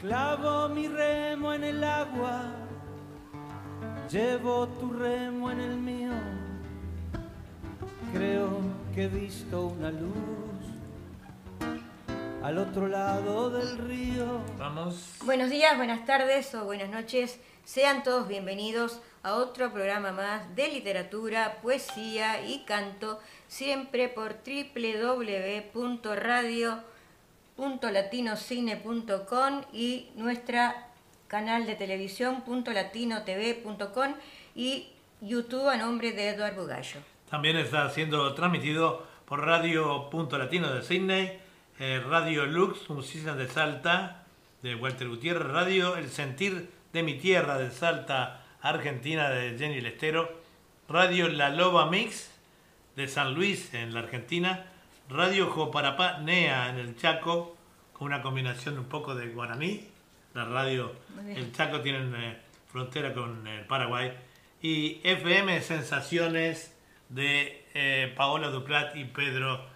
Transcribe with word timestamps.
Clavo 0.00 0.70
mi 0.70 0.88
remo 0.88 1.52
en 1.52 1.62
el 1.62 1.84
agua, 1.84 2.44
llevo 4.10 4.66
tu 4.66 4.94
remo 4.94 5.50
en 5.50 5.60
el 5.60 5.76
mío. 5.76 6.12
Creo 8.14 8.62
que 8.94 9.04
he 9.04 9.08
visto 9.08 9.66
una 9.66 9.90
luz 9.90 10.08
al 12.42 12.56
otro 12.56 12.88
lado 12.88 13.50
del 13.50 13.76
río. 13.76 14.40
Vamos. 14.58 15.16
Buenos 15.22 15.50
días, 15.50 15.76
buenas 15.76 16.06
tardes 16.06 16.54
o 16.54 16.64
buenas 16.64 16.88
noches. 16.88 17.38
Sean 17.66 18.02
todos 18.02 18.26
bienvenidos 18.26 19.02
a 19.22 19.34
otro 19.34 19.70
programa 19.70 20.12
más 20.12 20.56
de 20.56 20.68
literatura, 20.68 21.58
poesía 21.60 22.42
y 22.46 22.64
canto, 22.64 23.20
siempre 23.48 24.08
por 24.08 24.32
www.radio.latinocine.com 27.60 29.62
y 29.72 30.08
nuestra 30.16 30.88
canal 31.28 31.66
de 31.66 31.74
televisión 31.74 32.42
.latinotv.com 32.46 34.14
y 34.54 34.88
YouTube 35.20 35.68
a 35.68 35.76
nombre 35.76 36.12
de 36.12 36.30
Eduardo 36.30 36.62
Bugallo. 36.62 37.00
También 37.28 37.58
está 37.58 37.90
siendo 37.90 38.34
transmitido 38.34 39.06
por 39.26 39.44
Radio 39.44 40.08
Punto 40.10 40.38
Latino 40.38 40.72
de 40.72 40.82
Sydney, 40.82 41.38
eh, 41.78 42.02
Radio 42.08 42.46
Lux, 42.46 42.88
Musicias 42.88 43.36
de 43.36 43.46
Salta, 43.46 44.24
de 44.62 44.74
Walter 44.74 45.08
Gutiérrez, 45.08 45.46
Radio 45.46 45.96
El 45.96 46.08
Sentir 46.08 46.70
de 46.92 47.02
mi 47.02 47.18
Tierra 47.18 47.58
de 47.58 47.70
Salta, 47.70 48.42
Argentina, 48.62 49.30
de 49.30 49.56
Jenny 49.56 49.80
Lestero, 49.80 50.40
Radio 50.88 51.28
La 51.28 51.50
Loba 51.50 51.90
Mix 51.90 52.30
de 52.96 53.06
San 53.06 53.34
Luis, 53.34 53.72
en 53.74 53.94
la 53.94 54.00
Argentina, 54.00 54.66
Radio 55.10 55.50
Joparapá 55.50 56.18
Nea, 56.18 56.70
en 56.70 56.78
el 56.78 56.96
Chaco, 56.96 57.56
con 57.92 58.06
una 58.06 58.22
combinación 58.22 58.78
un 58.78 58.84
poco 58.84 59.16
de 59.16 59.26
guaraní, 59.30 59.88
la 60.34 60.44
radio, 60.44 60.92
el 61.26 61.50
Chaco 61.50 61.80
tiene 61.80 61.98
eh, 61.98 62.36
frontera 62.70 63.12
con 63.12 63.44
el 63.44 63.66
Paraguay, 63.66 64.12
y 64.62 65.00
FM 65.02 65.62
Sensaciones 65.62 66.78
de 67.08 67.66
eh, 67.74 68.14
Paola 68.16 68.50
Duplat 68.50 68.94
y 68.94 69.04
Pedro 69.04 69.66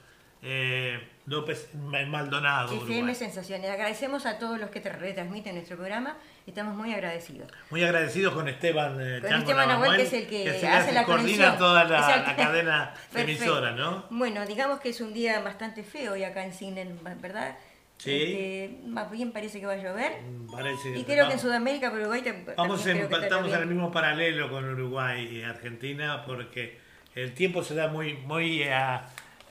eh, 0.41 1.01
López 1.27 1.71
Maldonado. 1.75 2.75
FM 2.75 2.97
Uruguay. 2.97 3.15
Sensaciones. 3.15 3.71
Agradecemos 3.71 4.27
a 4.27 4.39
todos 4.39 4.61
los 4.61 4.71
que 4.71 4.81
te 4.81 4.91
retransmiten 4.91 5.55
nuestro 5.55 5.77
programa. 5.77 6.19
Estamos 6.47 6.75
muy 6.75 6.93
agradecidos. 6.93 7.51
Muy 7.71 7.83
agradecidos 7.83 8.35
con 8.35 8.47
Esteban 8.49 8.99
eh, 9.01 9.21
Con 9.21 9.31
Chango 9.31 9.51
Esteban 9.51 9.69
Nahuel, 9.69 9.97
que 9.97 10.03
es 10.03 10.13
el 10.13 10.27
que 10.27 10.69
hace 10.69 10.93
la 10.93 11.05
coordina 11.05 11.57
conexión. 11.57 11.59
toda 11.59 11.85
la, 11.85 12.35
cadena 12.37 12.95
emisora, 13.15 13.73
¿no? 13.73 14.05
Bueno, 14.11 14.45
digamos 14.45 14.81
que 14.81 14.91
es 14.91 15.01
un 15.01 15.15
día 15.15 15.41
bastante 15.41 15.83
feo 15.83 16.13
hoy 16.13 16.25
acá 16.25 16.45
en 16.45 16.53
Cine, 16.53 16.95
¿verdad? 17.21 17.57
Sí. 17.97 18.11
Este, 18.11 18.87
más 18.87 19.11
bien 19.11 19.33
parece 19.33 19.61
que 19.61 19.67
va 19.67 19.73
a 19.73 19.77
llover. 19.77 20.13
Parece 20.51 20.99
Y 20.99 21.05
creo 21.05 21.27
que 21.27 21.35
en 21.35 21.39
Sudamérica, 21.39 21.91
pero 21.91 22.03
Uruguay 22.03 22.23
Vamos 22.57 22.87
en, 22.87 22.99
estamos 22.99 23.53
en 23.53 23.61
el 23.61 23.67
mismo 23.67 23.91
paralelo 23.91 24.51
con 24.51 24.65
Uruguay 24.65 25.39
y 25.39 25.43
Argentina 25.43 26.23
porque 26.27 26.79
el 27.15 27.33
tiempo 27.33 27.63
se 27.63 27.75
da 27.75 27.89
muy, 27.89 28.15
muy 28.15 28.63
eh, 28.63 29.01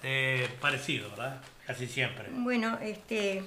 eh, 0.03 0.47
parecido, 0.59 1.09
¿verdad? 1.11 1.41
Casi 1.65 1.87
siempre. 1.87 2.27
Bueno, 2.31 2.77
este, 2.81 3.43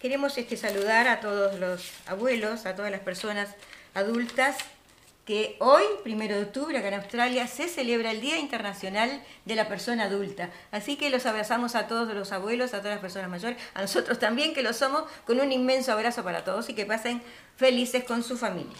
queremos 0.00 0.36
este, 0.36 0.56
saludar 0.56 1.08
a 1.08 1.20
todos 1.20 1.58
los 1.58 1.92
abuelos, 2.06 2.66
a 2.66 2.74
todas 2.74 2.90
las 2.90 3.00
personas 3.00 3.54
adultas, 3.94 4.56
que 5.24 5.56
hoy, 5.60 5.84
primero 6.02 6.34
de 6.34 6.42
octubre, 6.42 6.76
acá 6.76 6.88
en 6.88 6.94
Australia, 6.94 7.46
se 7.46 7.68
celebra 7.68 8.10
el 8.10 8.20
Día 8.20 8.38
Internacional 8.38 9.22
de 9.44 9.54
la 9.54 9.68
Persona 9.68 10.04
Adulta. 10.04 10.50
Así 10.72 10.96
que 10.96 11.10
los 11.10 11.26
abrazamos 11.26 11.76
a 11.76 11.86
todos 11.86 12.12
los 12.12 12.32
abuelos, 12.32 12.74
a 12.74 12.78
todas 12.78 12.94
las 12.94 13.00
personas 13.00 13.30
mayores, 13.30 13.56
a 13.74 13.82
nosotros 13.82 14.18
también 14.18 14.52
que 14.52 14.64
lo 14.64 14.72
somos, 14.72 15.04
con 15.24 15.40
un 15.40 15.52
inmenso 15.52 15.92
abrazo 15.92 16.24
para 16.24 16.42
todos 16.44 16.68
y 16.68 16.74
que 16.74 16.86
pasen 16.86 17.22
felices 17.56 18.02
con 18.02 18.24
su 18.24 18.36
familia. 18.36 18.76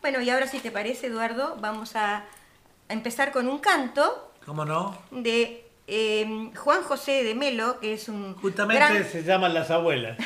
Bueno, 0.00 0.22
y 0.22 0.30
ahora 0.30 0.46
si 0.46 0.60
te 0.60 0.70
parece, 0.70 1.08
Eduardo, 1.08 1.56
vamos 1.60 1.94
a, 1.94 2.16
a 2.16 2.92
empezar 2.92 3.30
con 3.30 3.46
un 3.46 3.58
canto 3.58 4.32
¿Cómo 4.46 4.64
no? 4.64 4.98
de 5.10 5.61
eh, 5.86 6.50
Juan 6.56 6.82
José 6.82 7.24
de 7.24 7.34
Melo, 7.34 7.80
que 7.80 7.94
es 7.94 8.08
un 8.08 8.34
Justamente 8.36 8.84
gran, 8.84 9.04
se 9.04 9.24
llaman 9.24 9.52
las 9.54 9.70
abuelas. 9.70 10.16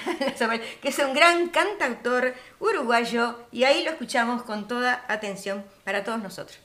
que 0.82 0.88
es 0.88 0.98
un 0.98 1.14
gran 1.14 1.48
cantautor 1.48 2.34
uruguayo, 2.60 3.38
y 3.52 3.64
ahí 3.64 3.84
lo 3.84 3.90
escuchamos 3.90 4.42
con 4.42 4.68
toda 4.68 5.04
atención 5.08 5.64
para 5.84 6.04
todos 6.04 6.22
nosotros. 6.22 6.58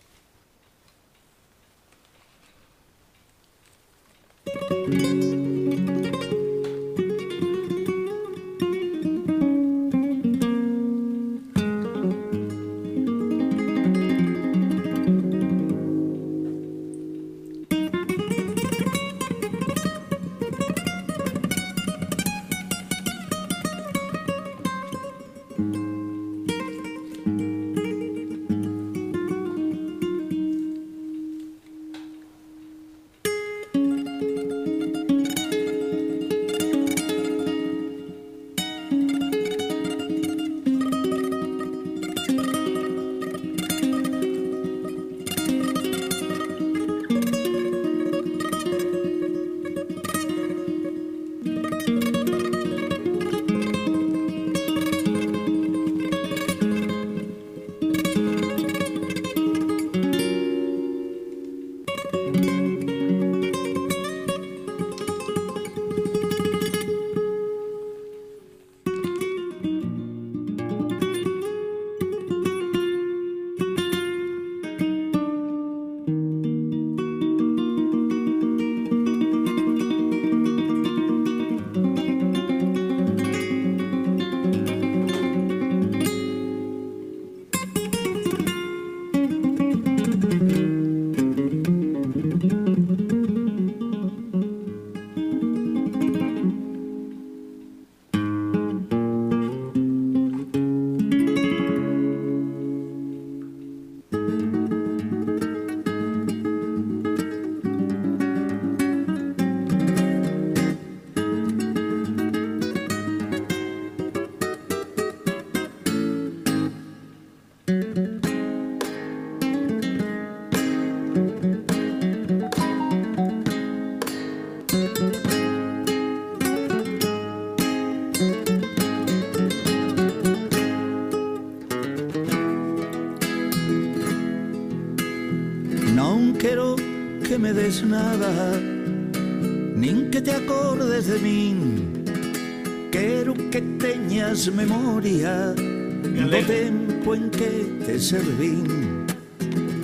Memoria 144.49 145.53
Do 145.53 146.41
tempo 146.47 147.13
en 147.13 147.29
que 147.29 147.51
te 147.85 147.99
servín 147.99 149.05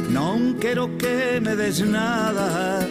Non 0.09 0.57
quero 0.59 0.97
que 0.97 1.39
me 1.39 1.55
des 1.55 1.85
nada 1.85 2.81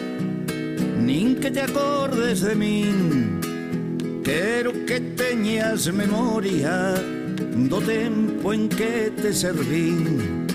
Nin 1.01 1.35
que 1.41 1.51
te 1.51 1.61
acordes 1.61 2.41
de 2.41 2.55
min 2.55 3.41
Quero 4.23 4.71
que 4.85 4.99
teñas 5.17 5.91
memoria 5.91 6.95
do 7.69 7.81
tempo 7.81 8.53
en 8.53 8.69
que 8.69 9.11
te 9.15 9.33
servín 9.33 10.47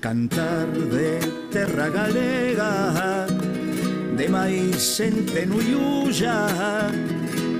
cantar 0.00 0.66
de 0.70 1.18
terra 1.50 1.88
galega 1.88 3.26
de 4.16 4.28
maíz 4.28 4.96
centeno 4.96 5.56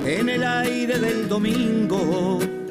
en 0.05 0.29
el 0.29 0.43
aire 0.43 0.99
del 0.99 1.29
domingo. 1.29 2.41
en 2.41 2.62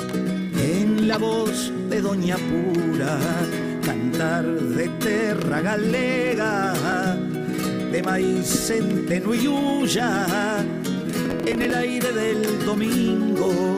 la 1.12 1.18
voz 1.18 1.74
de 1.90 2.00
Doña 2.00 2.38
Pura 2.38 3.20
cantar 3.84 4.46
de 4.46 4.88
terra 5.08 5.60
galega 5.60 6.74
de 7.92 8.02
maíz 8.02 8.48
centeno 8.48 9.34
en 11.46 11.62
el 11.62 11.74
aire 11.76 12.14
del 12.14 12.66
domingo 12.66 13.78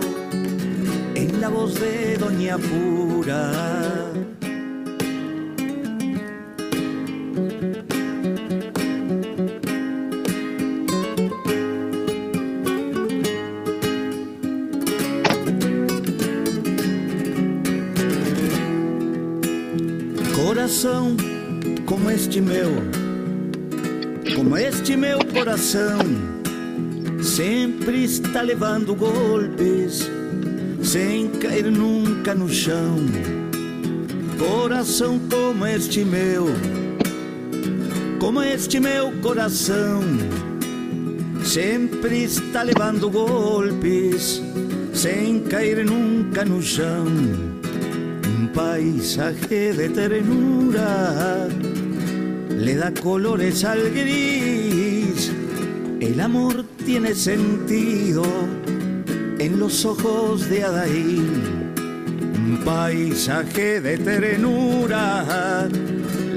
en 1.16 1.42
la 1.42 1.50
voz 1.50 1.74
de 1.80 2.18
Doña 2.18 2.60
Pura. 2.60 3.73
Coração, 25.54 26.00
sempre 27.22 28.06
está 28.06 28.42
levando 28.42 28.96
golpes 28.96 30.10
sem 30.82 31.30
cair 31.30 31.66
nunca 31.66 32.34
no 32.34 32.50
chão. 32.50 32.98
Coração 34.40 35.20
como 35.30 35.64
este 35.68 36.04
meu, 36.04 36.48
como 38.20 38.42
este 38.42 38.80
meu 38.80 39.12
coração, 39.22 40.02
sempre 41.46 42.24
está 42.24 42.64
levando 42.64 43.08
golpes 43.12 44.42
sem 44.92 45.40
cair 45.42 45.86
nunca 45.86 46.44
no 46.44 46.64
chão. 46.64 47.06
Un 47.06 48.48
paisaje 48.56 49.74
de 49.74 49.90
ternura 49.90 51.48
le 52.50 52.76
da 52.76 52.92
colores 52.92 53.64
al 53.64 53.92
gris. 53.92 54.73
El 56.04 56.20
amor 56.20 56.66
tiene 56.86 57.16
sentido 57.16 58.24
en 59.40 59.58
los 59.58 59.86
ojos 59.86 60.50
de 60.50 60.66
Adaín. 60.66 61.72
Un 62.36 62.62
paisaje 62.66 63.80
de 63.80 63.98
ternura 63.98 65.70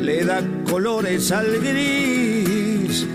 le 0.01 0.25
da 0.25 0.41
colores 0.71 1.33
al 1.33 1.59
gris. 1.59 3.09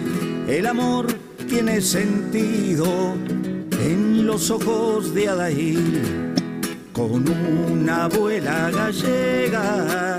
El 0.50 0.66
amor 0.66 1.08
tiene 1.48 1.80
sentido 1.80 3.16
en 3.82 4.28
los 4.28 4.52
ojos 4.52 5.14
de 5.14 5.30
Adaín. 5.30 6.34
Con 6.92 7.30
una 7.30 8.04
abuela 8.04 8.70
gallega 8.72 10.18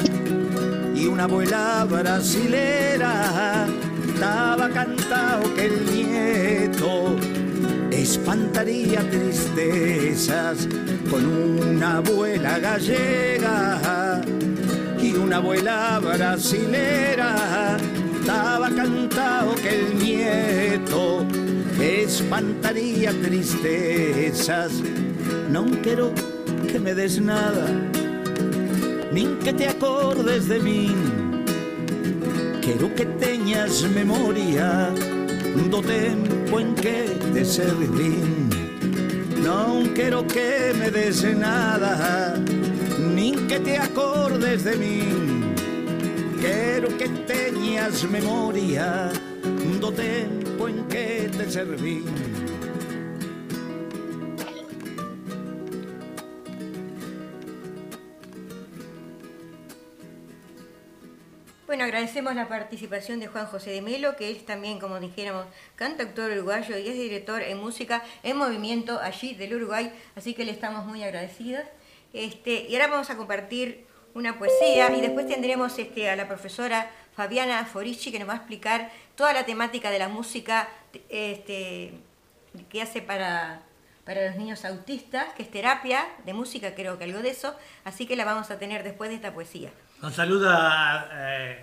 y 0.97 1.05
una 1.05 1.25
abuela 1.25 1.87
brasilera, 1.89 3.67
estaba 4.23 4.69
cantado 4.69 5.53
que 5.57 5.65
el 5.65 5.85
nieto 5.85 7.17
espantaría 7.91 9.01
tristezas 9.11 10.69
con 11.11 11.27
una 11.27 11.97
abuela 11.97 12.61
gallega 12.61 14.21
y 14.97 15.13
una 15.15 15.39
abuela 15.39 15.99
brasilera. 16.01 17.77
Estaba 18.21 18.71
cantado 18.71 19.57
que 19.57 19.71
el 19.71 19.99
nieto 19.99 21.27
espantaría 21.81 23.11
tristezas. 23.23 24.71
No 25.51 25.65
quiero 25.83 26.13
que 26.71 26.79
me 26.79 26.95
des 26.95 27.21
nada, 27.21 27.67
ni 29.13 29.25
que 29.43 29.53
te 29.53 29.67
acordes 29.67 30.47
de 30.47 30.61
mí. 30.61 31.22
Quiero 32.63 32.95
que 32.95 33.05
teñas 33.19 33.83
memoria 33.91 34.95
do 35.69 35.83
tempo 35.83 36.61
en 36.61 36.75
que 36.77 37.19
te 37.35 37.45
servín 37.45 38.49
Non 39.43 39.91
quero 39.99 40.23
que 40.23 40.73
me 40.79 40.89
des 40.89 41.25
nada 41.35 42.39
Nin 43.03 43.49
que 43.49 43.59
te 43.59 43.77
acordes 43.79 44.63
de 44.63 44.77
min 44.77 45.53
Quero 46.41 46.97
que 46.97 47.09
teñas 47.27 48.05
memoria 48.09 49.11
Do 49.83 49.91
tempo 49.91 50.69
en 50.69 50.87
que 50.87 51.29
te 51.35 51.51
servín 51.51 52.42
Bueno, 61.73 61.85
agradecemos 61.85 62.35
la 62.35 62.49
participación 62.49 63.19
de 63.19 63.29
Juan 63.29 63.47
José 63.47 63.71
de 63.71 63.81
Melo, 63.81 64.15
que 64.15 64.31
es 64.31 64.45
también, 64.45 64.79
como 64.79 65.01
dijéramos, 65.01 65.47
cantautor 65.75 66.31
uruguayo 66.31 66.77
y 66.77 66.87
es 66.87 66.95
director 66.97 67.41
en 67.41 67.57
música 67.57 68.03
en 68.23 68.37
movimiento 68.37 69.01
allí 69.01 69.33
del 69.33 69.55
Uruguay, 69.55 69.91
así 70.15 70.35
que 70.35 70.45
le 70.45 70.53
estamos 70.53 70.85
muy 70.85 71.03
agradecidos. 71.03 71.63
Este, 72.13 72.67
y 72.69 72.75
ahora 72.75 72.89
vamos 72.89 73.09
a 73.09 73.17
compartir 73.17 73.87
una 74.13 74.39
poesía 74.39 74.95
y 74.95 75.01
después 75.01 75.27
tendremos 75.27 75.79
este, 75.79 76.11
a 76.11 76.15
la 76.15 76.29
profesora 76.29 76.91
Fabiana 77.17 77.65
Forici 77.65 78.13
que 78.13 78.19
nos 78.19 78.29
va 78.29 78.35
a 78.35 78.37
explicar 78.37 78.91
toda 79.15 79.33
la 79.33 79.47
temática 79.47 79.91
de 79.91 79.99
la 79.99 80.09
música 80.09 80.69
este, 81.09 81.95
que 82.69 82.83
hace 82.83 83.01
para, 83.01 83.63
para 84.05 84.27
los 84.27 84.37
niños 84.37 84.67
autistas, 84.67 85.33
que 85.33 85.43
es 85.43 85.51
terapia 85.51 86.07
de 86.27 86.35
música, 86.35 86.75
creo 86.75 86.99
que 86.99 87.05
algo 87.05 87.21
de 87.21 87.31
eso, 87.31 87.57
así 87.85 88.07
que 88.07 88.15
la 88.15 88.27
vamos 88.27 88.51
a 88.51 88.59
tener 88.59 88.83
después 88.83 89.09
de 89.09 89.17
esta 89.17 89.33
poesía. 89.33 89.71
Nos 90.03 90.15
saluda 90.17 91.09
eh, 91.13 91.62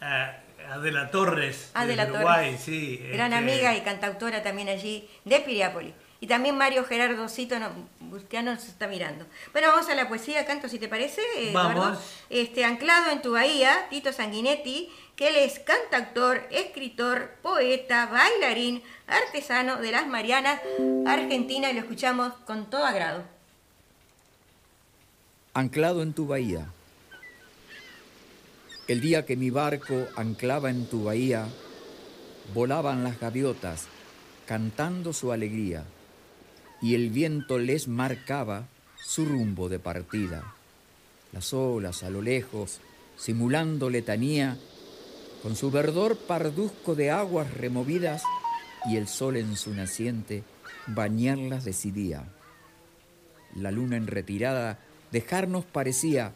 Adela 0.00 1.10
Torres 1.10 1.70
Adela 1.74 2.06
de 2.06 2.12
Uruguay, 2.12 2.50
Torres, 2.50 2.60
sí. 2.64 2.98
Gran 3.12 3.32
este, 3.32 3.52
amiga 3.52 3.76
y 3.76 3.80
cantautora 3.82 4.42
también 4.42 4.68
allí 4.68 5.08
de 5.24 5.40
Piriápolis. 5.40 5.94
Y 6.18 6.26
también 6.26 6.56
Mario 6.56 6.84
Gerardo 6.84 7.28
Cito 7.28 7.58
no, 7.58 7.70
Bustiano 8.00 8.54
nos 8.54 8.66
está 8.66 8.88
mirando. 8.88 9.26
Bueno, 9.52 9.68
vamos 9.68 9.88
a 9.90 9.94
la 9.94 10.08
poesía, 10.08 10.46
canto, 10.46 10.68
si 10.68 10.78
te 10.78 10.88
parece, 10.88 11.20
Eduardo. 11.36 11.80
Vamos. 11.80 11.98
Este, 12.30 12.64
anclado 12.64 13.10
en 13.10 13.20
tu 13.20 13.32
bahía, 13.32 13.86
Tito 13.90 14.12
Sanguinetti, 14.12 14.90
que 15.14 15.28
él 15.28 15.36
es 15.36 15.58
cantautor, 15.58 16.46
escritor, 16.50 17.32
poeta, 17.42 18.06
bailarín, 18.06 18.82
artesano 19.06 19.76
de 19.76 19.92
las 19.92 20.06
Marianas, 20.06 20.60
Argentina, 21.06 21.70
y 21.70 21.74
lo 21.74 21.80
escuchamos 21.80 22.32
con 22.46 22.70
todo 22.70 22.86
agrado. 22.86 23.24
Anclado 25.52 26.02
en 26.02 26.14
tu 26.14 26.26
bahía. 26.26 26.66
El 28.88 29.00
día 29.00 29.26
que 29.26 29.36
mi 29.36 29.50
barco 29.50 30.06
anclaba 30.14 30.70
en 30.70 30.86
tu 30.86 31.04
bahía, 31.04 31.48
volaban 32.54 33.02
las 33.02 33.18
gaviotas 33.18 33.88
cantando 34.46 35.12
su 35.12 35.32
alegría, 35.32 35.82
y 36.80 36.94
el 36.94 37.10
viento 37.10 37.58
les 37.58 37.88
marcaba 37.88 38.68
su 39.04 39.24
rumbo 39.24 39.68
de 39.68 39.80
partida. 39.80 40.54
Las 41.32 41.52
olas 41.52 42.04
a 42.04 42.10
lo 42.10 42.22
lejos, 42.22 42.78
simulando 43.16 43.90
letanía, 43.90 44.56
con 45.42 45.56
su 45.56 45.72
verdor 45.72 46.16
parduzco 46.16 46.94
de 46.94 47.10
aguas 47.10 47.52
removidas 47.54 48.22
y 48.88 48.96
el 48.98 49.08
sol 49.08 49.36
en 49.36 49.56
su 49.56 49.74
naciente 49.74 50.44
bañarlas 50.86 51.64
decidía. 51.64 52.24
La 53.56 53.72
luna 53.72 53.96
en 53.96 54.06
retirada 54.06 54.78
dejarnos 55.10 55.64
parecía 55.64 56.34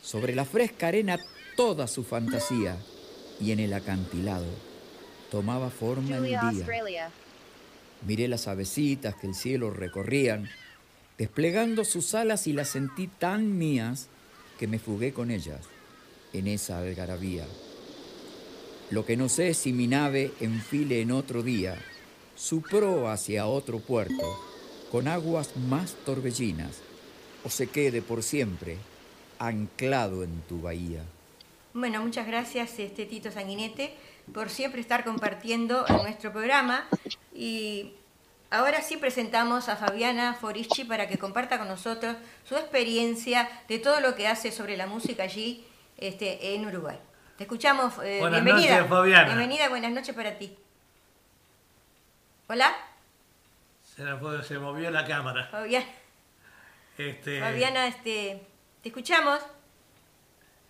sobre 0.00 0.34
la 0.34 0.46
fresca 0.46 0.88
arena 0.88 1.18
toda 1.56 1.86
su 1.86 2.04
fantasía 2.04 2.76
y 3.40 3.52
en 3.52 3.60
el 3.60 3.72
acantilado 3.72 4.46
tomaba 5.30 5.70
forma 5.70 6.16
el 6.16 6.24
día. 6.24 7.10
Miré 8.06 8.28
las 8.28 8.48
avecitas 8.48 9.14
que 9.16 9.26
el 9.26 9.34
cielo 9.34 9.70
recorrían, 9.70 10.48
desplegando 11.18 11.84
sus 11.84 12.14
alas 12.14 12.46
y 12.46 12.52
las 12.52 12.68
sentí 12.68 13.06
tan 13.06 13.56
mías 13.56 14.08
que 14.58 14.66
me 14.66 14.78
fugué 14.78 15.12
con 15.12 15.30
ellas 15.30 15.60
en 16.32 16.46
esa 16.46 16.78
algarabía. 16.78 17.46
Lo 18.90 19.06
que 19.06 19.16
no 19.16 19.28
sé 19.28 19.48
es 19.48 19.58
si 19.58 19.72
mi 19.72 19.86
nave 19.86 20.32
enfile 20.40 21.00
en 21.00 21.10
otro 21.10 21.42
día 21.42 21.76
su 22.36 22.62
pro 22.62 23.08
hacia 23.08 23.46
otro 23.46 23.78
puerto, 23.78 24.38
con 24.90 25.08
aguas 25.08 25.56
más 25.56 25.94
torbellinas, 26.04 26.78
o 27.44 27.48
se 27.48 27.68
quede 27.68 28.02
por 28.02 28.22
siempre 28.22 28.76
anclado 29.38 30.24
en 30.24 30.40
tu 30.42 30.60
bahía. 30.60 31.04
Bueno, 31.74 32.00
muchas 32.02 32.26
gracias 32.26 32.78
este 32.78 33.04
Tito 33.04 33.30
Sanguinete 33.30 33.94
por 34.32 34.48
siempre 34.48 34.80
estar 34.80 35.04
compartiendo 35.04 35.84
en 35.88 35.96
nuestro 35.96 36.32
programa 36.32 36.86
y 37.34 37.94
ahora 38.50 38.80
sí 38.80 38.96
presentamos 38.96 39.68
a 39.68 39.76
Fabiana 39.76 40.34
Forici 40.34 40.84
para 40.84 41.08
que 41.08 41.18
comparta 41.18 41.58
con 41.58 41.66
nosotros 41.68 42.16
su 42.44 42.56
experiencia 42.56 43.48
de 43.68 43.78
todo 43.80 44.00
lo 44.00 44.14
que 44.14 44.28
hace 44.28 44.52
sobre 44.52 44.76
la 44.76 44.86
música 44.86 45.24
allí 45.24 45.66
este, 45.98 46.54
en 46.54 46.64
Uruguay. 46.66 46.98
Te 47.36 47.44
escuchamos. 47.44 47.94
eh, 48.04 48.18
Buenas 48.20 48.42
bienvenida. 48.44 48.76
noches, 48.76 48.88
Fabiana. 48.90 49.24
Bienvenida, 49.26 49.68
buenas 49.68 49.90
noches 49.92 50.14
para 50.14 50.38
ti. 50.38 50.56
Hola, 52.46 52.72
Se, 53.96 54.04
la 54.04 54.16
fue- 54.16 54.44
se 54.44 54.58
movió 54.58 54.90
la 54.92 55.04
cámara. 55.04 55.48
Fabiana. 55.50 55.86
Este, 56.96 57.40
Fabiana, 57.40 57.88
este, 57.88 58.46
te 58.82 58.88
escuchamos. 58.90 59.40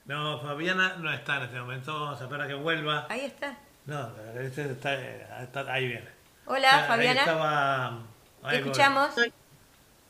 No, 0.06 0.38
Fabiana 0.40 0.96
no 0.99 1.12
está 1.12 1.37
en 1.38 1.42
este 1.44 1.58
momento. 1.61 1.92
Vamos 1.99 2.20
a 2.20 2.25
esperar 2.25 2.44
a 2.44 2.49
que 2.49 2.54
vuelva. 2.54 3.06
Ahí 3.08 3.20
está. 3.20 3.56
No, 3.87 4.11
este 4.38 4.70
está, 4.73 4.94
está- 5.42 5.73
ahí 5.73 5.87
viene. 5.88 6.08
Hola, 6.46 6.82
Ahí 6.82 6.88
Fabiana. 6.88 7.20
estaba- 7.20 7.99
Te 8.42 8.46
ahí 8.49 8.61
voy. 8.61 8.70
escuchamos. 8.70 9.11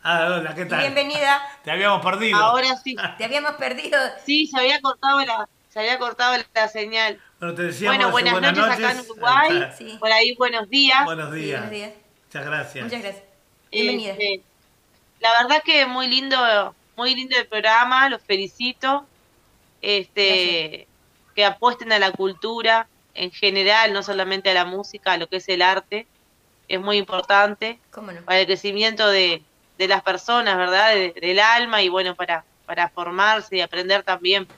Ah, 0.03 0.27
hola, 0.39 0.55
¿qué 0.55 0.67
tal? 0.67 0.81
Bienvenida. 0.81 1.43
Te 1.63 1.71
habíamos 1.71 2.05
perdido. 2.05 2.37
Ahora 2.39 2.77
sí. 2.77 2.97
Te 3.19 3.25
habíamos 3.25 3.53
perdido. 3.53 3.99
Sí, 4.25 4.47
se 4.47 4.59
había 4.59 4.81
cortado 4.81 5.25
la, 5.25 5.49
se 5.71 5.79
había 5.81 5.99
cortado 5.99 6.37
la 6.55 6.69
señal. 6.69 7.21
Bueno, 7.39 7.55
te 7.55 7.63
decíamos 7.63 7.97
Bueno, 7.97 8.11
buenas, 8.11 8.33
buenas 8.33 8.53
noches, 8.57 8.75
acá 8.75 8.91
en 8.91 8.97
noches. 8.97 9.11
Uruguay. 9.13 9.63
Ahí. 9.63 9.73
Sí. 9.79 9.97
Por 9.99 10.13
ahí, 10.13 10.35
buenos 10.35 10.69
días. 10.69 11.05
Buenos 11.05 11.33
Sí, 11.33 11.41
días. 11.41 11.61
buenos 11.61 11.71
días. 11.71 11.93
Muchas 12.27 12.45
gracias. 12.47 12.85
Muchas 12.85 13.03
gracias. 13.03 13.25
Bienvenida. 13.71 14.13
Este, 14.13 14.43
la 15.21 15.31
verdad 15.43 15.63
que 15.65 15.87
muy 15.87 16.09
lindo, 16.09 16.75
muy 16.97 17.15
lindo 17.15 17.37
el 17.39 17.47
programa, 17.47 18.09
los 18.09 18.21
felicito. 18.23 19.07
Este, 19.85 20.87
que 21.35 21.45
apuesten 21.45 21.93
a 21.93 21.99
la 21.99 22.11
cultura 22.13 22.89
en 23.15 23.31
general, 23.31 23.93
no 23.93 24.03
solamente 24.03 24.51
a 24.51 24.55
la 24.55 24.65
música, 24.65 25.13
a 25.13 25.17
lo 25.19 25.27
que 25.29 25.37
es 25.37 25.49
el 25.49 25.63
arte. 25.63 26.07
Es 26.69 26.81
muy 26.81 26.97
importante 26.97 27.79
para 28.25 28.41
el 28.41 28.47
crecimiento 28.47 29.07
de, 29.09 29.43
de 29.77 29.89
las 29.89 30.03
personas, 30.03 30.57
¿verdad? 30.57 30.95
De- 30.95 31.13
del 31.21 31.39
alma 31.39 31.83
y 31.83 31.89
bueno, 31.91 32.15
para, 32.15 32.45
para 32.65 32.89
formarse 32.89 33.57
y 33.57 33.61
aprender 33.61 34.03
también. 34.03 34.49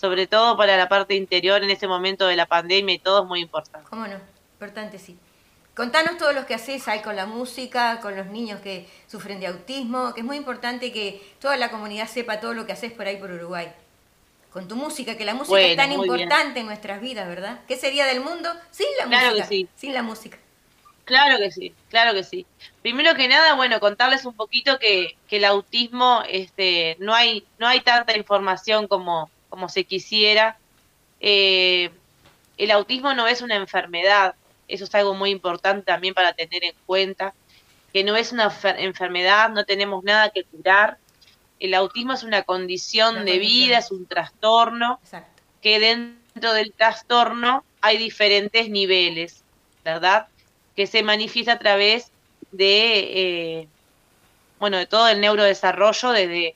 Sobre 0.00 0.26
todo 0.26 0.56
para 0.56 0.76
la 0.76 0.88
parte 0.88 1.14
interior 1.14 1.62
en 1.62 1.70
ese 1.70 1.86
momento 1.88 2.26
de 2.26 2.36
la 2.36 2.46
pandemia 2.46 2.94
y 2.94 2.98
todo 2.98 3.22
es 3.22 3.28
muy 3.28 3.40
importante. 3.40 3.86
¿Cómo 3.90 4.06
no? 4.06 4.16
Importante, 4.54 4.98
sí. 4.98 5.18
Contanos 5.74 6.16
todo 6.18 6.32
lo 6.32 6.46
que 6.46 6.54
haces 6.54 6.88
ahí 6.88 7.02
con 7.02 7.14
la 7.14 7.26
música, 7.26 8.00
con 8.00 8.16
los 8.16 8.26
niños 8.26 8.60
que 8.60 8.88
sufren 9.06 9.38
de 9.40 9.48
autismo, 9.48 10.14
que 10.14 10.20
es 10.20 10.26
muy 10.26 10.36
importante 10.36 10.92
que 10.92 11.20
toda 11.40 11.56
la 11.56 11.70
comunidad 11.70 12.08
sepa 12.08 12.40
todo 12.40 12.54
lo 12.54 12.64
que 12.66 12.72
haces 12.72 12.92
por 12.92 13.06
ahí 13.06 13.16
por 13.16 13.30
Uruguay. 13.30 13.68
Con 14.52 14.66
tu 14.66 14.76
música, 14.76 15.16
que 15.16 15.24
la 15.24 15.34
música 15.34 15.50
Bueno, 15.50 15.68
es 15.68 15.76
tan 15.76 15.90
bien. 15.90 16.00
importante 16.00 16.60
en 16.60 16.66
nuestras 16.66 17.00
vidas, 17.00 17.28
¿verdad? 17.28 17.60
¿Qué 17.68 17.76
sería 17.76 18.06
del 18.06 18.20
mundo 18.20 18.50
sin 18.70 18.86
la 18.98 19.04
Claro 19.06 19.26
música? 19.30 19.48
que 19.48 19.54
sí. 19.54 19.68
Sin 19.76 19.94
la 19.94 20.02
música. 20.02 20.38
Claro 21.04 21.38
que 21.38 21.50
sí, 21.50 21.72
claro 21.88 22.12
que 22.12 22.22
sí. 22.24 22.44
Primero 22.82 23.14
que 23.14 23.28
nada, 23.28 23.54
bueno, 23.54 23.80
contarles 23.80 24.24
un 24.26 24.34
poquito 24.34 24.78
que, 24.78 25.16
que 25.28 25.36
el 25.36 25.44
autismo, 25.46 26.22
este, 26.28 26.96
no 26.98 27.14
hay, 27.14 27.46
no 27.58 27.66
hay 27.66 27.80
tanta 27.80 28.16
información 28.16 28.88
como, 28.88 29.30
como 29.48 29.68
se 29.70 29.84
quisiera. 29.84 30.58
Eh, 31.20 31.90
el 32.58 32.70
autismo 32.70 33.14
no 33.14 33.26
es 33.26 33.40
una 33.40 33.56
enfermedad, 33.56 34.34
eso 34.66 34.84
es 34.84 34.94
algo 34.94 35.14
muy 35.14 35.30
importante 35.30 35.84
también 35.86 36.12
para 36.12 36.32
tener 36.34 36.62
en 36.64 36.74
cuenta, 36.84 37.32
que 37.92 38.04
no 38.04 38.14
es 38.16 38.32
una 38.32 38.50
fer- 38.50 38.76
enfermedad, 38.78 39.48
no 39.50 39.64
tenemos 39.64 40.04
nada 40.04 40.28
que 40.30 40.44
curar. 40.44 40.98
El 41.60 41.74
autismo 41.74 42.12
es 42.12 42.22
una 42.22 42.42
condición 42.42 43.16
Una 43.16 43.24
de 43.24 43.32
condición. 43.32 43.66
vida, 43.68 43.78
es 43.78 43.90
un 43.90 44.06
trastorno 44.06 44.98
Exacto. 45.02 45.42
que 45.62 45.78
dentro 45.80 46.52
del 46.52 46.72
trastorno 46.72 47.64
hay 47.80 47.96
diferentes 47.98 48.68
niveles, 48.70 49.42
¿verdad? 49.84 50.26
Que 50.76 50.86
se 50.86 51.02
manifiesta 51.02 51.52
a 51.54 51.58
través 51.58 52.10
de, 52.52 53.60
eh, 53.60 53.68
bueno, 54.58 54.76
de 54.76 54.86
todo 54.86 55.08
el 55.08 55.20
neurodesarrollo 55.20 56.10
desde, 56.10 56.54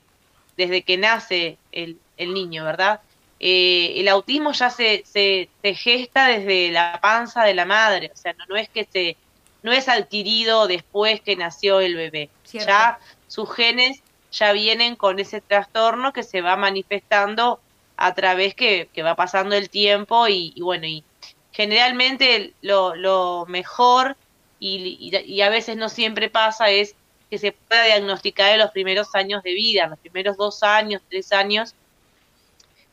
desde 0.57 0.81
que 0.83 0.97
nace 0.97 1.57
el, 1.71 1.97
el 2.17 2.33
niño, 2.33 2.63
¿verdad? 2.63 3.01
Eh, 3.39 3.95
el 3.97 4.07
autismo 4.07 4.53
ya 4.53 4.69
se, 4.69 5.03
se, 5.05 5.49
se 5.61 5.75
gesta 5.75 6.27
desde 6.27 6.71
la 6.71 6.99
panza 7.01 7.43
de 7.43 7.53
la 7.53 7.65
madre, 7.65 8.09
o 8.13 8.17
sea, 8.17 8.33
no, 8.33 8.45
no 8.47 8.55
es 8.55 8.69
que 8.69 8.85
se, 8.89 9.17
no 9.63 9.73
es 9.73 9.89
adquirido 9.89 10.67
después 10.67 11.19
que 11.21 11.35
nació 11.35 11.81
el 11.81 11.95
bebé, 11.95 12.29
Cierto. 12.45 12.69
ya 12.69 12.99
sus 13.27 13.53
genes 13.53 14.01
ya 14.33 14.51
vienen 14.51 14.95
con 14.95 15.19
ese 15.19 15.41
trastorno 15.41 16.11
que 16.11 16.23
se 16.23 16.41
va 16.41 16.57
manifestando 16.57 17.59
a 17.95 18.13
través 18.13 18.55
que, 18.55 18.89
que 18.91 19.03
va 19.03 19.15
pasando 19.15 19.55
el 19.55 19.69
tiempo 19.69 20.27
y, 20.27 20.53
bueno, 20.59 20.87
y 20.87 21.03
generalmente 21.51 22.53
lo, 22.61 22.95
lo 22.95 23.45
mejor 23.47 24.17
y, 24.59 25.41
a 25.41 25.49
veces 25.49 25.77
no 25.77 25.89
siempre 25.89 26.29
pasa 26.29 26.69
es 26.69 26.95
que 27.29 27.37
se 27.37 27.51
pueda 27.51 27.85
diagnosticar 27.85 28.53
en 28.53 28.59
los 28.59 28.71
primeros 28.71 29.13
años 29.13 29.43
de 29.43 29.53
vida, 29.53 29.87
los 29.87 29.99
primeros 29.99 30.37
dos 30.37 30.63
años, 30.63 31.01
tres 31.09 31.31
años, 31.31 31.75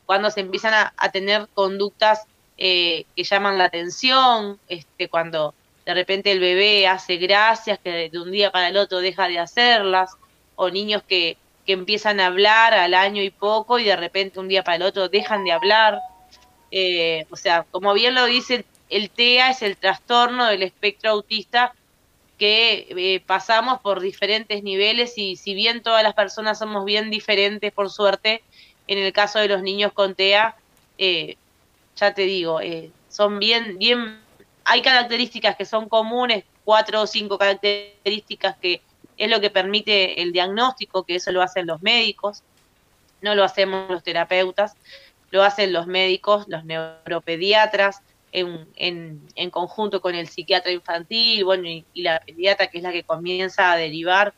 cuando 0.05 0.29
se 0.29 0.41
empiezan 0.41 0.73
a, 0.73 0.93
a 0.97 1.11
tener 1.11 1.47
conductas 1.53 2.25
eh, 2.57 3.05
que 3.15 3.23
llaman 3.23 3.57
la 3.57 3.65
atención, 3.65 4.59
este, 4.67 5.09
cuando 5.09 5.55
de 5.85 5.93
repente 5.93 6.31
el 6.31 6.39
bebé 6.39 6.87
hace 6.87 7.17
gracias 7.17 7.79
que 7.79 8.09
de 8.09 8.19
un 8.19 8.31
día 8.31 8.51
para 8.51 8.67
el 8.67 8.77
otro 8.77 8.99
deja 8.99 9.27
de 9.27 9.39
hacerlas, 9.39 10.15
o 10.55 10.69
niños 10.69 11.03
que, 11.07 11.37
que 11.65 11.73
empiezan 11.73 12.19
a 12.19 12.27
hablar 12.27 12.73
al 12.73 12.93
año 12.93 13.21
y 13.21 13.29
poco 13.29 13.79
y 13.79 13.83
de 13.83 13.95
repente 13.95 14.39
un 14.39 14.47
día 14.47 14.63
para 14.63 14.77
el 14.77 14.83
otro 14.83 15.09
dejan 15.09 15.43
de 15.43 15.51
hablar. 15.51 15.99
Eh, 16.71 17.25
o 17.29 17.35
sea, 17.35 17.65
como 17.69 17.93
bien 17.93 18.15
lo 18.15 18.25
dice 18.25 18.65
el, 18.89 19.09
TEA, 19.09 19.51
es 19.51 19.61
el 19.61 19.77
trastorno 19.77 20.47
del 20.47 20.63
espectro 20.63 21.11
autista 21.11 21.73
que 22.37 22.87
eh, 22.89 23.21
pasamos 23.25 23.79
por 23.81 23.99
diferentes 23.99 24.63
niveles 24.63 25.17
y 25.17 25.35
si 25.35 25.53
bien 25.53 25.83
todas 25.83 26.01
las 26.01 26.15
personas 26.15 26.57
somos 26.57 26.85
bien 26.85 27.11
diferentes, 27.11 27.71
por 27.71 27.91
suerte, 27.91 28.41
en 28.87 28.97
el 28.97 29.13
caso 29.13 29.39
de 29.39 29.47
los 29.47 29.61
niños 29.61 29.93
con 29.93 30.15
TEA, 30.15 30.55
eh, 30.97 31.37
ya 31.95 32.13
te 32.13 32.23
digo, 32.23 32.59
son 33.09 33.37
bien, 33.37 33.77
bien, 33.77 34.19
hay 34.63 34.81
características 34.81 35.55
que 35.55 35.65
son 35.65 35.87
comunes, 35.87 36.45
cuatro 36.63 37.01
o 37.01 37.07
cinco 37.07 37.37
características 37.37 38.57
que 38.57 38.81
es 39.17 39.29
lo 39.29 39.39
que 39.41 39.49
permite 39.49 40.21
el 40.21 40.31
diagnóstico, 40.31 41.03
que 41.03 41.15
eso 41.15 41.31
lo 41.31 41.41
hacen 41.41 41.67
los 41.67 41.81
médicos, 41.81 42.43
no 43.21 43.35
lo 43.35 43.43
hacemos 43.43 43.89
los 43.89 44.03
terapeutas, 44.03 44.73
lo 45.31 45.43
hacen 45.43 45.73
los 45.73 45.87
médicos, 45.87 46.45
los 46.47 46.65
neuropediatras, 46.65 48.01
en, 48.31 48.67
en, 48.75 49.27
en 49.35 49.49
conjunto 49.49 50.01
con 50.01 50.15
el 50.15 50.27
psiquiatra 50.27 50.71
infantil, 50.71 51.43
bueno, 51.43 51.67
y, 51.67 51.85
la 52.01 52.19
pediatra, 52.19 52.67
que 52.67 52.77
es 52.77 52.83
la 52.83 52.91
que 52.91 53.03
comienza 53.03 53.71
a 53.71 53.77
derivar 53.77 54.33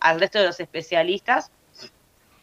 al 0.00 0.20
resto 0.20 0.38
de 0.38 0.46
los 0.46 0.60
especialistas. 0.60 1.50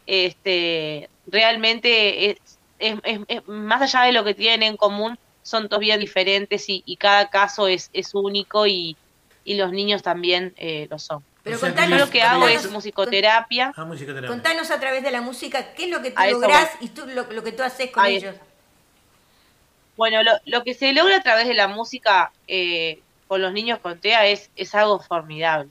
Este, 0.06 1.08
realmente 1.26 2.30
es, 2.30 2.58
es, 2.78 2.98
es- 3.28 3.46
más 3.46 3.82
allá 3.82 4.06
de 4.06 4.12
lo 4.12 4.24
que 4.24 4.34
tienen 4.34 4.62
en 4.62 4.76
común, 4.76 5.18
son 5.42 5.68
todos 5.68 5.80
bien 5.80 6.00
diferentes 6.00 6.64
y, 6.68 6.96
cada 6.96 7.30
caso 7.30 7.66
es, 7.66 7.88
es 7.92 8.14
único 8.14 8.66
y, 8.66 8.96
y 9.44 9.54
los 9.54 9.72
niños 9.72 10.02
también 10.02 10.52
eh, 10.56 10.86
lo 10.90 10.98
son. 10.98 11.24
Pero 11.42 11.56
O 11.56 11.58
sea, 11.58 11.70
contanos, 11.70 11.98
Yo 11.98 12.04
lo 12.04 12.10
que 12.10 12.22
hago 12.22 12.40
contanos- 12.42 12.64
es 12.66 12.70
musicoterapia. 12.70 13.72
Ah, 13.76 13.84
musicoterapia. 13.84 14.28
Contanos 14.28 14.70
a 14.70 14.78
través 14.80 15.02
de 15.02 15.10
la 15.10 15.20
música 15.22 15.72
qué 15.74 15.84
es 15.84 15.90
lo 15.90 16.02
que 16.02 16.10
tú 16.10 16.22
lográs 16.30 16.70
y 16.80 16.88
tú, 16.88 17.06
lo, 17.06 17.24
lo 17.32 17.42
que 17.42 17.52
tú 17.52 17.62
haces 17.62 17.90
con 17.90 18.04
Ahí 18.04 18.16
ellos. 18.16 18.36
Bueno, 19.96 20.22
lo, 20.22 20.32
lo 20.46 20.62
que 20.64 20.74
se 20.74 20.92
logra 20.92 21.16
a 21.16 21.22
través 21.22 21.46
de 21.46 21.54
la 21.54 21.68
música 21.68 22.32
eh, 22.46 23.00
con 23.28 23.42
los 23.42 23.52
niños 23.52 23.78
con 23.80 23.98
TEA 23.98 24.26
es, 24.26 24.50
es 24.56 24.74
algo 24.74 24.98
formidable. 25.00 25.70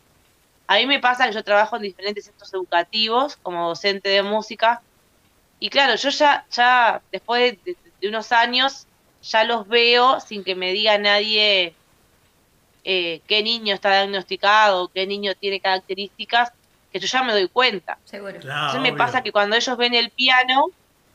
A 0.68 0.76
mí 0.76 0.86
me 0.86 1.00
pasa 1.00 1.28
que 1.28 1.34
yo 1.34 1.44
trabajo 1.44 1.76
en 1.78 1.82
diferentes 1.84 2.26
centros 2.26 2.54
educativos 2.54 3.38
como 3.42 3.68
docente 3.70 4.10
de 4.10 4.22
música 4.22 4.82
y 5.60 5.70
claro, 5.70 5.96
yo 5.96 6.10
ya, 6.10 6.46
ya 6.52 7.02
después 7.12 7.58
de, 7.66 7.76
de 8.00 8.08
unos 8.08 8.32
años 8.32 8.86
ya 9.24 9.44
los 9.44 9.68
veo 9.68 10.20
sin 10.20 10.44
que 10.44 10.56
me 10.56 10.72
diga 10.74 10.98
nadie 11.00 11.74
eh, 12.92 13.22
qué 13.28 13.44
niño 13.44 13.76
está 13.76 13.92
diagnosticado, 13.92 14.90
qué 14.90 15.06
niño 15.06 15.34
tiene 15.40 15.60
características, 15.60 16.52
que 16.92 17.00
yo 17.00 17.06
ya 17.06 17.22
me 17.24 17.34
doy 17.34 17.48
cuenta. 17.48 18.00
Seguro. 18.06 18.40
Claro, 18.40 18.58
Entonces 18.62 18.82
me 18.82 18.90
obvio. 18.90 18.98
pasa 18.98 19.22
que 19.22 19.32
cuando 19.32 19.56
ellos 19.56 19.78
ven 19.78 19.94
el 19.94 20.10
piano, 20.10 20.66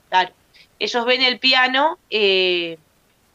claro, 0.09 0.31
ellos 0.79 1.05
ven 1.05 1.23
el 1.23 1.39
piano, 1.41 1.99
eh, 2.11 2.79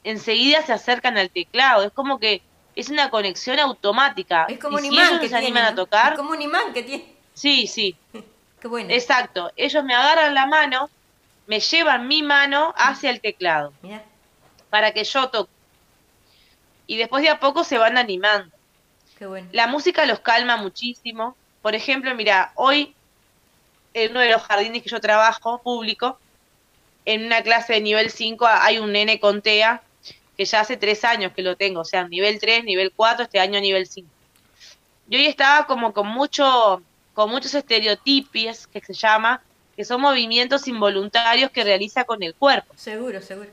enseguida 0.03 0.61
se 0.61 0.71
acercan 0.71 1.17
al 1.17 1.29
teclado. 1.31 1.83
Es 1.83 1.91
como 1.91 2.17
que 2.17 2.41
es 2.75 2.89
una 2.89 3.09
conexión 3.09 3.59
automática. 3.59 4.45
Es 4.47 4.57
como 4.59 4.77
y 4.79 4.83
un 4.83 4.87
si 4.87 4.93
imán 4.93 5.07
ellos 5.07 5.19
que 5.19 5.27
se 5.29 5.35
animan 5.35 5.65
a 5.65 5.75
tocar, 5.75 6.13
Es 6.13 6.17
como 6.19 6.31
un 6.31 6.41
imán 6.41 6.71
que 6.73 6.83
tiene. 6.83 7.13
sí, 7.33 7.67
sí, 7.67 7.95
Qué 8.61 8.67
bueno. 8.69 8.89
exacto. 8.93 9.51
Ellos 9.57 9.83
me 9.83 9.93
agarran 9.95 10.33
la 10.33 10.45
mano, 10.45 10.89
me 11.47 11.59
llevan 11.59 12.07
mi 12.07 12.23
mano 12.23 12.73
hacia 12.77 13.09
el 13.09 13.19
teclado 13.19 13.73
Mirá, 13.81 14.03
para 14.69 14.93
que 14.93 15.03
yo 15.03 15.29
toque. 15.29 15.51
Y 16.89 16.97
después 16.97 17.21
de 17.21 17.29
a 17.29 17.39
poco 17.39 17.63
se 17.63 17.77
van 17.77 17.99
animando. 17.99 18.51
qué 19.19 19.27
bueno. 19.27 19.47
La 19.51 19.67
música 19.67 20.07
los 20.07 20.21
calma 20.21 20.57
muchísimo. 20.57 21.35
Por 21.61 21.75
ejemplo, 21.75 22.15
mira, 22.15 22.51
hoy 22.55 22.95
en 23.93 24.09
uno 24.09 24.21
de 24.21 24.31
los 24.31 24.41
jardines 24.41 24.81
que 24.81 24.89
yo 24.89 24.99
trabajo, 24.99 25.61
público, 25.61 26.17
en 27.05 27.27
una 27.27 27.43
clase 27.43 27.73
de 27.73 27.81
nivel 27.81 28.09
5 28.09 28.43
hay 28.47 28.79
un 28.79 28.91
nene 28.91 29.19
con 29.19 29.43
TEA 29.43 29.83
que 30.35 30.45
ya 30.45 30.61
hace 30.61 30.77
tres 30.77 31.03
años 31.03 31.31
que 31.35 31.43
lo 31.43 31.55
tengo, 31.55 31.81
o 31.81 31.85
sea, 31.85 32.07
nivel 32.07 32.39
3, 32.39 32.63
nivel 32.63 32.91
4, 32.95 33.25
este 33.25 33.39
año 33.39 33.61
nivel 33.61 33.85
5. 33.85 34.09
y 35.09 35.15
hoy 35.15 35.27
estaba 35.27 35.67
como 35.67 35.93
con 35.93 36.07
mucho, 36.07 36.81
con 37.13 37.29
muchos 37.29 37.53
estereotipos 37.53 38.65
que 38.65 38.81
se 38.81 38.93
llama, 38.93 39.43
que 39.75 39.85
son 39.85 40.01
movimientos 40.01 40.67
involuntarios 40.67 41.51
que 41.51 41.63
realiza 41.63 42.03
con 42.03 42.23
el 42.23 42.33
cuerpo. 42.33 42.73
Seguro, 42.75 43.21
seguro. 43.21 43.51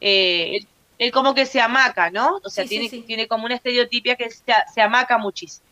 Eh, 0.00 0.66
él, 1.04 1.12
como 1.12 1.34
que 1.34 1.46
se 1.46 1.60
amaca, 1.60 2.10
¿no? 2.10 2.40
O 2.44 2.50
sea, 2.50 2.64
Sí, 2.64 2.70
tiene, 2.70 2.88
sí. 2.88 3.02
tiene 3.06 3.26
como 3.28 3.44
una 3.46 3.54
estereotipia 3.56 4.16
que 4.16 4.30
se, 4.30 4.42
se 4.74 4.80
amaca 4.82 5.18
muchísimo. 5.18 5.66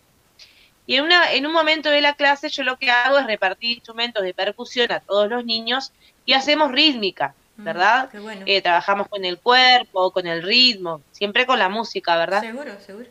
Y 0.86 0.96
en, 0.96 1.04
una, 1.04 1.32
en 1.32 1.46
un 1.46 1.52
momento 1.52 1.88
de 1.90 2.00
la 2.00 2.14
clase 2.14 2.48
yo 2.48 2.64
lo 2.64 2.76
que 2.76 2.90
hago 2.90 3.18
es 3.18 3.26
repartir 3.26 3.76
instrumentos 3.76 4.22
de 4.24 4.34
percusión 4.34 4.90
a 4.90 5.00
todos 5.00 5.28
los 5.28 5.44
niños 5.44 5.92
y 6.26 6.32
hacemos 6.34 6.72
rítmica, 6.72 7.34
Mm, 7.56 7.64
¿verdad? 7.64 8.08
Qué 8.10 8.18
bueno. 8.20 8.42
Eh, 8.46 8.62
trabajamos 8.62 9.06
con 9.08 9.24
el 9.24 9.38
cuerpo, 9.38 10.12
con 10.12 10.26
el 10.26 10.42
ritmo, 10.42 11.02
siempre 11.12 11.44
con 11.44 11.58
la 11.58 11.68
música, 11.68 12.16
¿verdad? 12.16 12.40
Seguro, 12.40 12.72
seguro. 12.80 13.06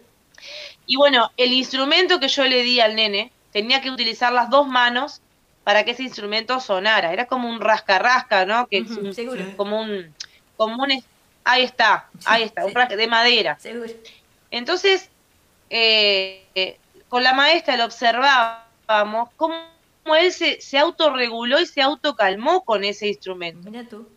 Y 0.87 0.95
bueno, 0.95 1.29
el 1.37 1.53
instrumento 1.53 2.19
que 2.19 2.27
yo 2.29 2.43
le 2.45 2.63
di 2.63 2.79
al 2.79 2.95
nene 2.95 3.31
tenía 3.51 3.79
que 3.81 3.91
utilizar 3.91 4.33
las 4.33 4.49
dos 4.49 4.67
manos 4.67 5.21
para 5.63 5.83
que 5.85 5.91
ese 5.91 6.03
instrumento 6.03 6.59
sonara. 6.59 7.13
Era 7.13 7.27
como 7.27 7.47
un 7.49 7.59
rasca-rasca, 7.61 8.45
¿no? 8.45 8.65
Que 8.67 8.79
es 8.79 8.89
un- 8.91 9.13
como 9.55 9.81
un, 9.81 10.15
como 10.57 10.81
un, 10.83 11.03
ahí 11.43 11.63
está, 11.63 12.09
ahí 12.25 12.43
está, 12.43 12.65
un 12.65 12.73
rasca 12.73 12.95
de 12.95 13.07
madera. 13.07 13.57
Seguro. 13.59 13.91
Entonces, 14.51 15.09
eh, 15.69 16.77
con 17.07 17.23
la 17.23 17.33
maestra 17.33 17.77
lo 17.77 17.85
observábamos 17.85 19.29
cómo 19.35 19.55
él 20.19 20.31
se, 20.31 20.61
se 20.61 20.77
autorreguló 20.77 21.59
y 21.59 21.65
se 21.65 21.81
autocalmó 21.81 22.63
con 22.63 22.83
ese 22.83 23.07
instrumento. 23.07 23.69
Mira 23.69 23.87
tú. 23.87 24.07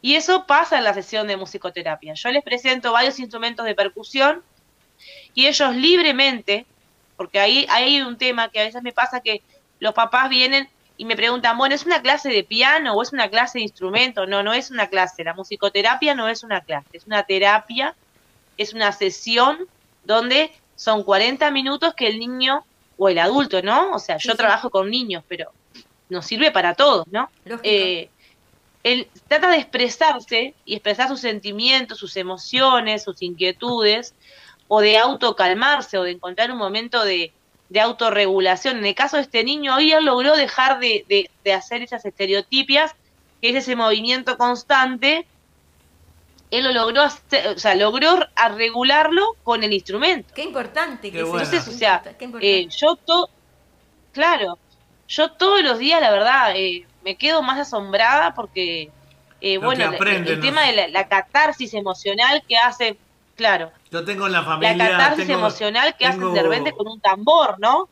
Y 0.00 0.14
eso 0.14 0.46
pasa 0.46 0.78
en 0.78 0.84
la 0.84 0.94
sesión 0.94 1.26
de 1.26 1.36
musicoterapia. 1.36 2.14
Yo 2.14 2.30
les 2.30 2.44
presento 2.44 2.92
varios 2.92 3.18
instrumentos 3.18 3.66
de 3.66 3.74
percusión 3.74 4.42
y 5.34 5.46
ellos 5.46 5.74
libremente, 5.74 6.66
porque 7.16 7.40
ahí, 7.40 7.66
ahí 7.68 7.96
hay 7.96 8.02
un 8.02 8.16
tema 8.16 8.48
que 8.50 8.60
a 8.60 8.64
veces 8.64 8.82
me 8.82 8.92
pasa 8.92 9.20
que 9.20 9.42
los 9.80 9.94
papás 9.94 10.28
vienen 10.28 10.68
y 10.98 11.04
me 11.04 11.14
preguntan, 11.14 11.56
bueno, 11.56 11.76
¿es 11.76 11.86
una 11.86 12.02
clase 12.02 12.28
de 12.28 12.42
piano 12.42 12.92
o 12.92 13.02
es 13.02 13.12
una 13.12 13.30
clase 13.30 13.58
de 13.58 13.62
instrumento? 13.62 14.26
No, 14.26 14.42
no 14.42 14.52
es 14.52 14.72
una 14.72 14.88
clase. 14.88 15.22
La 15.22 15.32
musicoterapia 15.32 16.12
no 16.16 16.28
es 16.28 16.42
una 16.42 16.60
clase, 16.60 16.88
es 16.92 17.06
una 17.06 17.22
terapia, 17.22 17.94
es 18.56 18.74
una 18.74 18.90
sesión 18.90 19.68
donde 20.04 20.50
son 20.74 21.04
40 21.04 21.52
minutos 21.52 21.94
que 21.94 22.08
el 22.08 22.18
niño 22.18 22.64
o 22.98 23.08
el 23.08 23.20
adulto, 23.20 23.62
¿no? 23.62 23.92
O 23.92 24.00
sea, 24.00 24.16
yo 24.16 24.32
sí. 24.32 24.36
trabajo 24.36 24.70
con 24.70 24.90
niños, 24.90 25.22
pero 25.28 25.52
nos 26.08 26.26
sirve 26.26 26.50
para 26.50 26.74
todos, 26.74 27.06
¿no? 27.12 27.30
Eh, 27.62 28.10
él 28.82 29.08
trata 29.28 29.50
de 29.50 29.58
expresarse 29.58 30.54
y 30.64 30.74
expresar 30.74 31.06
sus 31.06 31.20
sentimientos, 31.20 31.98
sus 31.98 32.16
emociones, 32.16 33.04
sus 33.04 33.22
inquietudes, 33.22 34.14
o 34.66 34.80
de 34.80 34.98
autocalmarse, 34.98 35.96
o 35.96 36.02
de 36.02 36.10
encontrar 36.10 36.50
un 36.50 36.58
momento 36.58 37.04
de, 37.04 37.32
de 37.68 37.80
autorregulación. 37.80 38.78
En 38.78 38.86
el 38.86 38.94
caso 38.94 39.16
de 39.16 39.22
este 39.22 39.44
niño, 39.44 39.76
hoy 39.76 39.92
él 39.92 40.04
logró 40.04 40.36
dejar 40.36 40.78
de, 40.80 41.04
de- 41.08 41.30
de 41.44 41.52
hacer 41.52 41.82
esas 41.82 42.04
estereotipias, 42.04 42.94
que 43.40 43.50
es 43.50 43.56
ese 43.56 43.76
movimiento 43.76 44.36
constante, 44.38 45.26
él 46.50 46.64
lo 46.64 46.72
logró 46.72 47.02
hacer, 47.02 47.48
o 47.48 47.58
sea, 47.58 47.74
logró 47.74 48.18
regularlo 48.56 49.36
con 49.44 49.62
el 49.64 49.72
instrumento. 49.72 50.32
Qué 50.34 50.42
importante 50.44 51.10
Qué 51.10 51.18
que 51.18 51.22
bueno. 51.24 51.44
Entonces, 51.44 51.74
o 51.74 51.76
sea. 51.78 52.02
Eh, 52.40 52.68
yo 52.74 52.96
to 52.96 53.28
claro, 54.12 54.58
yo 55.08 55.30
todos 55.32 55.62
los 55.62 55.78
días, 55.78 56.00
la 56.00 56.10
verdad, 56.10 56.52
eh, 56.56 56.86
me 57.04 57.16
quedo 57.16 57.42
más 57.42 57.58
asombrada 57.58 58.34
porque, 58.34 58.90
eh, 59.40 59.58
bueno, 59.58 59.92
el 59.92 60.36
¿no? 60.36 60.40
tema 60.40 60.62
de 60.62 60.72
la, 60.72 60.88
la 60.88 61.06
catarsis 61.06 61.74
emocional 61.74 62.42
que 62.48 62.56
hace, 62.56 62.96
claro, 63.38 63.72
Yo 63.90 64.04
tengo 64.04 64.26
en 64.26 64.32
la 64.32 64.40
la 64.40 64.44
familia. 64.44 64.88
catarsis 64.90 65.26
tengo- 65.26 65.38
emocional 65.38 65.94
que 65.98 66.06
tengo- 66.06 66.26
hace 66.32 66.36
de 66.36 66.42
repente 66.42 66.72
con 66.72 66.88
un 66.88 67.00
tambor, 67.00 67.54
¿no? 67.58 67.88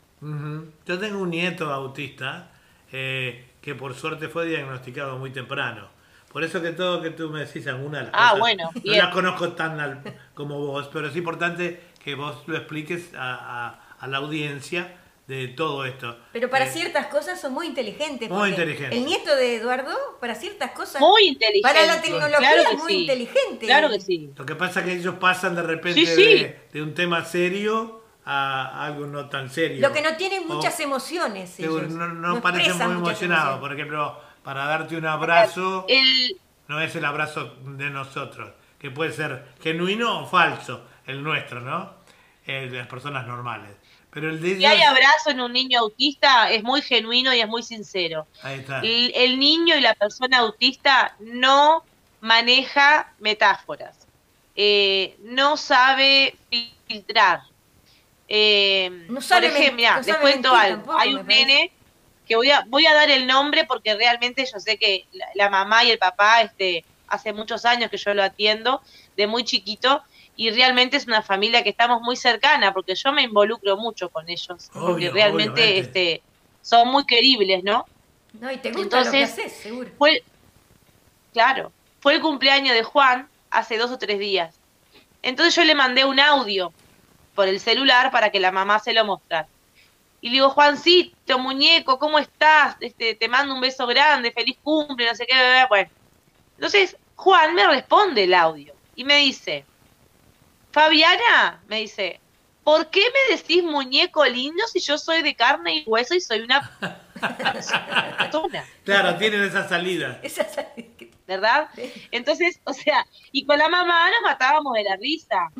Yo 0.85 0.99
tengo 0.99 1.19
un 1.19 1.29
nieto 1.31 1.71
autista 1.73 2.49
eh, 2.91 3.49
que 3.61 3.73
por 3.75 3.95
suerte 3.95 4.27
fue 4.29 4.45
diagnosticado 4.45 5.17
muy 5.17 5.31
temprano. 5.31 5.87
Por 6.31 6.43
eso 6.43 6.61
que 6.61 6.71
todo 6.71 7.01
que 7.01 7.09
tú 7.11 7.29
me 7.29 7.39
decís 7.45 7.65
alguna 7.67 7.99
de 7.99 8.03
las 8.05 8.13
Ah, 8.13 8.27
cosas, 8.29 8.39
bueno, 8.39 8.69
no 8.75 8.81
bien. 8.81 8.97
las 8.99 9.13
conozco 9.13 9.53
tan 9.53 9.79
al- 9.79 10.01
como 10.35 10.57
vos, 10.59 10.89
pero 10.93 11.07
es 11.07 11.15
importante 11.15 11.81
que 12.03 12.15
vos 12.15 12.43
lo 12.47 12.55
expliques 12.57 13.13
a, 13.15 13.33
a- 13.67 13.79
a 13.99 14.07
la 14.07 14.17
audiencia 14.17 14.96
de 15.27 15.49
todo 15.49 15.85
esto. 15.85 16.17
Pero 16.31 16.49
para 16.49 16.65
Eh, 16.65 16.71
ciertas 16.71 17.07
cosas 17.07 17.39
son 17.39 17.53
muy 17.53 17.67
inteligentes. 17.67 18.29
Muy 18.29 18.49
inteligentes. 18.49 18.97
El 18.97 19.05
nieto 19.05 19.35
de 19.35 19.57
Eduardo, 19.57 19.93
para 20.21 20.33
ciertas 20.35 20.71
cosas. 20.71 21.01
Muy 21.01 21.27
inteligente. 21.27 21.61
para 21.67 21.85
la 21.85 22.01
tecnología 22.01 22.37
claro 22.39 22.61
es 22.71 22.77
muy 22.77 22.93
sí. 22.93 23.01
inteligente. 23.01 23.65
Claro 23.65 23.89
que 23.89 23.99
sí. 23.99 24.31
Lo 24.37 24.45
que 24.45 24.55
pasa 24.55 24.79
es 24.79 24.85
que 24.85 24.93
ellos 24.93 25.15
pasan 25.19 25.55
de 25.55 25.63
repente 25.63 25.99
Sí, 26.05 26.05
sí. 26.05 26.23
De, 26.23 26.59
de 26.71 26.81
un 26.81 26.93
tema 26.93 27.25
serio 27.25 28.03
a 28.23 28.85
algo 28.85 29.05
no 29.05 29.27
tan 29.29 29.49
serio. 29.49 29.85
Lo 29.85 29.93
que 29.93 30.01
no 30.01 30.15
tienen 30.15 30.43
O- 30.49 30.55
muchas 30.55 30.79
emociones. 30.79 31.59
ellos. 31.59 31.89
no, 31.89 32.07
no 32.07 32.41
parecen 32.41 32.77
muy 32.77 32.97
emocionados. 32.97 33.59
Por 33.59 33.73
ejemplo, 33.73 34.19
para 34.43 34.65
darte 34.65 34.95
un 34.95 35.05
abrazo, 35.05 35.85
El, 35.89 36.37
no 36.69 36.79
es 36.79 36.95
el 36.95 37.03
abrazo 37.03 37.53
de 37.65 37.89
nosotros, 37.89 38.51
que 38.79 38.91
puede 38.91 39.11
ser 39.11 39.45
genuino 39.61 40.21
o 40.21 40.25
falso, 40.25 40.85
el 41.05 41.21
nuestro, 41.21 41.59
¿no? 41.59 41.95
El 42.45 42.71
de 42.71 42.77
las 42.77 42.87
personas 42.87 43.27
normales. 43.27 43.71
Pero 44.17 44.31
el 44.31 44.41
de 44.41 44.57
si 44.57 44.65
hay 44.65 44.81
abrazo 44.81 45.29
en 45.29 45.41
un 45.41 45.53
niño 45.53 45.79
autista, 45.79 46.49
es 46.49 46.63
muy 46.63 46.81
genuino 46.81 47.35
y 47.35 47.39
es 47.39 47.47
muy 47.47 47.61
sincero. 47.61 48.25
Ahí 48.41 48.61
está. 48.61 48.79
El, 48.79 49.11
el 49.13 49.37
niño 49.37 49.77
y 49.77 49.81
la 49.81 49.93
persona 49.93 50.39
autista 50.39 51.15
no 51.19 51.83
maneja 52.19 53.13
metáforas, 53.19 54.07
eh, 54.55 55.15
no 55.21 55.55
sabe 55.55 56.35
filtrar. 56.87 57.41
Eh, 58.27 59.05
No 59.07 59.21
sabe 59.21 59.49
por 59.49 59.57
ejemplo, 59.57 59.87
no 59.87 59.97
les 59.97 60.05
sabe 60.07 60.19
cuento 60.19 60.51
mentir 60.51 60.71
algo. 60.71 60.97
Hay 60.97 61.13
un 61.13 61.27
nene 61.27 61.71
que 62.27 62.35
voy 62.35 62.49
a, 62.49 62.63
voy 62.65 62.87
a 62.87 62.95
dar 62.95 63.11
el 63.11 63.27
nombre 63.27 63.65
porque 63.65 63.93
realmente 63.93 64.43
yo 64.51 64.59
sé 64.59 64.79
que 64.79 65.05
la, 65.11 65.27
la 65.35 65.49
mamá 65.51 65.83
y 65.83 65.91
el 65.91 65.99
papá, 65.99 66.41
este, 66.41 66.83
hace 67.07 67.33
muchos 67.33 67.65
años 67.65 67.91
que 67.91 67.97
yo 67.97 68.15
lo 68.15 68.23
atiendo, 68.23 68.81
de 69.15 69.27
muy 69.27 69.43
chiquito, 69.43 70.01
y 70.37 70.51
realmente 70.51 70.97
es 70.97 71.07
una 71.07 71.23
familia 71.23 71.63
que 71.63 71.71
estamos 71.71 72.01
muy 72.01 72.15
cercana, 72.15 72.71
porque 72.71 72.93
yo 72.93 73.11
me 73.11 73.23
involucro 73.23 73.75
mucho 73.75 74.09
con 74.09 74.29
ellos, 74.29 74.69
porque 74.71 75.09
Obvio, 75.09 75.11
realmente 75.11 75.61
obviamente. 75.63 75.79
este, 75.79 76.21
son 76.61 76.89
muy 76.89 77.05
queribles, 77.05 77.63
¿no? 77.63 77.85
No, 78.39 78.51
y 78.51 78.57
te 78.57 78.71
gusta 78.71 79.03
lo 79.03 79.11
que 79.11 79.17
Entonces, 79.21 79.31
haces, 79.31 79.53
seguro. 79.53 79.89
Fue, 79.97 80.23
claro, 81.33 81.71
fue 81.99 82.13
el 82.13 82.21
cumpleaños 82.21 82.75
de 82.75 82.83
Juan 82.83 83.27
hace 83.49 83.77
dos 83.77 83.89
o 83.89 83.97
tres 83.97 84.19
días. 84.19 84.55
Entonces 85.23 85.55
yo 85.55 85.63
le 85.63 85.73
mandé 85.73 86.05
un 86.05 86.19
audio 86.19 86.71
por 87.33 87.47
el 87.47 87.59
celular 87.59 88.11
para 88.11 88.29
que 88.29 88.39
la 88.39 88.51
mamá 88.51 88.77
se 88.77 88.93
lo 88.93 89.03
mostrara. 89.05 89.47
Y 90.21 90.27
le 90.29 90.33
digo, 90.33 90.51
Juancito, 90.51 91.39
muñeco, 91.39 91.97
¿cómo 91.97 92.19
estás? 92.19 92.75
Este, 92.79 93.15
te 93.15 93.27
mando 93.27 93.55
un 93.55 93.61
beso 93.61 93.87
grande, 93.87 94.31
feliz 94.31 94.57
cumple, 94.61 95.07
no 95.07 95.15
sé 95.15 95.25
qué, 95.25 95.33
bla, 95.33 95.65
bueno. 95.67 95.89
Entonces, 96.57 96.95
Juan 97.15 97.55
me 97.55 97.65
responde 97.65 98.23
el 98.23 98.33
audio 98.35 98.73
y 98.95 99.03
me 99.03 99.17
dice, 99.17 99.65
Fabiana, 100.71 101.61
me 101.67 101.79
dice, 101.81 102.19
¿por 102.63 102.89
qué 102.89 103.01
me 103.01 103.35
decís 103.35 103.63
muñeco 103.63 104.25
lindo 104.25 104.63
si 104.67 104.79
yo 104.79 104.97
soy 104.97 105.21
de 105.23 105.35
carne 105.35 105.77
y 105.77 105.83
hueso 105.87 106.13
y 106.15 106.21
soy 106.21 106.41
una 106.41 106.69
persona? 107.53 108.65
Claro, 108.83 109.15
tienen 109.17 109.43
esa 109.43 109.67
salida. 109.67 110.19
Esa 110.23 110.43
es- 110.43 110.85
¿verdad? 111.27 111.67
Entonces, 112.11 112.61
o 112.63 112.73
sea, 112.73 113.05
y 113.33 113.45
con 113.45 113.57
la 113.57 113.67
mamá 113.67 114.09
nos 114.11 114.21
matábamos 114.23 114.73
de 114.75 114.83
la 114.83 114.95
risa. 114.95 115.51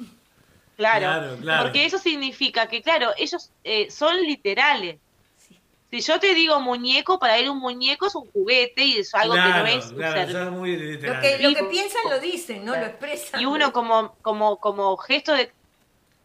Claro, 0.78 1.00
Claro, 1.02 1.38
claro. 1.41 1.63
porque 1.63 1.86
eso 1.86 1.98
significa 1.98 2.67
que, 2.67 2.82
claro, 2.82 3.12
ellos 3.17 3.52
eh, 3.65 3.91
son 3.91 4.15
literales. 4.22 4.98
Si 5.89 6.02
yo 6.02 6.19
te 6.19 6.34
digo 6.34 6.60
muñeco, 6.60 7.17
para 7.17 7.38
él 7.38 7.50
un 7.50 7.60
muñeco 7.60 8.08
es 8.08 8.15
un 8.15 8.30
juguete 8.32 8.84
y 8.84 8.97
es 8.97 9.15
algo 9.15 9.34
claro, 9.36 9.65
que 9.65 9.71
no 9.71 9.80
es 9.80 9.86
claro, 9.93 10.13
ser 10.21 10.32
son 10.32 10.60
muy 10.60 10.76
Lo 10.97 11.21
que, 11.21 11.38
lo 11.39 11.54
que 11.56 11.63
piensan 11.65 12.02
lo 12.10 12.19
dicen, 12.19 12.65
no 12.65 12.76
lo 12.76 12.86
expresan. 12.86 13.39
y 13.41 13.45
uno 13.45 13.71
como, 13.71 14.13
como, 14.21 14.58
como 14.58 14.97
gesto 14.97 15.32
de 15.34 15.50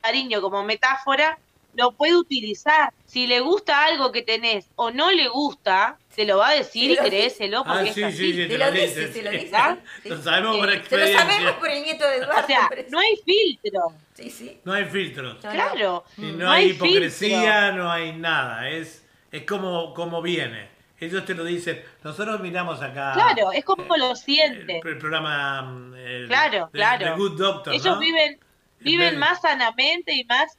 cariño, 0.00 0.40
como 0.40 0.64
metáfora, 0.64 1.38
lo 1.74 1.92
puede 1.92 2.16
utilizar. 2.16 2.92
Si 3.06 3.26
le 3.28 3.38
gusta 3.40 3.84
algo 3.84 4.10
que 4.10 4.22
tenés 4.22 4.66
o 4.74 4.90
no 4.90 5.10
le 5.12 5.28
gusta, 5.28 5.96
te 6.14 6.24
lo 6.26 6.38
va 6.38 6.48
a 6.48 6.54
decir 6.54 6.90
y 6.90 6.96
lo 6.96 7.02
creéselo 7.04 7.64
porque 7.64 7.78
Ah, 7.80 7.84
es 7.88 7.94
sí, 7.94 8.02
así. 8.02 8.16
sí, 8.16 8.32
sí, 8.32 8.38
Te 8.42 8.48
te 8.48 8.58
lo 8.58 8.70
dice, 8.72 8.86
dices. 8.86 9.12
te 9.14 9.22
lo 9.22 9.30
dice. 9.30 9.56
Lo 10.04 10.22
sabemos 10.22 10.56
por 10.58 10.68
Eh, 10.70 10.72
Te 10.88 10.96
lo 10.96 11.04
experiencia. 11.04 11.18
sabemos 11.20 11.52
por 11.52 11.70
el 11.70 11.82
nieto 11.84 12.06
de 12.08 12.16
Eduardo. 12.16 12.42
O 12.42 12.46
sea, 12.46 12.70
no 12.90 12.98
hay 12.98 13.16
filtro. 13.24 13.92
Sí, 14.14 14.28
sí. 14.30 14.60
No 14.64 14.72
hay 14.74 14.84
no. 14.86 15.38
Claro. 15.40 16.04
Y 16.18 16.22
no, 16.22 16.32
no 16.44 16.50
hay 16.50 16.64
hay 16.64 16.70
hipocresía, 16.72 17.72
no 17.72 17.90
hay 17.90 18.12
nada. 18.12 18.68
Es, 18.68 19.01
es 19.32 19.42
como, 19.44 19.92
como 19.94 20.22
viene. 20.22 20.68
Ellos 21.00 21.24
te 21.24 21.34
lo 21.34 21.42
dicen. 21.44 21.82
Nosotros 22.04 22.38
miramos 22.40 22.80
acá. 22.80 23.12
Claro, 23.14 23.50
es 23.50 23.64
como 23.64 23.96
lo 23.96 24.10
el, 24.12 24.16
siente. 24.16 24.80
el 24.84 24.98
programa. 24.98 25.62
mm, 25.62 25.94
el- 25.96 26.28
Claro, 26.28 26.66
de- 26.66 26.78
claro. 26.78 27.04
de 27.06 27.10
Good 27.16 27.38
Doctor. 27.38 27.74
Ellos 27.74 27.94
¿no? 27.96 27.98
viven, 27.98 28.38
viven 28.78 29.18
más 29.18 29.40
sanamente 29.40 30.12
y 30.14 30.22
más 30.24 30.56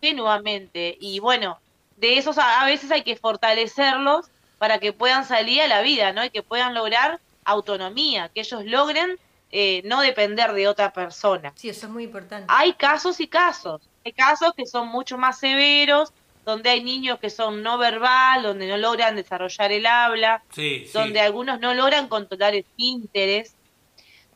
ingenuamente. 0.00 0.96
Y 1.00 1.18
bueno, 1.18 1.58
de 1.96 2.18
esos 2.18 2.38
a, 2.38 2.62
a 2.62 2.66
veces 2.66 2.90
hay 2.90 3.02
que 3.02 3.16
fortalecerlos 3.16 4.26
para 4.58 4.78
que 4.78 4.92
puedan 4.92 5.24
salir 5.26 5.62
a 5.62 5.68
la 5.68 5.80
vida, 5.82 6.12
¿no? 6.12 6.24
Y 6.24 6.30
que 6.30 6.42
puedan 6.42 6.74
lograr 6.74 7.20
autonomía, 7.44 8.30
que 8.32 8.40
ellos 8.40 8.64
logren 8.64 9.18
eh, 9.52 9.82
no 9.84 10.00
depender 10.00 10.52
de 10.52 10.68
otra 10.68 10.92
persona. 10.92 11.52
Sí, 11.56 11.68
eso 11.68 11.86
es 11.86 11.92
muy 11.92 12.04
importante. 12.04 12.46
Hay 12.48 12.74
casos 12.74 13.18
y 13.20 13.26
casos. 13.26 13.82
hay 14.04 14.12
casos 14.12 14.52
que 14.56 14.64
son 14.66 14.88
mucho 14.88 15.18
más 15.18 15.38
severos, 15.40 16.12
donde 16.44 16.70
hay 16.70 16.82
niños 16.82 17.18
que 17.18 17.30
son 17.30 17.62
no 17.62 17.78
verbal, 17.78 18.42
donde 18.42 18.66
no 18.68 18.76
logran 18.76 19.14
desarrollar 19.16 19.72
el 19.72 19.86
habla, 19.86 20.42
Sí, 20.54 20.84
sí. 20.86 20.90
donde 20.92 21.20
algunos 21.20 21.60
no 21.60 21.74
logran 21.74 22.08
controlar 22.08 22.54
el 22.54 22.64
interés, 22.76 23.54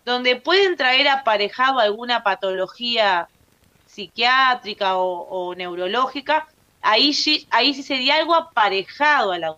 donde 0.04 0.36
pueden 0.36 0.76
traer 0.76 1.08
aparejado 1.08 1.78
alguna 1.80 2.22
patología 2.22 3.28
psiquiátrica 3.86 4.96
o, 4.98 5.22
o 5.28 5.54
neurológica, 5.54 6.46
ahí 6.82 7.12
sí, 7.14 7.46
ahí 7.50 7.72
sí 7.74 7.82
sería 7.82 8.16
algo 8.16 8.34
aparejado 8.34 9.32
a 9.32 9.38
la 9.38 9.56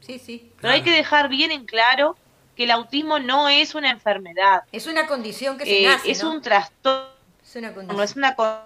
Sí, 0.00 0.18
sí. 0.18 0.50
Pero 0.60 0.72
hay 0.74 0.82
que 0.82 0.90
dejar 0.90 1.28
bien 1.28 1.52
en 1.52 1.64
claro 1.64 2.16
que 2.56 2.64
el 2.64 2.72
autismo 2.72 3.18
no 3.20 3.48
es 3.48 3.74
una 3.74 3.88
enfermedad, 3.90 4.64
Es 4.72 4.86
una 4.86 5.06
condición 5.06 5.56
que 5.56 5.64
se 5.64 5.84
eh, 5.84 5.86
nace, 5.86 6.10
es 6.10 6.22
¿no? 6.22 6.32
un 6.32 6.42
trastorno, 6.42 7.08
Es 7.42 7.54
una 7.56 7.72
condición. 7.72 8.02
es 8.02 8.16
una 8.16 8.34
con- 8.34 8.58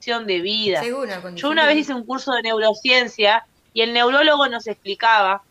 condición 0.00 0.26
de 0.26 0.40
vida. 0.40 0.82
Una 0.82 1.34
Yo 1.34 1.50
una 1.50 1.66
vez 1.66 1.76
hice 1.78 1.94
un 1.94 2.04
curso 2.04 2.32
de 2.32 2.42
neurociencia 2.42 3.44
y 3.74 3.82
el 3.82 3.92
neurólogo 3.92 4.48
nos 4.48 4.66
explicaba, 4.66 5.42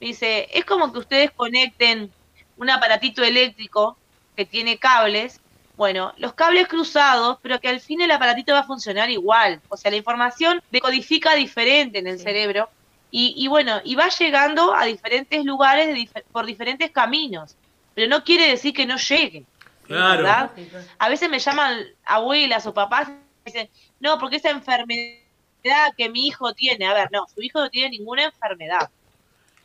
dice, 0.00 0.48
es 0.52 0.64
como 0.64 0.92
que 0.92 1.00
ustedes 1.00 1.30
conecten 1.32 2.10
un 2.56 2.70
aparatito 2.70 3.22
eléctrico 3.24 3.96
que 4.36 4.44
tiene 4.44 4.78
cables, 4.78 5.40
bueno, 5.76 6.12
los 6.16 6.34
cables 6.34 6.68
cruzados, 6.68 7.38
pero 7.42 7.60
que 7.60 7.68
al 7.68 7.80
fin 7.80 8.00
el 8.00 8.10
aparatito 8.10 8.52
va 8.52 8.60
a 8.60 8.64
funcionar 8.64 9.10
igual. 9.10 9.60
O 9.68 9.76
sea, 9.76 9.90
la 9.90 9.96
información 9.96 10.62
decodifica 10.70 11.34
diferente 11.34 11.98
en 11.98 12.06
el 12.06 12.18
Sí. 12.18 12.24
cerebro 12.24 12.68
y, 13.10 13.34
y 13.36 13.48
bueno, 13.48 13.80
y 13.84 13.94
va 13.96 14.08
llegando 14.10 14.74
a 14.74 14.84
diferentes 14.84 15.44
lugares 15.44 15.88
de 15.88 15.94
dif- 15.94 16.22
por 16.32 16.46
diferentes 16.46 16.90
caminos, 16.92 17.56
pero 17.94 18.08
no 18.08 18.22
quiere 18.22 18.48
decir 18.48 18.72
que 18.72 18.86
no 18.86 18.96
llegue. 18.96 19.44
Claro. 19.86 20.50
A 20.98 21.08
veces 21.08 21.30
me 21.30 21.38
llaman 21.38 21.82
abuelas 22.04 22.66
o 22.66 22.74
papás 22.74 23.08
y 23.08 23.12
dicen, 23.50 23.70
no, 24.00 24.18
porque 24.18 24.36
esa 24.36 24.50
enfermedad 24.50 25.92
que 25.96 26.08
mi 26.08 26.26
hijo 26.26 26.52
tiene, 26.54 26.86
a 26.86 26.94
ver, 26.94 27.08
no, 27.12 27.26
su 27.34 27.42
hijo 27.42 27.60
no 27.60 27.70
tiene 27.70 27.90
ninguna 27.90 28.24
enfermedad. 28.24 28.90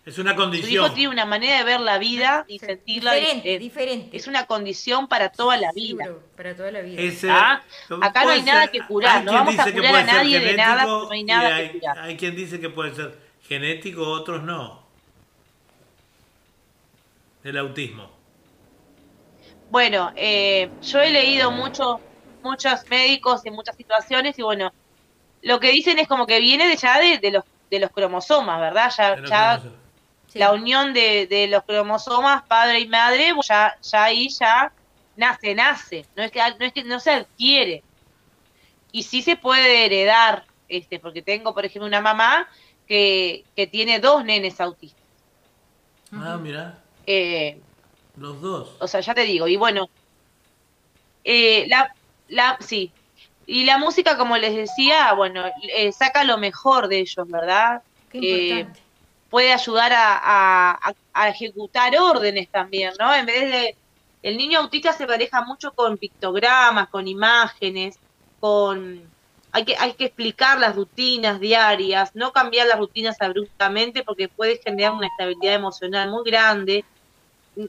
Es 0.05 0.17
una 0.19 0.31
Su 0.31 0.37
condición. 0.37 0.71
hijo 0.85 0.93
tiene 0.93 1.13
una 1.13 1.25
manera 1.25 1.59
de 1.59 1.63
ver 1.63 1.79
la 1.79 1.97
vida 1.97 2.43
y 2.49 2.59
Sí. 2.59 2.65
sentirla 2.65 3.13
diferente, 3.13 3.57
diferente. 3.57 3.59
diferente. 3.59 4.17
Es 4.17 4.27
una 4.27 4.45
condición 4.47 5.07
para 5.07 5.29
toda 5.29 5.55
la 5.55 5.71
vida. 5.71 6.03
Seguro, 6.03 6.23
para 6.35 6.55
toda 6.57 6.71
la 6.71 6.81
vida. 6.81 7.01
Ese- 7.01 7.29
Ah, 7.29 7.63
acá 8.01 8.25
no 8.25 8.31
hay 8.31 8.41
nada 8.41 8.67
que 8.67 8.81
curar, 8.85 9.23
no 9.23 9.31
vamos 9.31 9.57
a 9.57 9.71
curar 9.71 9.95
a 9.95 10.03
nadie 10.03 10.41
de 10.41 10.57
nada, 10.57 10.83
no 10.83 11.09
hay 11.09 11.21
y 11.21 11.23
nada 11.23 11.47
que 11.47 11.53
hay, 11.55 11.69
curar. 11.79 11.99
hay 11.99 12.17
quien 12.17 12.35
dice 12.35 12.59
que 12.59 12.69
puede 12.69 12.93
ser 12.95 13.17
genético, 13.47 14.05
otros 14.05 14.43
no. 14.43 14.83
El 17.45 17.57
autismo. 17.57 18.09
Bueno, 19.69 20.11
eh, 20.15 20.69
yo 20.81 20.99
he 21.01 21.09
leído 21.09 21.49
mucho, 21.51 21.99
muchos 22.43 22.87
médicos 22.89 23.45
en 23.45 23.53
muchas 23.53 23.75
situaciones 23.75 24.37
y 24.37 24.41
bueno, 24.43 24.71
lo 25.41 25.59
que 25.59 25.71
dicen 25.71 25.99
es 25.99 26.07
como 26.07 26.25
que 26.27 26.39
viene 26.39 26.67
de 26.67 26.75
ya 26.77 26.99
de, 26.99 27.17
de 27.17 27.31
los 27.31 27.43
de 27.69 27.79
los 27.79 27.89
cromosomas, 27.91 28.59
¿verdad? 28.59 28.91
Ya, 28.97 29.15
ya 29.27 29.57
¿cómo 29.61 29.69
se- 29.75 29.83
Sí. 30.33 30.39
la 30.39 30.51
unión 30.51 30.93
de, 30.93 31.27
de 31.27 31.47
los 31.47 31.63
cromosomas 31.63 32.43
padre 32.47 32.79
y 32.79 32.87
madre, 32.87 33.33
pues 33.35 33.47
ya, 33.47 33.75
ya 33.81 34.03
ahí 34.05 34.29
ya 34.29 34.71
nace, 35.15 35.53
nace, 35.53 36.05
no 36.15 36.23
es 36.23 36.31
que 36.31 36.39
no 36.39 36.65
es 36.65 36.73
que 36.73 36.83
no 36.83 36.99
se 36.99 37.11
adquiere. 37.11 37.83
Y 38.91 39.03
sí 39.03 39.21
se 39.21 39.35
puede 39.35 39.85
heredar, 39.85 40.45
este, 40.67 40.99
porque 40.99 41.21
tengo, 41.21 41.53
por 41.53 41.65
ejemplo, 41.65 41.87
una 41.87 42.01
mamá 42.01 42.47
que, 42.87 43.43
que 43.55 43.67
tiene 43.67 43.99
dos 43.99 44.23
nenes 44.25 44.59
autistas. 44.59 45.03
Ah, 46.11 46.37
mira, 46.41 46.79
Eh, 47.05 47.59
los 48.17 48.39
dos. 48.41 48.75
o 48.79 48.87
sea, 48.87 49.01
ya 49.01 49.13
te 49.13 49.23
digo, 49.23 49.47
y 49.47 49.55
bueno, 49.55 49.87
eh, 51.23 51.65
la, 51.67 51.93
la, 52.33 52.57
sí, 52.61 52.95
y 53.45 53.65
la 53.65 53.77
música, 53.77 54.17
como 54.17 54.37
les 54.37 54.55
decía, 54.55 55.13
bueno, 55.13 55.45
eh, 55.75 55.91
saca 55.93 56.23
lo 56.23 56.37
mejor 56.37 56.87
de 56.87 56.99
ellos, 57.01 57.27
¿verdad? 57.29 57.81
Qué 58.09 58.19
eh, 58.61 58.65
puede 59.29 59.53
ayudar 59.53 59.91
a, 59.93 60.71
a- 61.13 61.29
ejecutar 61.29 61.93
órdenes 61.99 62.49
también, 62.51 62.93
¿no? 62.99 63.13
En 63.15 63.25
vez 63.25 63.41
de, 63.51 63.77
el 64.21 64.37
niño 64.37 64.59
autista 64.59 64.93
se 64.93 65.07
maneja 65.07 65.43
mucho 65.45 65.73
con 65.73 65.97
pictogramas, 65.97 66.89
con 66.89 67.07
imágenes, 67.07 67.99
con, 68.39 69.13
hay 69.51 69.65
que, 69.65 69.75
hay 69.77 69.93
que 69.95 70.05
explicar 70.05 70.59
las 70.59 70.75
rutinas 70.75 71.39
diarias, 71.39 72.11
no 72.13 72.31
cambiar 72.31 72.67
las 72.67 72.79
rutinas 72.79 73.17
abruptamente 73.21 74.03
porque 74.03 74.29
puede 74.29 74.59
generar 74.63 74.93
una 74.93 75.07
estabilidad 75.07 75.55
emocional 75.55 76.09
muy 76.11 76.23
grande, 76.29 76.87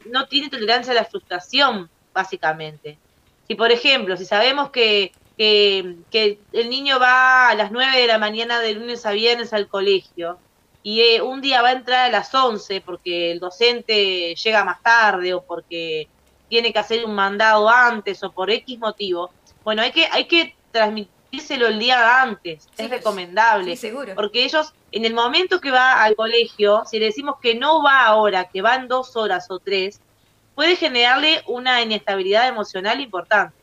no 0.05 0.27
tiene 0.29 0.51
tolerancia 0.51 0.93
a 0.93 0.97
la 0.97 1.05
frustración, 1.05 1.91
básicamente. 2.15 3.01
Si, 3.47 3.55
por 3.55 3.71
ejemplo, 3.73 4.17
si 4.17 4.25
sabemos 4.25 4.71
que, 4.71 5.13
que, 5.37 5.97
que 6.11 6.39
el 6.53 6.71
niño 6.71 6.99
va 6.99 7.49
a 7.49 7.55
las 7.55 7.73
9 7.73 7.99
de 7.99 8.07
la 8.07 8.19
mañana 8.19 8.61
de 8.61 8.75
lunes 8.75 9.05
a 9.07 9.13
viernes 9.13 9.53
al 9.53 9.69
colegio 9.69 10.39
y 10.83 11.01
eh, 11.01 11.23
un 11.23 11.41
día 11.41 11.63
va 11.63 11.69
a 11.69 11.73
entrar 11.73 12.07
a 12.07 12.13
las 12.13 12.35
11 12.35 12.83
porque 12.83 13.33
el 13.33 13.41
docente 13.41 14.35
llega 14.35 14.65
más 14.65 14.83
tarde 14.83 15.33
o 15.35 15.43
porque 15.43 16.09
tiene 16.49 16.73
que 16.73 16.79
hacer 16.79 17.05
un 17.05 17.15
mandado 17.15 17.69
antes 17.69 18.23
o 18.23 18.31
por 18.31 18.51
X 18.51 18.79
motivo, 18.79 19.31
bueno, 19.65 19.83
hay 19.83 19.93
que, 19.93 20.07
hay 20.13 20.27
que 20.27 20.55
transmitírselo 20.71 21.67
el 21.67 21.79
día 21.79 22.23
antes, 22.23 22.65
Sí, 22.77 22.85
es 22.85 22.91
recomendable. 22.91 23.75
Sí, 23.75 23.89
seguro. 23.89 24.15
Porque 24.15 24.45
ellos, 24.45 24.73
en 24.93 25.05
el 25.05 25.15
momento 25.15 25.61
que 25.61 25.71
va 25.71 26.03
al 26.03 26.15
colegio, 26.15 26.83
si 26.89 26.99
le 26.99 27.07
decimos 27.07 27.37
que 27.41 27.55
no 27.55 27.83
va 27.83 28.05
ahora, 28.05 28.45
que 28.45 28.63
va 28.63 28.77
en 28.77 28.89
dos 28.89 29.17
horas 29.17 29.51
o 29.51 29.59
tres, 29.59 30.01
puede 30.55 30.77
generarle 30.77 31.43
una 31.47 31.83
inestabilidad 31.83 32.49
emocional 32.49 33.01
importante. 33.01 33.55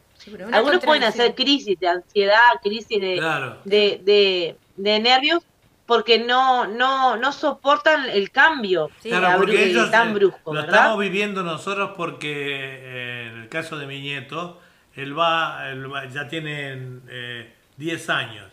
Algunos 0.51 0.83
pueden 0.83 1.03
hacer 1.03 1.33
crisis 1.35 1.79
de 1.79 1.87
ansiedad, 1.87 2.37
crisis 2.61 3.01
de, 3.01 3.15
Claro. 3.17 3.57
de, 3.65 3.99
de, 4.03 4.57
de 4.75 4.99
nervios, 4.99 5.43
porque 5.85 6.19
no, 6.19 6.67
no, 6.67 7.17
no 7.17 7.31
soportan 7.33 8.09
el 8.09 8.31
cambio 8.31 8.89
Sí, 9.01 9.09
Claro, 9.09 9.39
porque 9.39 9.65
ellos 9.65 9.89
tan 9.91 10.09
eh, 10.09 10.13
brusco, 10.13 10.53
lo 10.53 10.61
¿verdad? 10.61 10.75
estamos 10.75 10.99
viviendo 10.99 11.43
nosotros 11.43 11.91
porque 11.97 12.29
eh, 12.31 13.27
en 13.33 13.41
el 13.41 13.49
caso 13.49 13.77
de 13.77 13.87
mi 13.87 13.99
nieto, 13.99 14.61
él 14.95 15.17
va, 15.17 15.69
él 15.69 15.91
va- 15.91 16.05
ya 16.05 16.27
tiene 16.27 16.99
eh, 17.09 17.51
10 17.77 18.09
años 18.09 18.47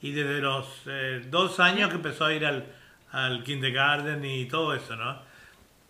y 0.00 0.12
desde 0.12 0.40
los 0.40 0.66
eh, 0.86 1.22
dos 1.28 1.60
años 1.60 1.90
que 1.90 1.96
empezó 1.96 2.24
a 2.24 2.32
ir 2.32 2.44
al, 2.46 2.64
al 3.12 3.44
kindergarten 3.44 4.24
y 4.24 4.46
todo 4.46 4.74
eso, 4.74 4.96
¿no? 4.96 5.18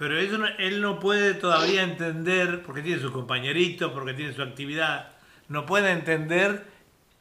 Pero 0.03 0.19
eso 0.19 0.37
no- 0.37 0.49
él 0.59 0.81
no 0.81 0.99
puede 0.99 1.33
todavía 1.35 1.85
entender, 1.85 2.65
porque 2.65 2.83
tiene 2.83 3.01
su 3.01 3.13
compañerito, 3.13 3.93
porque 3.95 4.15
tiene 4.15 4.33
su 4.33 4.43
actividad, 4.43 5.11
no 5.47 5.65
puede 5.65 5.93
entender 5.93 6.67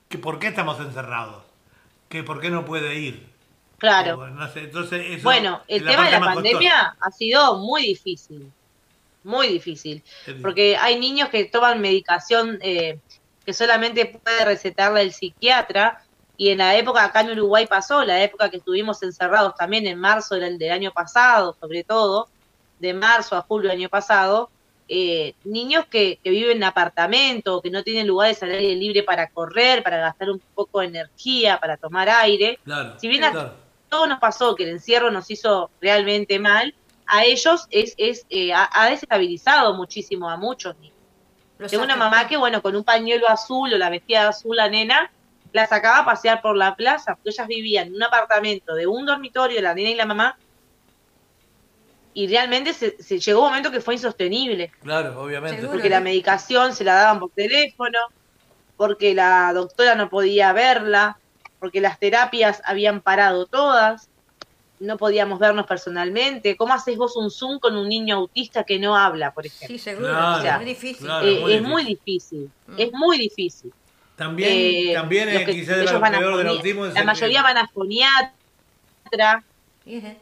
que 0.10 0.18
por 0.18 0.40
qué 0.40 0.48
estamos 0.48 0.80
encerrados, 0.80 1.44
que 2.10 2.24
por 2.24 2.42
qué 2.42 2.50
no 2.50 2.66
puede 2.66 2.96
ir. 2.96 3.28
Claro. 3.78 4.22
O, 4.22 4.28
no 4.30 4.52
sé, 4.52 4.62
entonces 4.62 5.06
eso 5.12 5.22
Bueno, 5.22 5.62
el 5.68 5.86
tema 5.86 6.06
de 6.06 6.12
la 6.12 6.22
pandemia 6.22 6.96
ha 7.00 7.12
sido 7.12 7.60
muy 7.60 7.84
difícil, 7.84 8.52
muy 9.24 9.50
difícil, 9.50 10.02
porque 10.42 10.76
hay 10.76 11.00
niños 11.00 11.30
que 11.30 11.46
toman 11.46 11.82
medicación 11.82 12.58
eh, 12.64 12.98
que 13.46 13.54
solamente 13.54 14.08
puede 14.08 14.44
recetarla 14.44 15.02
el 15.02 15.14
psiquiatra, 15.14 16.02
y 16.36 16.50
en 16.50 16.58
la 16.58 16.76
época 16.76 17.06
acá 17.06 17.22
en 17.22 17.30
Uruguay 17.30 17.68
pasó, 17.68 18.04
la 18.04 18.24
época 18.24 18.50
que 18.50 18.58
estuvimos 18.58 19.04
encerrados 19.04 19.54
también 19.54 19.86
en 19.86 20.00
marzo 20.00 20.34
del, 20.34 20.58
del 20.58 20.72
año 20.72 20.92
pasado, 20.92 21.56
sobre 21.62 21.84
todo, 21.84 22.28
de 22.82 22.94
marzo 22.94 23.36
a 23.36 23.42
julio 23.44 23.70
del 23.70 23.80
año 23.80 23.90
pasado, 23.90 24.50
eh, 24.88 25.36
niños 25.46 25.86
que, 25.90 26.20
que 26.22 26.30
viven 26.32 26.58
en 26.58 26.64
apartamento, 26.66 27.62
que 27.62 27.70
no 27.70 27.84
tienen 27.84 28.08
lugares 28.08 28.42
al 28.44 28.52
aire 28.52 28.76
libre 28.76 29.04
para 29.04 29.28
correr, 29.30 29.84
para 29.84 29.98
gastar 30.00 30.30
un 30.32 30.42
poco 30.54 30.82
de 30.82 30.88
energía, 30.88 31.60
para 31.60 31.78
tomar 31.78 32.10
aire, 32.10 32.60
Claro, 32.66 32.96
Si 33.00 33.08
bien 33.08 33.24
a- 33.24 33.32
claro. 33.32 33.54
todo 33.88 34.08
nos 34.08 34.20
pasó, 34.20 34.56
que 34.56 34.64
el 34.64 34.70
encierro 34.72 35.10
nos 35.12 35.30
hizo 35.32 35.72
realmente 35.80 36.40
mal, 36.40 36.74
a 37.06 37.24
ellos 37.26 37.68
es, 37.70 37.94
es 37.98 38.26
eh, 38.30 38.52
ha, 38.54 38.70
ha 38.72 38.90
desestabilizado 38.90 39.74
muchísimo 39.76 40.30
a 40.30 40.36
muchos 40.38 40.78
niños. 40.80 40.96
Tengo 41.70 41.84
una 41.84 41.96
mamá 41.96 42.28
que, 42.28 42.38
bueno, 42.38 42.62
con 42.62 42.76
un 42.76 42.84
pañuelo 42.84 43.30
azul 43.30 43.72
o 43.72 43.78
la 43.78 43.90
vestía 43.92 44.24
de 44.24 44.28
azul 44.30 44.56
la 44.56 44.68
nena, 44.68 45.12
la 45.54 45.68
sacaba 45.68 46.00
a 46.00 46.06
pasear 46.06 46.42
por 46.42 46.58
la 46.58 46.76
plaza, 46.76 47.16
porque 47.16 47.30
ellas 47.30 47.48
vivían 47.48 47.88
en 47.90 47.96
un 47.96 48.04
apartamento 48.04 48.74
de 48.74 48.88
un 48.88 49.06
dormitorio, 49.06 49.62
la 49.62 49.74
nena 49.76 49.90
y 49.92 49.96
la 49.96 50.06
mamá, 50.06 50.38
y 52.14 52.28
realmente 52.28 52.74
se, 52.74 53.02
se 53.02 53.20
llegó 53.20 53.42
un 53.42 53.48
momento 53.50 53.72
que 53.72 53.82
fue 53.82 53.94
insostenible, 53.96 54.72
Claro, 54.84 55.22
obviamente. 55.22 55.58
Seguro. 55.58 55.74
porque 55.74 55.90
la 55.90 56.00
medicación 56.02 56.74
se 56.76 56.84
la 56.84 56.94
daban 56.96 57.20
por 57.20 57.32
teléfono, 57.32 57.98
porque 58.78 59.14
la 59.14 59.52
doctora 59.54 59.96
no 59.96 60.10
podía 60.10 60.54
verla, 60.54 61.18
porque 61.60 61.80
las 61.82 62.00
terapias 62.00 62.62
habían 62.66 63.02
parado 63.02 63.46
todas, 63.46 64.10
no 64.80 64.98
podíamos 64.98 65.38
vernos 65.38 65.68
personalmente. 65.68 66.56
¿Cómo 66.58 66.74
haces 66.74 66.98
vos 66.98 67.16
un 67.16 67.30
Zoom 67.30 67.60
con 67.60 67.78
un 67.78 67.88
niño 67.88 68.16
autista 68.18 68.64
que 68.64 68.80
no 68.80 68.98
habla, 68.98 69.32
por 69.32 69.46
ejemplo? 69.46 69.68
Sí, 69.68 69.78
seguro. 69.78 70.08
Claro, 70.10 70.40
o 70.40 70.42
sea, 70.42 70.58
es 70.58 70.66
difícil. 70.66 71.06
claro. 71.06 71.28
Eh, 71.28 71.40
muy 71.40 71.54
es 71.54 71.62
muy 71.62 71.84
difícil, 71.86 72.50
Mm. 72.68 72.76
es 72.80 72.92
muy 72.94 73.18
difícil. 73.20 73.72
También, 74.16 74.50
Eh, 74.52 74.94
también 74.94 75.46
quizás 75.46 75.78
ellos 75.78 75.92
lo 75.94 76.00
van 76.00 76.16
a 76.16 76.20
peor 76.20 76.38
del 76.38 76.48
autismo 76.48 76.86
es 76.88 76.94
La 76.96 77.00
el- 77.02 77.06
mayoría 77.06 77.42
van 77.44 77.58
a 77.58 77.68
foniatra, 77.68 79.44
Ejé. 79.86 80.18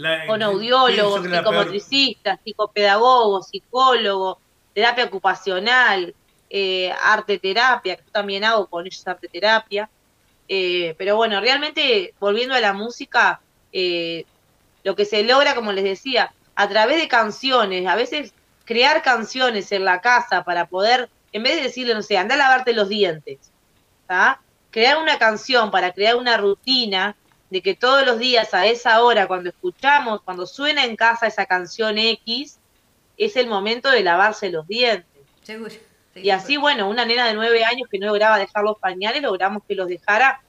La- 0.00 0.26
con 0.26 0.42
audiólogos, 0.42 1.24
la 1.24 1.30
peor- 1.30 1.44
psicomotricistas, 1.44 2.38
psicopedagogos, 2.44 3.48
psicólogos, 3.48 4.38
terapia 4.74 5.04
ocupacional. 5.06 6.14
eh, 6.52 6.92
arte 7.04 7.38
terapia, 7.38 7.94
que 7.94 8.02
yo 8.04 8.10
también 8.10 8.42
hago 8.42 8.66
con 8.66 8.84
ellos 8.84 9.06
arte 9.06 9.28
terapia. 9.28 9.88
Eh, 10.48 10.96
pero 10.98 11.14
bueno, 11.14 11.40
realmente 11.40 12.12
volviendo 12.18 12.56
a 12.56 12.60
la 12.60 12.72
música, 12.72 13.40
eh, 13.70 14.24
lo 14.82 14.96
que 14.96 15.04
se 15.04 15.22
logra, 15.22 15.54
como 15.54 15.70
les 15.70 15.84
decía, 15.84 16.34
a 16.56 16.68
través 16.68 17.00
de 17.00 17.06
canciones, 17.06 17.86
a 17.86 17.94
veces 17.94 18.34
crear 18.64 19.00
canciones 19.02 19.70
en 19.70 19.84
la 19.84 20.00
casa 20.00 20.42
para 20.42 20.66
poder, 20.66 21.08
en 21.30 21.44
vez 21.44 21.54
de 21.54 21.62
decirle, 21.62 21.94
no 21.94 22.02
sé, 22.02 22.18
anda 22.18 22.34
a 22.34 22.38
lavarte 22.38 22.72
los 22.72 22.88
dientes, 22.88 23.52
¿tá? 24.08 24.42
crear 24.70 24.98
una 24.98 25.18
canción 25.20 25.70
para 25.70 25.92
crear 25.92 26.16
una 26.16 26.36
rutina 26.36 27.16
de 27.50 27.62
que 27.62 27.74
todos 27.74 28.06
los 28.06 28.18
días 28.18 28.54
a 28.54 28.66
esa 28.66 29.02
hora, 29.02 29.26
cuando 29.26 29.50
escuchamos, 29.50 30.22
cuando 30.22 30.46
suena 30.46 30.84
en 30.84 30.96
casa 30.96 31.26
esa 31.26 31.46
canción 31.46 31.98
X, 31.98 32.58
es 33.16 33.36
el 33.36 33.48
momento 33.48 33.90
de 33.90 34.02
lavarse 34.02 34.50
los 34.50 34.66
dientes. 34.66 35.06
Seguro. 35.42 35.70
Sí, 35.70 36.20
Y 36.22 36.30
así, 36.30 36.56
bueno, 36.56 36.88
una 36.88 37.04
nena 37.04 37.26
de 37.26 37.34
nueve 37.34 37.64
años 37.64 37.88
que 37.90 37.98
no 37.98 38.06
lograba 38.06 38.38
dejar 38.38 38.64
los 38.64 38.78
pañales, 38.78 39.22
logramos 39.22 39.62
que 39.66 39.74
los 39.74 39.88
dejara 39.88 40.40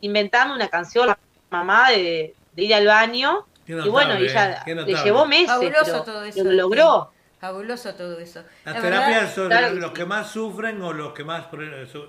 inventando 0.00 0.54
una 0.54 0.68
canción, 0.68 1.06
la 1.06 1.18
mamá 1.50 1.90
de, 1.90 2.34
de 2.52 2.62
ir 2.64 2.74
al 2.74 2.86
baño. 2.86 3.46
Y 3.66 3.88
bueno, 3.88 4.18
y 4.18 4.24
ella 4.24 4.52
eh, 4.52 4.58
qué 4.64 4.74
le 4.74 4.94
llevó 5.04 5.26
meses, 5.26 5.48
Fabuloso 5.48 5.84
pero 5.84 6.02
todo 6.04 6.24
eso. 6.24 6.44
lo 6.44 6.52
logró. 6.52 7.12
Fabuloso 7.38 7.94
todo 7.94 8.18
eso. 8.18 8.42
Las 8.64 8.74
La 8.76 8.80
terapias 8.80 9.20
verdad, 9.20 9.34
son 9.34 9.48
claro 9.48 9.74
los 9.74 9.90
sí. 9.90 9.94
que 9.94 10.04
más 10.06 10.30
sufren 10.30 10.82
o 10.82 10.92
los 10.92 11.12
que 11.12 11.24
más... 11.24 11.46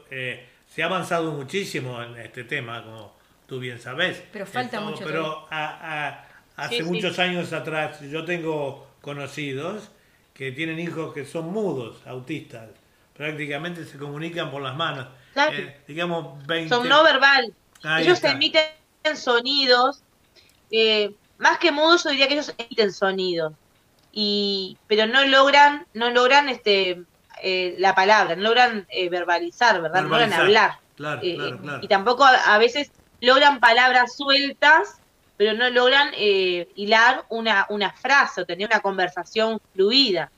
eh, 0.09 0.49
se 0.67 0.83
ha 0.83 0.85
avanzado 0.85 1.31
muchísimo 1.33 2.01
en 2.01 2.17
este 2.17 2.43
tema, 2.45 2.83
como 2.83 3.18
tú 3.49 3.59
bien 3.59 3.79
sabes. 3.81 4.23
Pero 4.31 4.45
falta 4.45 4.77
Esto- 4.77 4.89
mucho 4.89 5.03
Pero 5.05 5.47
a- 5.49 6.07
a- 6.07 6.27
hace 6.55 6.77
Sí, 6.77 6.83
sí. 6.83 6.89
muchos 6.89 7.19
años 7.19 7.51
atrás 7.51 7.99
yo 8.01 8.23
tengo 8.23 8.87
conocidos 9.01 9.89
que 10.33 10.51
tienen 10.51 10.79
hijos 10.79 11.13
que 11.13 11.25
son 11.25 11.51
mudos, 11.51 11.97
autistas. 12.05 12.69
Prácticamente 13.17 13.83
se 13.85 13.97
comunican 13.97 14.49
por 14.51 14.61
las 14.61 14.75
manos. 14.75 15.07
Claro. 15.33 15.57
Eh, 15.57 15.77
digamos 15.87 16.45
20... 16.47 16.73
Son 16.73 16.87
no 16.87 17.03
verbal. 17.03 17.53
Ahí 17.83 18.03
ellos 18.03 18.15
está. 18.17 18.31
emiten 18.31 18.63
sonidos, 19.15 20.01
eh, 20.71 21.13
más 21.37 21.57
que 21.57 21.71
mudos, 21.71 22.03
yo 22.03 22.11
diría 22.11 22.27
que 22.27 22.33
ellos 22.35 22.53
emiten 22.57 22.93
sonidos. 22.93 23.53
Y, 24.11 24.77
pero 24.87 25.05
no 25.07 25.25
logran, 25.25 25.85
no 25.93 26.09
logran 26.11 26.49
este 26.49 27.01
eh, 27.41 27.75
la 27.77 27.95
palabra, 27.95 28.35
no 28.35 28.43
logran 28.43 28.85
eh, 28.89 29.07
verbalizar, 29.09 29.81
¿verdad? 29.81 30.01
No 30.03 30.09
logran 30.09 30.33
hablar. 30.33 30.79
Claro, 30.95 31.21
Eh, 31.23 31.35
claro, 31.35 31.57
claro. 31.59 31.79
Y 31.83 31.87
tampoco 31.87 32.25
a, 32.25 32.33
a 32.53 32.57
veces 32.57 32.91
logran 33.21 33.59
palabras 33.59 34.15
sueltas, 34.15 34.99
pero 35.37 35.53
no 35.53 35.69
logran 35.69 36.11
eh, 36.15 36.67
hilar 36.75 37.23
una, 37.29 37.65
una 37.69 37.91
frase 37.93 38.41
o 38.41 38.45
tener 38.45 38.67
una 38.67 38.81
conversación 38.81 39.59
fluida. 39.73 40.31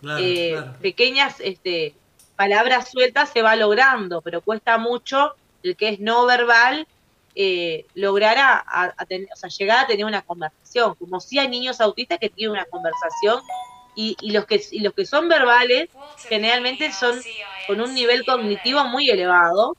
Claro, 0.00 0.22
Eh, 0.22 0.50
claro. 0.52 0.76
Pequeñas 0.80 1.36
este, 1.40 1.94
palabras 2.36 2.90
sueltas 2.90 3.30
se 3.30 3.42
va 3.42 3.56
logrando, 3.56 4.20
pero 4.22 4.40
cuesta 4.42 4.78
mucho 4.78 5.32
el 5.62 5.76
que 5.76 5.88
es 5.90 6.00
no 6.00 6.26
verbal 6.26 6.86
eh, 7.36 7.86
lograr 7.94 8.38
a, 8.38 8.58
a- 8.58 8.94
a 8.96 9.04
tener- 9.06 9.28
o 9.32 9.36
sea, 9.36 9.48
llegar 9.50 9.84
a 9.84 9.86
tener 9.88 10.04
una 10.04 10.22
conversación. 10.22 10.94
Como 10.94 11.18
si 11.20 11.38
hay 11.38 11.48
niños 11.48 11.80
autistas 11.80 12.18
que 12.20 12.28
tienen 12.28 12.52
una 12.52 12.64
conversación 12.66 13.40
y, 13.96 14.16
y 14.20 14.30
los 14.32 14.44
que 14.46 14.60
y 14.70 14.80
los 14.80 14.92
que 14.92 15.04
son 15.06 15.28
verbales 15.28 15.88
generalmente 16.28 16.92
son 16.92 17.20
con 17.66 17.80
un 17.80 17.94
nivel 17.94 18.24
cognitivo 18.24 18.84
muy 18.84 19.08
elevado, 19.10 19.76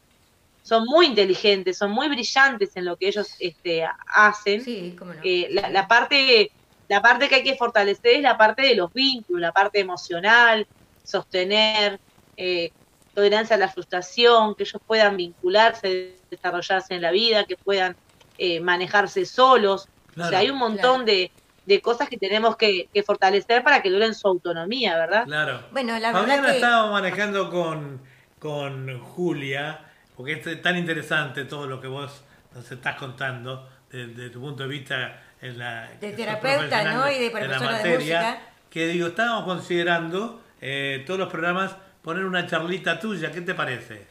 son 0.65 0.86
muy 0.86 1.06
inteligentes, 1.06 1.78
son 1.78 1.91
muy 1.91 2.08
brillantes 2.10 2.71
en 2.75 2.86
lo 2.86 2.97
que 2.97 3.08
ellos 3.10 3.28
este, 3.39 3.88
hacen. 4.08 4.63
Sí, 4.63 4.95
cómo 4.97 5.13
no. 5.13 5.21
Eh, 5.23 5.47
la, 5.51 5.69
la 5.69 5.88
parte 5.88 6.51
la 6.88 7.01
parte 7.01 7.28
que 7.30 7.36
hay 7.36 7.43
que 7.43 7.56
fortalecer 7.56 8.15
es 8.17 8.21
la 8.21 8.38
parte 8.38 8.62
de 8.63 8.75
los 8.75 8.91
vínculos, 8.93 9.41
la 9.41 9.51
parte 9.51 9.80
emocional, 9.80 10.67
sostener, 11.04 11.99
eh, 12.36 12.71
tolerancia 13.13 13.56
a 13.56 13.60
la 13.60 13.69
frustración, 13.69 14.56
que 14.56 14.63
ellos 14.63 14.82
puedan 14.86 15.17
vincularse, 15.17 16.25
desarrollarse 16.30 16.93
en 16.95 17.01
la 17.01 17.12
vida, 17.12 17.45
que 17.45 17.56
puedan 17.63 17.95
eh, 18.38 18.60
manejarse 18.60 19.25
solos. 19.25 19.88
Claro. 20.13 20.28
O 20.28 20.30
sea, 20.30 20.39
hay 20.39 20.49
un 20.49 20.58
montón 20.58 21.06
de, 21.06 21.32
de 21.65 21.82
cosas 21.82 22.08
que 22.10 22.17
tenemos 22.17 22.56
que, 22.56 22.89
que 22.93 23.04
fortalecer 23.04 23.63
para 23.63 23.82
que 23.82 23.89
duren 23.89 24.13
su 24.13 24.28
autonomía, 24.28 24.95
¿verdad? 24.97 25.25
Claro. 25.25 25.67
Bueno, 25.71 25.93
la 25.97 26.12
verdad 26.12 26.21
Fabiana 26.21 26.47
que- 26.49 26.56
estaba 26.56 26.91
manejando 26.91 27.49
con, 27.49 28.04
con 28.38 28.99
Julia, 28.99 29.91
porque 30.15 30.34
es 30.34 30.62
tan 30.62 30.78
interesante 30.78 31.45
todo 31.45 31.67
lo 31.67 31.82
que 31.82 31.88
vos 31.88 32.23
nos 32.54 32.71
estás 32.71 32.95
contando 32.95 33.69
desde 33.91 34.30
tu 34.30 34.41
punto 34.41 34.63
de 34.63 34.69
vista 34.69 35.21
en 35.41 35.60
la, 35.60 35.89
De 35.99 36.12
terapeuta, 36.12 36.84
¿no? 36.84 37.10
Y 37.10 37.19
de 37.19 37.32
la 37.32 37.39
profesora 37.39 37.78
de 37.80 37.97
música. 37.97 38.39
Que 38.69 38.88
digo, 38.88 39.08
estábamos 39.08 39.45
considerando 39.45 40.41
eh, 40.60 41.04
todos 41.06 41.19
los 41.19 41.30
programas 41.30 41.75
poner 42.01 42.25
una 42.25 42.45
charlita 42.45 42.99
tuya, 42.99 43.32
¿qué 43.32 43.41
te 43.41 43.54
parece? 43.54 44.06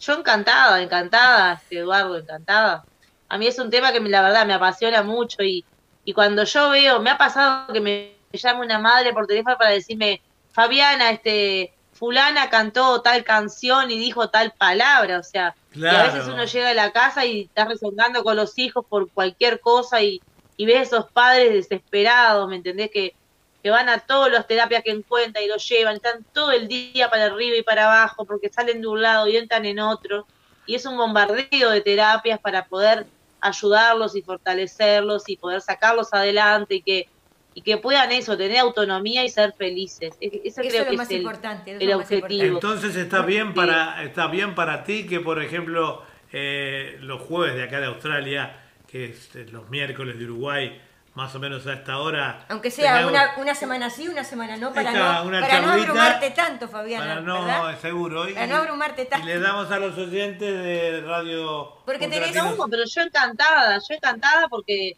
Yo 0.00 0.18
encantada, 0.18 0.82
encantada, 0.82 1.62
Eduardo, 1.70 2.18
encantada. 2.18 2.84
A 3.28 3.38
mí 3.38 3.46
es 3.46 3.58
un 3.58 3.70
tema 3.70 3.92
que 3.92 4.00
la 4.00 4.22
verdad 4.22 4.46
me 4.46 4.54
apasiona 4.54 5.02
mucho 5.02 5.42
y, 5.42 5.64
y 6.04 6.12
cuando 6.12 6.44
yo 6.44 6.70
veo, 6.70 7.00
me 7.00 7.10
ha 7.10 7.18
pasado 7.18 7.72
que 7.72 7.80
me 7.80 8.14
llama 8.32 8.60
una 8.60 8.78
madre 8.78 9.12
por 9.12 9.26
teléfono 9.26 9.56
para 9.56 9.70
decirme, 9.70 10.20
Fabiana, 10.52 11.10
este, 11.10 11.73
fulana 11.94 12.50
cantó 12.50 13.00
tal 13.02 13.24
canción 13.24 13.90
y 13.90 13.98
dijo 13.98 14.28
tal 14.28 14.52
palabra, 14.52 15.18
o 15.18 15.22
sea, 15.22 15.54
y 15.74 15.84
a 15.86 16.04
veces 16.04 16.26
uno 16.28 16.44
llega 16.44 16.70
a 16.70 16.74
la 16.74 16.92
casa 16.92 17.24
y 17.24 17.42
está 17.42 17.64
rezongando 17.64 18.22
con 18.22 18.36
los 18.36 18.58
hijos 18.58 18.84
por 18.88 19.10
cualquier 19.10 19.60
cosa 19.60 20.02
y, 20.02 20.20
y 20.56 20.66
ves 20.66 20.88
esos 20.88 21.10
padres 21.10 21.52
desesperados, 21.52 22.48
¿me 22.48 22.56
entendés? 22.56 22.90
Que, 22.92 23.14
que 23.62 23.70
van 23.70 23.88
a 23.88 23.98
todas 23.98 24.30
las 24.30 24.46
terapias 24.46 24.82
que 24.82 24.90
encuentran 24.90 25.42
y 25.42 25.48
los 25.48 25.66
llevan, 25.66 25.96
están 25.96 26.24
todo 26.32 26.52
el 26.52 26.68
día 26.68 27.08
para 27.08 27.26
arriba 27.26 27.56
y 27.56 27.62
para 27.62 27.86
abajo 27.86 28.24
porque 28.26 28.50
salen 28.50 28.82
de 28.82 28.86
un 28.86 29.00
lado 29.00 29.26
y 29.26 29.38
entran 29.38 29.64
en 29.64 29.80
otro. 29.80 30.26
Y 30.66 30.74
es 30.74 30.84
un 30.84 30.96
bombardeo 30.96 31.70
de 31.70 31.80
terapias 31.80 32.38
para 32.40 32.66
poder 32.66 33.06
ayudarlos 33.40 34.16
y 34.16 34.22
fortalecerlos 34.22 35.28
y 35.28 35.36
poder 35.36 35.60
sacarlos 35.60 36.12
adelante 36.12 36.76
y 36.76 36.82
que, 36.82 37.08
y 37.54 37.62
que 37.62 37.76
puedan 37.78 38.10
eso, 38.12 38.36
tener 38.36 38.58
autonomía 38.58 39.24
y 39.24 39.28
ser 39.28 39.52
felices. 39.54 40.14
Eso, 40.20 40.40
Eso 40.44 40.60
creo 40.62 40.72
es 40.72 40.78
lo 40.86 40.90
que 40.90 40.96
más 40.96 41.06
es 41.06 41.12
el, 41.12 41.16
importante. 41.18 41.70
el 41.72 41.88
lo 41.88 41.98
más 41.98 42.06
objetivo. 42.06 42.26
importante. 42.44 42.46
Entonces 42.76 42.96
está 42.96 43.22
bien 43.22 43.54
para 43.54 44.02
está 44.02 44.26
bien 44.26 44.54
para 44.54 44.84
ti 44.84 45.06
que 45.06 45.20
por 45.20 45.42
ejemplo 45.42 46.02
eh, 46.32 46.96
los 47.00 47.20
jueves 47.22 47.54
de 47.54 47.62
acá 47.62 47.78
de 47.80 47.86
Australia, 47.86 48.60
que 48.88 49.04
es 49.06 49.34
eh, 49.36 49.46
los 49.52 49.68
miércoles 49.70 50.18
de 50.18 50.24
Uruguay, 50.24 50.80
más 51.14 51.32
o 51.36 51.38
menos 51.38 51.64
a 51.68 51.74
esta 51.74 51.98
hora. 51.98 52.44
Aunque 52.48 52.72
sea 52.72 52.94
tengamos- 52.98 53.12
una, 53.12 53.34
una 53.38 53.54
semana 53.54 53.88
sí, 53.88 54.08
una 54.08 54.24
semana 54.24 54.56
no, 54.56 54.72
para, 54.72 54.90
no, 54.90 55.30
para 55.40 55.60
no 55.60 55.70
abrumarte 55.70 56.30
tanto, 56.32 56.66
Fabiana. 56.66 57.06
Para 57.06 57.20
no, 57.20 57.44
¿verdad? 57.44 57.78
seguro. 57.80 58.28
Y, 58.28 58.34
Para 58.34 58.48
no 58.48 58.56
abrumarte 58.56 59.04
tanto. 59.04 59.24
Y 59.24 59.30
le 59.32 59.38
damos 59.38 59.70
a 59.70 59.78
los 59.78 59.96
oyentes 59.96 60.40
de 60.64 61.02
Radio. 61.02 61.76
Porque 61.86 62.08
tenés- 62.08 62.34
No, 62.34 62.66
pero 62.68 62.82
yo 62.84 63.00
encantada, 63.02 63.78
yo 63.78 63.94
encantada 63.94 64.48
porque 64.48 64.96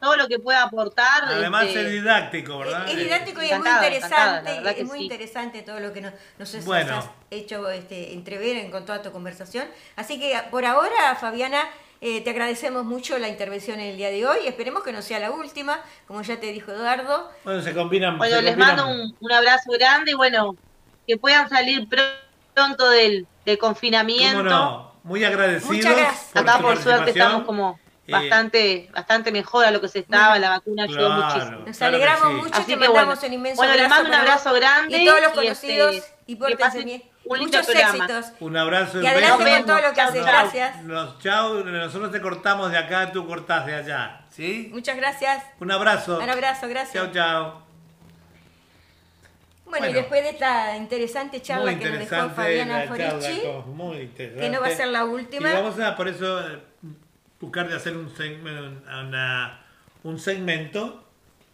todo 0.00 0.16
lo 0.16 0.26
que 0.28 0.38
pueda 0.38 0.62
aportar. 0.62 1.24
Además 1.26 1.66
este, 1.66 1.82
es 1.86 1.92
didáctico, 1.92 2.58
¿verdad? 2.58 2.88
Es 2.88 2.96
didáctico 2.96 3.42
y 3.42 3.50
es 3.50 3.58
muy 3.58 3.68
interesante, 3.68 4.50
encantada, 4.50 4.70
es 4.70 4.76
que 4.76 4.84
muy 4.84 4.98
sí. 4.98 5.04
interesante 5.04 5.62
todo 5.62 5.78
lo 5.80 5.92
que 5.92 6.00
nos, 6.00 6.12
nos 6.38 6.54
has- 6.54 6.64
Bueno. 6.64 6.96
has 6.98 7.08
hecho 7.30 7.68
este, 7.70 8.12
entrever 8.14 8.56
en, 8.56 8.70
con 8.70 8.84
toda 8.86 9.02
tu 9.02 9.12
conversación. 9.12 9.68
Así 9.96 10.18
que 10.18 10.40
por 10.50 10.64
ahora, 10.64 11.14
Fabiana, 11.20 11.62
eh, 12.00 12.22
te 12.22 12.30
agradecemos 12.30 12.84
mucho 12.84 13.18
la 13.18 13.28
intervención 13.28 13.78
en 13.78 13.88
el 13.90 13.96
día 13.98 14.10
de 14.10 14.26
hoy. 14.26 14.38
Esperemos 14.46 14.82
que 14.82 14.92
no 14.92 15.02
sea 15.02 15.18
la 15.20 15.30
última, 15.30 15.80
como 16.06 16.22
ya 16.22 16.40
te 16.40 16.46
dijo 16.50 16.72
Eduardo. 16.72 17.30
Bueno, 17.44 17.60
se 17.60 17.74
combinan. 17.74 18.16
Bueno, 18.16 18.36
se 18.36 18.42
les 18.42 18.56
combinan- 18.56 18.76
mando 18.76 18.88
un, 18.88 19.16
un 19.20 19.32
abrazo 19.32 19.70
grande 19.72 20.12
y 20.12 20.14
bueno, 20.14 20.56
que 21.06 21.18
puedan 21.18 21.48
salir 21.50 21.86
pr- 21.88 22.14
pronto 22.54 22.88
del, 22.88 23.26
del 23.44 23.58
confinamiento. 23.58 24.38
¿Cómo 24.38 24.48
no? 24.48 24.90
Muy 25.02 25.24
agradecidos. 25.24 25.76
Muchas 25.76 25.96
gracias. 25.96 26.36
Acá 26.36 26.58
por 26.58 26.76
suerte 26.78 27.10
estamos 27.10 27.44
como 27.44 27.78
Eh, 28.10 28.12
bastante, 28.12 28.88
bastante 28.92 29.30
mejor 29.32 29.64
a 29.64 29.70
lo 29.70 29.80
que 29.80 29.88
se 29.88 30.00
estaba, 30.00 30.38
la 30.38 30.50
vacuna 30.50 30.82
ayudó 30.84 31.06
claro. 31.06 31.22
muchísimo. 31.24 31.62
Nos 31.66 31.76
Claro 31.78 31.96
que 31.98 32.04
alegramos 32.04 32.28
sí. 32.28 32.34
mucho, 32.34 32.54
Así 32.54 32.64
te 32.64 32.72
que 32.72 32.76
mandamos 32.76 33.04
bueno. 33.20 33.26
un 33.28 33.32
inmenso 33.32 33.56
Bueno, 33.56 33.72
les 33.74 33.84
abrazo 33.84 34.02
mando 34.02 34.08
un 34.16 34.20
abrazo 34.20 34.52
grande 34.54 34.98
Y 34.98 35.06
todos 35.06 35.20
los 35.20 35.32
y, 35.32 35.34
conocidos, 35.36 35.94
este, 35.94 36.14
y 36.26 36.36
pórtense 36.36 36.82
bien. 36.84 37.02
Muchos 37.24 37.66
programa. 37.66 37.94
éxitos. 38.04 38.32
Un 38.40 38.56
abrazo 38.56 39.00
Y 39.02 39.06
adelante 39.06 39.36
con 39.36 39.44
vemos. 39.44 39.66
todo 39.66 39.80
lo 39.88 39.92
que 39.94 40.00
haces. 40.00 40.24
Gracias. 40.24 40.82
Los 40.84 41.18
chau, 41.20 41.64
nosotros 41.64 42.10
te 42.10 42.20
cortamos 42.20 42.70
de 42.72 42.78
acá, 42.78 43.12
tú 43.12 43.26
cortás 43.26 43.66
de 43.66 43.74
allá. 43.76 44.22
¿Sí? 44.30 44.68
Muchas 44.72 44.96
gracias. 44.96 45.44
Un 45.60 45.70
abrazo. 45.70 46.18
Un 46.18 46.28
abrazo, 46.28 46.66
gracias. 46.68 46.92
Chau, 47.04 47.12
chau. 47.12 47.52
Bueno, 49.66 49.86
y 49.88 49.92
después 49.92 50.22
de 50.24 50.30
esta 50.30 50.76
interesante 50.76 51.40
charla 51.40 51.70
muy 51.70 51.80
que 51.80 51.90
nos 51.90 51.98
dejó 52.10 52.30
Fabiana 52.30 52.82
Forici, 52.88 53.42
que 54.16 54.50
no 54.50 54.60
va 54.60 54.66
a 54.66 54.70
ser 54.70 54.88
la 54.88 55.04
última. 55.04 55.50
Y 55.50 55.52
vamos 55.52 55.78
a, 55.78 55.94
por 55.94 56.08
eso, 56.08 56.40
buscar 57.40 57.68
de 57.68 57.74
hacer 57.76 57.96
un 57.96 58.14
segmento, 58.14 58.82
una- 59.00 59.62
un 60.02 60.18
segmento, 60.18 61.04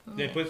después, 0.05 0.49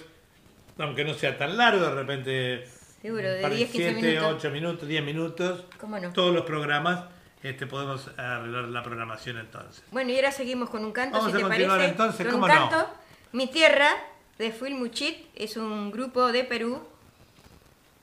aunque 0.79 1.05
no 1.05 1.15
sea 1.15 1.37
tan 1.37 1.57
largo, 1.57 1.85
de 1.85 1.91
repente, 1.95 2.69
Seguro, 3.03 3.31
de 3.31 3.43
par 3.43 3.53
10, 3.55 3.71
15 3.71 3.93
siete, 3.95 4.09
minutos. 4.13 4.35
8 4.39 4.51
minutos, 4.51 4.89
10 4.89 5.05
minutos, 5.05 5.65
¿Cómo 5.81 5.99
no? 5.99 6.13
todos 6.13 6.35
los 6.35 6.45
programas, 6.45 7.05
este, 7.43 7.67
podemos 7.67 8.09
arreglar 8.19 8.65
la 8.65 8.83
programación 8.83 9.39
entonces. 9.39 9.83
Bueno, 9.91 10.11
y 10.11 10.17
ahora 10.17 10.33
seguimos 10.33 10.71
con 10.71 10.85
un 10.85 10.93
canto, 10.93 11.19
Vamos 11.19 11.33
si 11.33 11.37
a 11.39 11.41
te 11.43 11.49
parece. 11.49 11.85
entonces, 11.87 12.27
con 12.27 12.41
¿cómo 12.41 12.47
un 12.47 12.53
no? 12.53 12.69
canto. 12.71 12.93
Mi 13.33 13.47
tierra, 13.49 13.91
de 14.39 14.53
Fuilmuchit, 14.53 15.27
es 15.35 15.57
un 15.57 15.91
grupo 15.91 16.31
de 16.33 16.45
Perú 16.45 16.83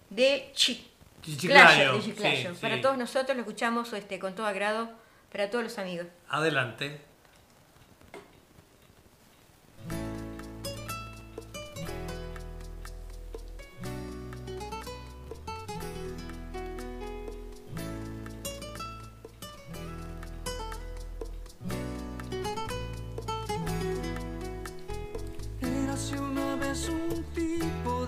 de 0.10 0.52
Chi. 0.54 0.90
Chiclayo, 1.22 1.94
de 1.94 2.02
Chiclayo. 2.02 2.54
sí, 2.54 2.60
Para 2.62 2.76
sí. 2.76 2.82
todos 2.82 2.98
nosotros 2.98 3.36
lo 3.36 3.42
escuchamos 3.44 3.92
este, 3.94 4.20
con 4.20 4.36
todo 4.36 4.46
agrado, 4.46 4.90
para 5.32 5.50
todos 5.50 5.64
los 5.64 5.78
amigos. 5.80 6.08
Adelante. 6.30 7.00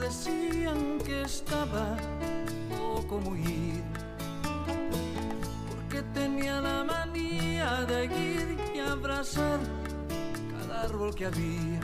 Decían 0.06 1.00
que 1.04 1.24
estaba 1.24 1.98
poco 2.78 3.18
muy 3.18 3.82
porque 5.68 6.04
tenía 6.14 6.62
la 6.62 6.84
manía 6.84 7.84
de 7.86 8.06
ir 8.06 8.60
y 8.76 8.80
abrazar 8.80 9.60
cada 10.52 10.84
árbol 10.84 11.16
que 11.16 11.26
había. 11.26 11.80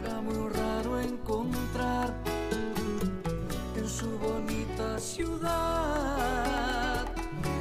Era 0.00 0.22
muy 0.22 0.48
raro 0.48 0.98
encontrar 1.00 2.14
en 3.76 3.86
su 3.86 4.18
bonita 4.18 4.98
ciudad 4.98 7.04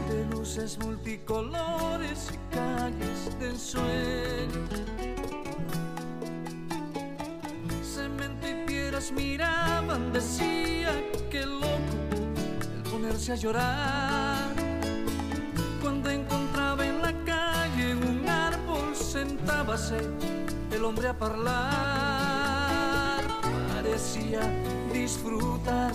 de 0.08 0.26
luces 0.34 0.80
multicolores 0.80 2.32
y 2.34 2.38
calles 2.56 3.38
de 3.38 3.50
ensueño. 3.50 5.01
Miraban, 9.10 10.14
decía 10.14 10.92
que 11.32 11.44
loco 11.44 11.66
el 12.76 12.84
ponerse 12.92 13.32
a 13.32 13.36
llorar. 13.36 14.54
Cuando 15.82 16.12
encontraba 16.12 16.86
en 16.86 17.02
la 17.02 17.12
calle 17.26 17.96
un 17.96 18.30
árbol, 18.30 18.96
sentábase 18.96 19.98
el 20.72 20.86
hombre 20.86 21.08
a 21.08 21.16
hablar. 21.20 23.24
Parecía 23.74 24.42
disfrutar 24.94 25.94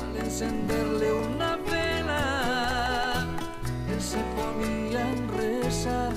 al 0.00 0.16
encenderle 0.16 1.12
una 1.12 1.56
vela. 1.56 3.26
Él 3.92 4.00
se 4.00 4.22
ponía 4.36 5.06
a 5.06 5.14
rezar 5.36 6.12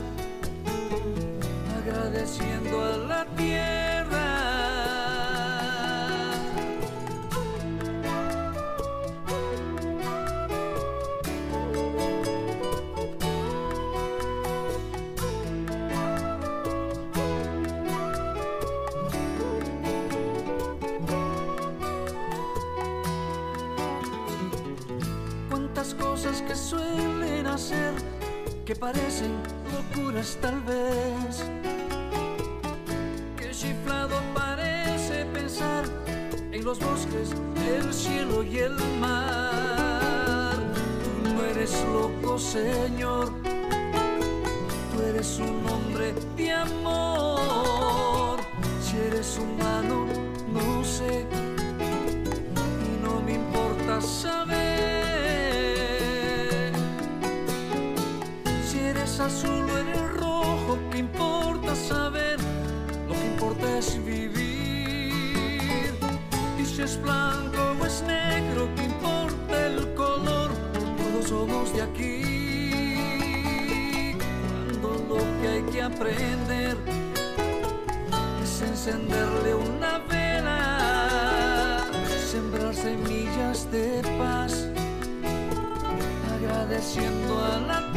agradeciendo 1.78 2.86
a 2.86 2.98
la 2.98 3.26
tierra. 3.36 3.79
Cuántas 25.80 25.96
cosas 25.96 26.42
que 26.42 26.56
suelen 26.58 27.48
hacer 27.48 27.94
que 28.66 28.76
parecen 28.76 29.32
locuras 29.74 30.38
tal 30.42 30.60
vez. 30.64 31.46
Qué 33.38 33.52
chiflado 33.52 34.20
parece 34.34 35.24
pensar 35.28 35.86
en 36.52 36.66
los 36.66 36.80
bosques, 36.80 37.30
el 37.66 37.94
cielo 37.94 38.44
y 38.44 38.58
el 38.58 38.76
mar. 39.00 40.58
Tú 41.02 41.30
no 41.30 41.46
eres 41.46 41.72
loco, 41.86 42.38
Señor. 42.38 43.32
Tú 44.92 45.02
eres 45.02 45.40
un 45.40 45.66
hombre 45.66 46.14
de 46.36 46.52
amor. 46.52 48.38
Si 48.82 48.98
eres 48.98 49.40
humano, 49.40 50.08
no 50.52 50.84
sé. 50.84 51.26
Y 52.86 53.02
no 53.02 53.22
me 53.22 53.36
importa 53.36 54.02
saber. 54.02 54.89
Azul 59.20 59.70
o 59.70 59.78
eres 59.78 60.14
rojo, 60.14 60.80
¿qué 60.92 61.00
importa 61.00 61.76
saber? 61.76 62.40
Lo 63.08 63.14
que 63.14 63.26
importa 63.26 63.78
es 63.78 64.04
vivir. 64.06 65.94
Y 66.58 66.66
si 66.66 66.82
es 66.82 67.02
blanco 67.02 67.76
o 67.80 67.86
es 67.86 68.02
negro, 68.04 68.70
¿qué 68.76 68.84
importa 68.84 69.68
el 69.68 69.94
color? 69.96 70.52
Todos 70.98 71.28
somos 71.28 71.74
de 71.74 71.82
aquí. 71.82 72.16
Cuando 74.82 75.16
lo 75.16 75.42
que 75.42 75.48
hay 75.48 75.64
que 75.64 75.82
aprender 75.82 76.78
es 78.44 78.62
encenderle 78.62 79.56
una 79.56 80.00
vela, 80.10 81.86
sembrar 82.32 82.74
semillas 82.74 83.70
de 83.72 84.02
paz 84.18 84.68
agradeciendo 86.42 87.44
a 87.44 87.60
la 87.60 87.89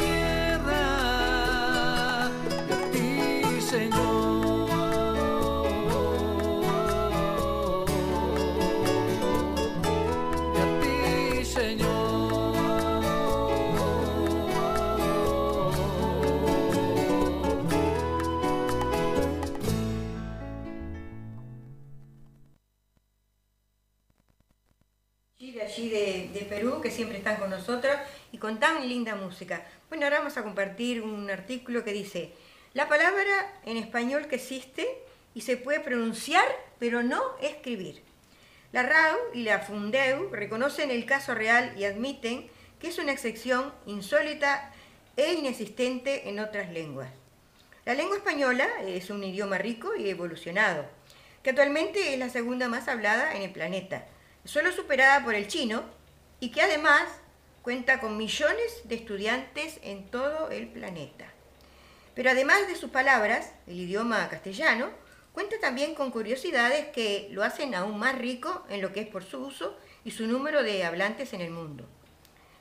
siempre 26.92 27.18
están 27.18 27.36
con 27.36 27.50
nosotros 27.50 27.96
y 28.30 28.38
con 28.38 28.60
tan 28.60 28.88
linda 28.88 29.14
música. 29.14 29.66
Bueno, 29.88 30.04
ahora 30.04 30.18
vamos 30.18 30.36
a 30.36 30.42
compartir 30.42 31.02
un 31.02 31.30
artículo 31.30 31.84
que 31.84 31.92
dice, 31.92 32.32
la 32.74 32.88
palabra 32.88 33.60
en 33.64 33.76
español 33.76 34.28
que 34.28 34.36
existe 34.36 34.86
y 35.34 35.42
se 35.42 35.56
puede 35.56 35.80
pronunciar, 35.80 36.44
pero 36.78 37.02
no 37.02 37.22
escribir. 37.40 38.02
La 38.72 38.82
RAU 38.82 39.18
y 39.34 39.42
la 39.42 39.58
Fundeu 39.58 40.30
reconocen 40.30 40.90
el 40.90 41.04
caso 41.04 41.34
real 41.34 41.74
y 41.76 41.84
admiten 41.84 42.48
que 42.78 42.88
es 42.88 42.98
una 42.98 43.12
excepción 43.12 43.72
insólita 43.86 44.72
e 45.16 45.34
inexistente 45.34 46.28
en 46.28 46.40
otras 46.40 46.70
lenguas. 46.70 47.10
La 47.84 47.94
lengua 47.94 48.16
española 48.16 48.68
es 48.86 49.10
un 49.10 49.22
idioma 49.22 49.58
rico 49.58 49.94
y 49.94 50.08
evolucionado, 50.08 50.86
que 51.42 51.50
actualmente 51.50 52.14
es 52.14 52.18
la 52.18 52.30
segunda 52.30 52.68
más 52.68 52.88
hablada 52.88 53.34
en 53.34 53.42
el 53.42 53.50
planeta, 53.50 54.06
solo 54.44 54.72
superada 54.72 55.24
por 55.24 55.34
el 55.34 55.48
chino 55.48 55.84
y 56.42 56.50
que 56.50 56.60
además 56.60 57.04
cuenta 57.62 58.00
con 58.00 58.16
millones 58.16 58.80
de 58.82 58.96
estudiantes 58.96 59.78
en 59.84 60.10
todo 60.10 60.50
el 60.50 60.66
planeta. 60.66 61.32
Pero 62.16 62.30
además 62.30 62.66
de 62.66 62.74
sus 62.74 62.90
palabras, 62.90 63.52
el 63.68 63.78
idioma 63.78 64.28
castellano 64.28 64.90
cuenta 65.32 65.60
también 65.60 65.94
con 65.94 66.10
curiosidades 66.10 66.88
que 66.88 67.28
lo 67.30 67.44
hacen 67.44 67.76
aún 67.76 67.96
más 67.96 68.18
rico 68.18 68.66
en 68.70 68.82
lo 68.82 68.92
que 68.92 69.02
es 69.02 69.06
por 69.06 69.22
su 69.22 69.38
uso 69.38 69.78
y 70.02 70.10
su 70.10 70.26
número 70.26 70.64
de 70.64 70.84
hablantes 70.84 71.32
en 71.32 71.42
el 71.42 71.52
mundo. 71.52 71.88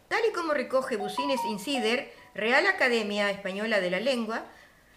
Tal 0.10 0.22
y 0.30 0.32
como 0.32 0.54
recoge 0.54 0.96
Bucines 0.96 1.44
Insider, 1.46 2.14
Real 2.36 2.68
Academia 2.68 3.32
Española 3.32 3.80
de 3.80 3.90
la 3.90 4.00
Lengua, 4.00 4.46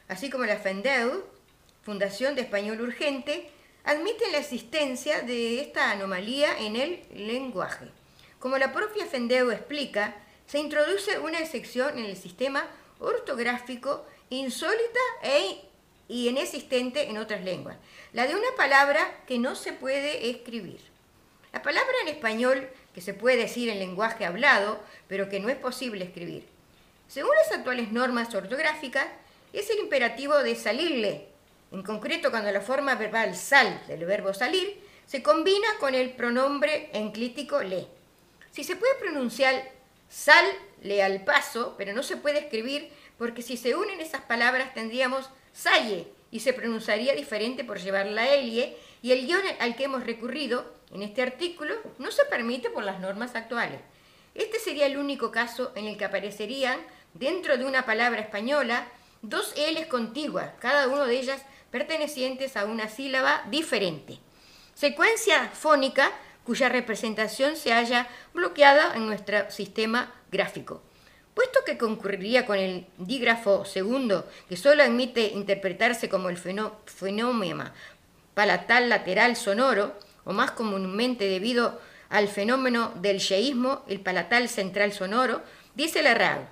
así 0.09 0.29
como 0.29 0.45
la 0.45 0.59
FENDEU, 0.59 1.25
Fundación 1.81 2.35
de 2.35 2.43
Español 2.43 2.83
Urgente, 2.83 3.49
admiten 3.83 4.31
la 4.33 4.41
existencia 4.41 5.23
de 5.23 5.63
esta 5.63 5.91
anomalía 5.91 6.59
en 6.59 6.77
el 6.77 7.03
lenguaje. 7.15 7.89
Como 8.45 8.59
la 8.59 8.75
propia 8.75 9.07
FENDEU 9.07 9.53
explica, 9.53 10.15
se 10.47 10.59
introduce 10.59 11.19
una 11.19 11.39
excepción 11.39 11.99
en 11.99 12.05
el 12.05 12.15
sistema 12.15 12.67
ortográfico 12.99 14.05
insólita 14.29 15.01
e 15.23 15.63
inexistente 16.09 17.09
en 17.09 17.17
otras 17.17 17.43
lenguas, 17.43 17.79
la 18.13 18.27
de 18.27 18.35
una 18.35 18.55
palabra 18.55 19.23
que 19.27 19.39
no 19.39 19.55
se 19.55 19.73
puede 19.73 20.29
escribir. 20.29 20.79
La 21.55 21.63
palabra 21.63 21.95
en 22.03 22.09
español 22.09 22.69
que 22.95 23.01
se 23.01 23.15
puede 23.15 23.39
decir 23.39 23.71
en 23.71 23.79
lenguaje 23.79 24.27
hablado, 24.27 24.79
pero 25.09 25.31
que 25.31 25.41
no 25.41 25.49
es 25.49 25.57
posible 25.57 26.05
escribir. 26.05 26.45
Según 27.09 27.35
las 27.37 27.51
actuales 27.51 27.93
normas 27.93 28.35
ortográficas, 28.35 29.07
es 29.55 29.71
el 29.71 29.79
imperativo 29.79 30.37
de 30.43 30.55
salirle, 30.55 31.29
en 31.73 31.83
concreto 31.83 32.31
cuando 32.31 32.53
la 32.53 32.61
forma 32.61 32.95
verbal 32.95 33.37
sal 33.37 33.81
del 33.89 34.05
verbo 34.05 34.35
salir 34.35 34.83
se 35.07 35.23
combina 35.23 35.69
con 35.81 35.95
el 35.95 36.11
pronombre 36.11 36.91
enclítico 36.93 37.63
le. 37.63 37.94
Si 38.55 38.63
se 38.63 38.77
puede 38.77 38.95
pronunciar 39.01 39.69
sal 40.09 40.45
le 40.81 41.03
al 41.03 41.25
paso, 41.25 41.75
pero 41.77 41.93
no 41.93 42.05
se 42.05 42.17
puede 42.17 42.39
escribir 42.39 42.89
porque 43.19 43.43
si 43.43 43.57
se 43.57 43.75
unen 43.75 44.01
esas 44.01 44.21
palabras 44.23 44.73
tendríamos 44.75 45.29
salle 45.53 46.07
y 46.31 46.39
se 46.39 46.53
pronunciaría 46.53 47.17
diferente 47.17 47.65
por 47.65 47.81
llevar 47.81 48.07
la 48.07 48.33
elie 48.33 48.77
y 49.03 49.11
el 49.11 49.27
guion 49.27 49.43
al 49.59 49.75
que 49.75 49.85
hemos 49.85 50.05
recurrido 50.05 50.73
en 50.93 51.03
este 51.03 51.21
artículo 51.21 51.75
no 51.99 52.13
se 52.13 52.25
permite 52.27 52.71
por 52.71 52.85
las 52.85 53.01
normas 53.01 53.35
actuales. 53.35 53.81
Este 54.37 54.61
sería 54.61 54.87
el 54.87 54.99
único 54.99 55.33
caso 55.33 55.73
en 55.75 55.87
el 55.87 55.97
que 55.97 56.05
aparecerían, 56.05 56.79
dentro 57.13 57.59
de 57.59 57.65
una 57.65 57.85
palabra 57.85 58.21
española, 58.21 58.87
dos 59.23 59.53
L's 59.57 59.87
contiguas, 59.87 60.53
cada 60.61 60.87
una 60.87 61.07
de 61.07 61.19
ellas 61.19 61.43
pertenecientes 61.73 62.57
a 62.57 62.67
una 62.67 62.89
sílaba 62.89 63.43
diferente. 63.51 64.21
Secuencia 64.75 65.49
fónica 65.49 66.13
cuya 66.45 66.69
representación 66.69 67.57
se 67.57 67.73
haya 67.73 68.09
bloqueada 68.33 68.95
en 68.95 69.07
nuestro 69.07 69.51
sistema 69.51 70.13
gráfico. 70.31 70.83
Puesto 71.35 71.61
que 71.67 71.79
concurriría 71.79 72.47
con 72.47 72.59
el 72.59 72.87
dígrafo 72.99 73.65
segundo, 73.65 74.29
que 74.49 74.57
solo 74.57 74.83
admite 74.83 75.29
interpretarse 75.29 76.09
como 76.09 76.29
el 76.29 76.39
fenómeno 76.39 77.73
palatal 78.35 78.89
lateral 78.89 79.37
sonoro, 79.37 79.99
o 80.25 80.33
más 80.33 80.53
comúnmente 80.53 81.27
debido 81.27 81.81
al 82.09 82.29
fenómeno 82.29 82.93
del 82.97 83.19
yeísmo, 83.19 83.85
el 83.89 84.01
palatal 84.01 84.49
central 84.49 84.93
sonoro, 84.93 85.43
dice 85.75 86.03
la. 86.03 86.49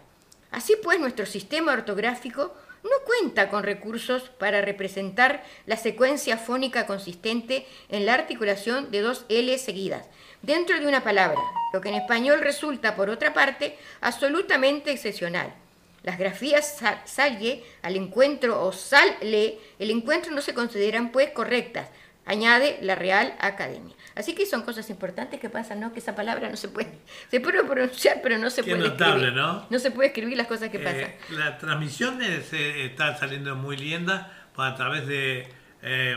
Así 0.51 0.75
pues, 0.83 1.01
nuestro 1.01 1.27
sistema 1.27 1.73
ortográfico 1.73 2.55
no 2.83 2.91
cuenta 3.05 3.49
con 3.49 3.63
recursos 3.63 4.31
para 4.39 4.61
representar 4.61 5.45
la 5.67 5.77
secuencia 5.77 6.37
fónica 6.37 6.87
consistente 6.87 7.67
en 7.89 8.07
la 8.07 8.15
articulación 8.15 8.91
de 8.91 9.01
dos 9.01 9.25
L 9.29 9.57
seguidas 9.59 10.07
dentro 10.43 10.79
de 10.79 10.87
una 10.87 11.05
palabra, 11.05 11.41
lo 11.73 11.81
que 11.81 11.89
en 11.89 11.95
español 11.95 12.41
resulta, 12.41 12.97
por 12.97 13.11
otra 13.11 13.33
parte, 13.33 13.79
absolutamente 14.01 14.91
excepcional. 14.91 15.55
Las 16.03 16.19
grafías 16.19 16.81
salye 17.05 17.65
al 17.83 17.95
encuentro 17.95 18.61
o 18.65 18.73
sal-le, 18.73 19.59
el 19.79 19.91
encuentro 19.91 20.33
no 20.33 20.41
se 20.41 20.53
consideran 20.53 21.13
pues 21.13 21.31
correctas, 21.31 21.89
añade 22.27 22.79
la 22.83 22.95
Real 22.95 23.35
Academia. 23.41 23.95
Así 24.15 24.35
que 24.35 24.45
son 24.47 24.63
cosas 24.63 24.89
importantes 24.91 25.41
que 25.41 25.49
pasan, 25.49 25.81
¿no? 25.81 25.93
Que 25.93 25.99
esa 26.01 26.15
palabra 26.15 26.49
no 26.51 26.57
se 26.57 26.69
puede, 26.69 26.99
se 27.31 27.41
puede 27.41 27.65
pronunciar, 27.65 28.21
pero 28.23 28.39
no 28.39 28.51
se 28.51 28.63
Qué 28.63 28.75
puede 28.77 28.89
notable, 28.89 29.29
escribir. 29.29 29.35
¿no? 29.43 29.67
No 29.71 29.79
se 29.79 29.91
puede 29.91 30.09
escribir 30.09 30.37
las 30.37 30.47
cosas 30.47 30.69
que 30.71 30.77
Eh, 30.79 30.81
pasan. 30.81 31.39
la 31.39 31.59
transmisión 31.59 32.21
es, 32.23 32.53
eh, 32.53 32.87
está 32.87 33.17
saliendo 33.17 33.57
muy 33.57 33.77
linda 33.77 34.33
a 34.57 34.75
través 34.75 35.07
de, 35.07 35.49
eh, 35.83 36.17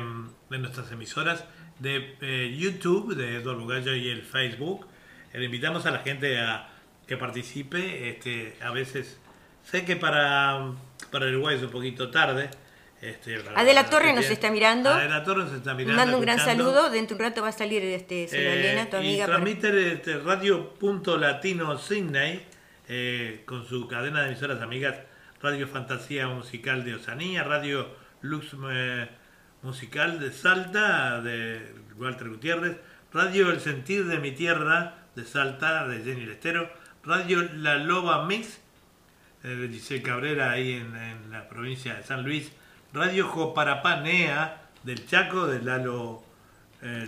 de 0.50 0.58
nuestras 0.58 0.92
emisoras 0.92 1.46
de 1.80 2.16
eh, 2.22 2.56
YouTube, 2.58 3.16
de 3.16 3.38
Eduardo 3.38 3.62
Bugallo 3.62 3.96
y 3.96 4.10
el 4.10 4.22
Facebook. 4.24 4.86
Eh, 5.34 5.40
le 5.40 5.46
invitamos 5.46 5.86
a 5.86 5.92
la 5.92 6.00
gente 6.00 6.38
a 6.40 6.70
que 7.08 7.18
participe. 7.18 8.10
Este, 8.10 8.56
a 8.62 8.72
veces, 8.72 9.18
sé 9.64 9.86
que 9.86 9.96
para, 9.96 10.72
para 11.12 11.28
Uruguay 11.28 11.56
es 11.56 11.64
un 11.64 11.70
poquito 11.72 12.12
tarde. 12.12 12.50
Este, 13.10 13.36
Adela 13.56 13.82
para 13.84 13.90
Torre 13.90 14.14
nos 14.14 14.26
está 14.26 14.50
mirando. 14.52 14.90
Adela 14.90 15.24
Torre 15.24 15.44
nos 15.44 15.54
está 15.54 15.74
mirando. 15.74 15.96
Mando 16.02 16.18
un 16.18 16.24
gran 16.24 16.38
escuchando. 16.38 16.64
saludo, 16.74 16.90
dentro 16.90 17.18
de 17.18 17.24
un 17.24 17.30
rato 17.30 17.42
va 17.42 17.50
a 17.50 17.52
salir 17.52 17.84
este, 17.84 18.24
Eh, 18.26 18.54
Elena, 18.72 18.90
tu 18.90 18.98
y 18.98 19.00
amiga. 19.00 19.26
para- 19.26 19.38
transmite 19.38 19.92
este, 19.94 20.18
Radio 20.20 20.74
Punto 20.76 21.18
Latino 21.18 21.78
Sydney 21.78 22.46
eh, 22.88 23.44
con 23.46 23.66
su 23.68 23.88
cadena 23.88 24.22
de 24.22 24.28
emisoras 24.32 24.62
amigas 24.62 24.96
Radio 25.42 25.68
Fantasía 25.68 26.28
Musical 26.28 26.84
de 26.84 26.96
Oceanía, 26.96 27.44
Radio 27.44 27.88
Lux 28.22 28.56
eh, 28.72 29.08
Musical 29.62 30.20
de 30.20 30.32
Salta 30.32 31.22
de 31.22 31.74
Walter 31.98 32.30
Gutiérrez, 32.30 32.78
Radio 33.14 33.52
El 33.52 33.60
Sentir 33.60 34.06
de 34.06 34.18
mi 34.20 34.32
Tierra 34.32 34.96
de 35.16 35.24
Salta 35.26 35.88
de 35.88 36.04
Jenny 36.04 36.26
Lestero, 36.26 36.70
Radio 37.04 37.48
La 37.56 37.76
Loba 37.78 38.26
Mix 38.26 38.60
de 39.44 39.70
Giselle 39.70 40.02
Cabrera 40.02 40.52
ahí 40.52 40.74
en, 40.74 40.96
en 40.96 41.32
la 41.32 41.48
provincia 41.48 41.94
de 41.96 42.04
San 42.04 42.24
Luis, 42.24 42.52
Radio 42.96 43.28
Joparapanea 43.28 44.70
del 44.84 45.06
Chaco 45.06 45.48
de 45.48 45.62
Lalo 45.62 46.24
eh, 46.82 47.06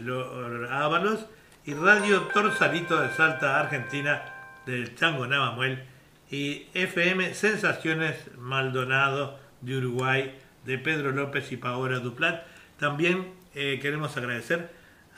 y 1.63 1.73
Radio 1.73 2.23
Torsalito 2.23 2.99
de 2.99 3.09
Salta, 3.13 3.57
Argentina 3.57 4.21
del 4.65 4.95
Chango 4.95 5.25
Navamuel 5.27 5.85
y 6.29 6.65
FM 6.73 7.33
Sensaciones 7.33 8.17
Maldonado 8.37 9.39
de 9.61 9.77
Uruguay 9.77 10.37
de 10.65 10.77
Pedro 10.77 11.13
López 11.13 11.53
y 11.53 11.57
Paola 11.57 11.99
Duplat. 11.99 12.43
También 12.77 13.31
eh, 13.55 13.79
queremos 13.81 14.17
agradecer 14.17 14.69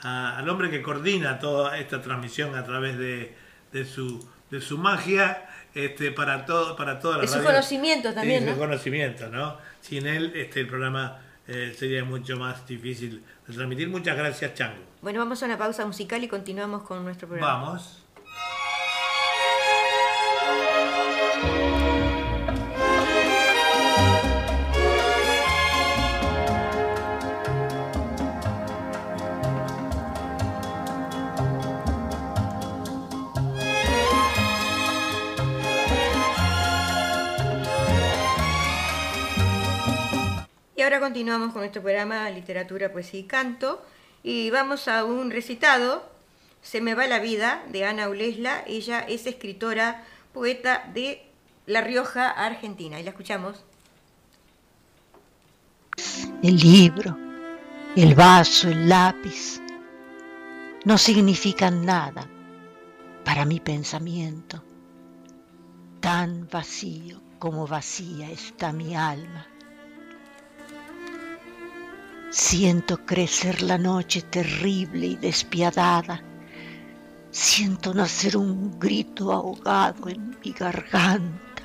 al 0.02 0.48
hombre 0.48 0.70
que 0.70 0.82
coordina 0.82 1.40
toda 1.40 1.78
esta 1.78 2.00
transmisión 2.00 2.54
a 2.54 2.64
través 2.64 2.96
de 2.96 3.84
su 3.84 4.78
magia 4.78 5.49
este, 5.74 6.10
para, 6.12 6.44
todo, 6.44 6.76
para 6.76 6.98
toda 6.98 7.16
la 7.16 7.22
De 7.22 7.28
su 7.28 7.42
conocimiento 7.42 8.12
también, 8.12 8.44
su 8.44 8.50
¿no? 8.50 8.58
conocimiento, 8.58 9.28
¿no? 9.28 9.56
Sin 9.80 10.06
él 10.06 10.32
este, 10.34 10.60
el 10.60 10.66
programa 10.66 11.18
eh, 11.46 11.74
sería 11.76 12.04
mucho 12.04 12.36
más 12.36 12.66
difícil 12.66 13.22
de 13.46 13.54
transmitir. 13.54 13.88
Muchas 13.88 14.16
gracias, 14.16 14.54
Chango. 14.54 14.82
Bueno, 15.02 15.18
vamos 15.18 15.42
a 15.42 15.46
una 15.46 15.58
pausa 15.58 15.86
musical 15.86 16.22
y 16.22 16.28
continuamos 16.28 16.82
con 16.82 17.02
nuestro 17.04 17.28
programa. 17.28 17.62
Vamos. 17.62 17.99
Ahora 40.92 41.06
continuamos 41.06 41.52
con 41.52 41.60
nuestro 41.62 41.82
programa 41.82 42.28
Literatura, 42.30 42.90
Poesía 42.90 43.20
y 43.20 43.22
Canto. 43.22 43.80
Y 44.24 44.50
vamos 44.50 44.88
a 44.88 45.04
un 45.04 45.30
recitado, 45.30 46.04
Se 46.62 46.80
me 46.80 46.94
va 46.94 47.06
la 47.06 47.20
vida, 47.20 47.62
de 47.68 47.84
Ana 47.84 48.08
Ulesla. 48.08 48.64
Ella 48.66 48.98
es 48.98 49.24
escritora, 49.28 50.02
poeta 50.34 50.90
de 50.92 51.22
La 51.66 51.80
Rioja, 51.80 52.28
Argentina. 52.28 52.98
Y 52.98 53.04
la 53.04 53.10
escuchamos. 53.10 53.62
el 56.42 56.56
libro, 56.56 57.16
el 57.94 58.16
vaso, 58.16 58.68
el 58.68 58.88
lápiz, 58.88 59.60
no 60.84 60.98
significan 60.98 61.86
nada 61.86 62.26
para 63.24 63.44
mi 63.44 63.60
pensamiento, 63.60 64.64
tan 66.00 66.48
vacío 66.48 67.20
como 67.38 67.68
vacía 67.68 68.28
está 68.32 68.72
mi 68.72 68.96
alma. 68.96 69.46
Siento 72.30 73.04
crecer 73.04 73.60
la 73.60 73.76
noche 73.76 74.22
terrible 74.22 75.04
y 75.04 75.16
despiadada, 75.16 76.22
siento 77.32 77.92
nacer 77.92 78.36
un 78.36 78.78
grito 78.78 79.32
ahogado 79.32 80.08
en 80.08 80.36
mi 80.44 80.52
garganta. 80.52 81.64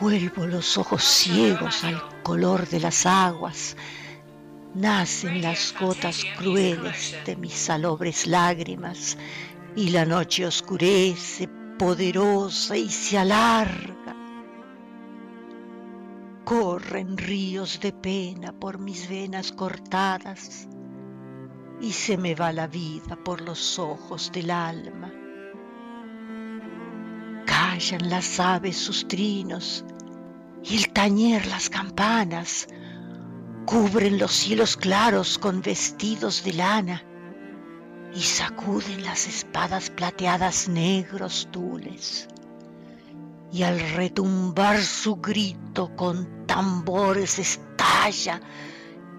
Vuelvo 0.00 0.46
los 0.46 0.78
ojos 0.78 1.02
ciegos 1.02 1.82
al 1.82 2.00
color 2.22 2.68
de 2.68 2.78
las 2.78 3.04
aguas. 3.04 3.76
Nacen 4.76 5.42
las 5.42 5.74
gotas 5.78 6.24
crueles 6.38 7.16
de 7.26 7.34
mis 7.34 7.54
salobres 7.54 8.28
lágrimas 8.28 9.18
y 9.74 9.90
la 9.90 10.04
noche 10.04 10.46
oscurece 10.46 11.48
poderosa 11.78 12.76
y 12.76 12.88
se 12.88 13.18
alarga. 13.18 14.01
Corren 16.52 17.16
ríos 17.16 17.80
de 17.80 17.92
pena 17.92 18.52
por 18.52 18.78
mis 18.78 19.08
venas 19.08 19.52
cortadas 19.52 20.68
y 21.80 21.92
se 21.92 22.18
me 22.18 22.34
va 22.34 22.52
la 22.52 22.66
vida 22.66 23.16
por 23.16 23.40
los 23.40 23.78
ojos 23.78 24.30
del 24.30 24.50
alma. 24.50 25.10
Callan 27.46 28.10
las 28.10 28.38
aves 28.38 28.76
sus 28.76 29.08
trinos 29.08 29.82
y 30.62 30.76
el 30.76 30.92
tañer 30.92 31.46
las 31.46 31.70
campanas. 31.70 32.68
Cubren 33.64 34.18
los 34.18 34.32
cielos 34.32 34.76
claros 34.76 35.38
con 35.38 35.62
vestidos 35.62 36.44
de 36.44 36.52
lana 36.52 37.02
y 38.14 38.20
sacuden 38.20 39.04
las 39.04 39.26
espadas 39.26 39.88
plateadas 39.88 40.68
negros 40.68 41.48
tules. 41.50 42.28
Y 43.52 43.62
al 43.62 43.78
retumbar 43.94 44.82
su 44.82 45.16
grito 45.16 45.94
con 45.94 46.46
tambores 46.46 47.38
estalla, 47.38 48.40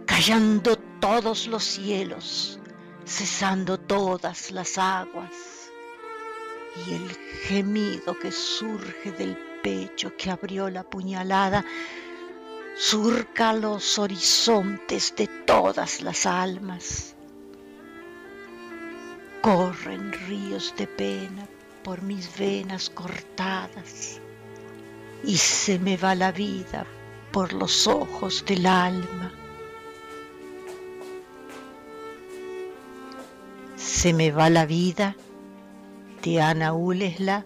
callando 0.05 0.75
todos 0.99 1.47
los 1.47 1.63
cielos, 1.63 2.59
cesando 3.05 3.79
todas 3.79 4.51
las 4.51 4.77
aguas 4.77 5.53
y 6.87 6.93
el 6.93 7.09
gemido 7.43 8.17
que 8.17 8.31
surge 8.31 9.11
del 9.11 9.37
pecho 9.61 10.15
que 10.17 10.31
abrió 10.31 10.69
la 10.69 10.83
puñalada 10.83 11.63
surca 12.75 13.53
los 13.53 13.99
horizontes 13.99 15.13
de 15.15 15.27
todas 15.27 16.01
las 16.01 16.25
almas. 16.25 17.15
Corren 19.41 20.11
ríos 20.27 20.73
de 20.77 20.87
pena 20.87 21.47
por 21.83 22.01
mis 22.01 22.35
venas 22.37 22.89
cortadas 22.89 24.19
y 25.23 25.37
se 25.37 25.79
me 25.79 25.97
va 25.97 26.15
la 26.15 26.31
vida 26.31 26.85
por 27.31 27.53
los 27.53 27.87
ojos 27.87 28.43
del 28.45 28.65
alma. 28.65 29.31
Se 33.75 34.13
me 34.13 34.31
va 34.31 34.49
la 34.49 34.65
vida 34.65 35.15
de 36.21 36.41
Ana 36.41 36.73
Ulesla 36.73 37.45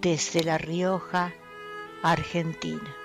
desde 0.00 0.44
La 0.44 0.58
Rioja, 0.58 1.32
Argentina. 2.02 3.03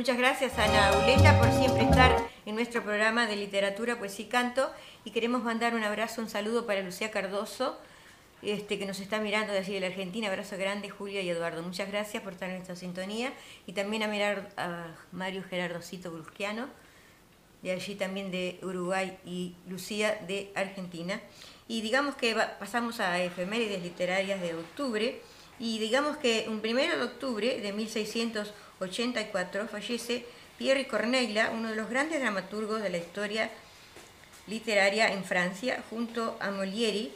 Muchas 0.00 0.16
gracias 0.16 0.58
Ana 0.58 0.92
Uleta 0.96 1.38
por 1.38 1.52
siempre 1.52 1.82
estar 1.82 2.16
en 2.46 2.54
nuestro 2.54 2.82
programa 2.82 3.26
de 3.26 3.36
literatura, 3.36 3.98
poesía 3.98 4.24
y 4.24 4.28
canto. 4.30 4.70
Y 5.04 5.10
queremos 5.10 5.42
mandar 5.42 5.74
un 5.74 5.84
abrazo, 5.84 6.22
un 6.22 6.30
saludo 6.30 6.64
para 6.64 6.80
Lucía 6.80 7.10
Cardoso, 7.10 7.78
este, 8.40 8.78
que 8.78 8.86
nos 8.86 8.98
está 8.98 9.20
mirando 9.20 9.52
de 9.52 9.58
allí 9.58 9.74
de 9.74 9.80
la 9.80 9.88
Argentina. 9.88 10.28
Abrazo 10.28 10.56
grande, 10.56 10.88
Julia 10.88 11.20
y 11.20 11.28
Eduardo. 11.28 11.62
Muchas 11.62 11.90
gracias 11.90 12.22
por 12.22 12.32
estar 12.32 12.48
en 12.48 12.62
esta 12.62 12.76
sintonía. 12.76 13.34
Y 13.66 13.74
también 13.74 14.02
a 14.02 14.08
mirar 14.08 14.48
a 14.56 14.86
Mario 15.12 15.44
Gerardocito 15.50 16.10
Brusquiano, 16.10 16.68
de 17.60 17.72
allí 17.72 17.94
también 17.94 18.30
de 18.30 18.58
Uruguay, 18.62 19.18
y 19.26 19.54
Lucía 19.68 20.18
de 20.26 20.50
Argentina. 20.54 21.20
Y 21.68 21.82
digamos 21.82 22.14
que 22.14 22.34
pasamos 22.58 23.00
a 23.00 23.20
efemérides 23.22 23.82
literarias 23.82 24.40
de 24.40 24.54
octubre. 24.54 25.20
Y 25.58 25.78
digamos 25.78 26.16
que 26.16 26.46
un 26.48 26.60
primero 26.60 26.96
de 26.96 27.02
octubre 27.02 27.60
de 27.60 27.74
1684 28.80 29.68
fallece 29.68 30.24
Pierre 30.56 30.86
Corneille, 30.88 31.48
uno 31.52 31.68
de 31.68 31.76
los 31.76 31.90
grandes 31.90 32.20
dramaturgos 32.20 32.82
de 32.82 32.88
la 32.88 32.96
historia 32.96 33.50
literaria 34.46 35.12
en 35.12 35.22
Francia, 35.24 35.82
junto 35.90 36.36
a 36.40 36.50
Molieri, 36.50 37.12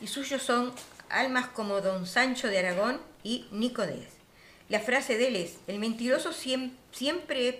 y 0.00 0.06
suyos 0.08 0.42
son 0.42 0.72
almas 1.08 1.46
como 1.48 1.80
Don 1.80 2.06
Sancho 2.06 2.48
de 2.48 2.58
Aragón 2.58 3.00
y 3.22 3.46
Nicodés. 3.50 4.08
La 4.68 4.80
frase 4.80 5.16
de 5.16 5.28
él 5.28 5.36
es, 5.36 5.56
el 5.68 5.78
mentiroso 5.78 6.32
siem- 6.32 6.72
siempre 6.92 7.48
es 7.48 7.54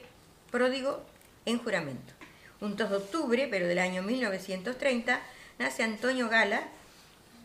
pródigo 0.50 1.02
en 1.46 1.58
juramento. 1.58 2.12
Un 2.60 2.76
2 2.76 2.90
de 2.90 2.96
octubre, 2.96 3.48
pero 3.50 3.66
del 3.66 3.78
año 3.78 4.02
1930, 4.02 5.20
nace 5.58 5.82
Antonio 5.82 6.28
Gala, 6.28 6.62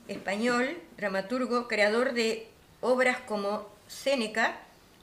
español, 0.10 0.78
dramaturgo, 0.98 1.68
creador 1.70 2.14
de 2.14 2.48
obras 2.82 3.18
como 3.20 3.70
Séneca 3.88 4.60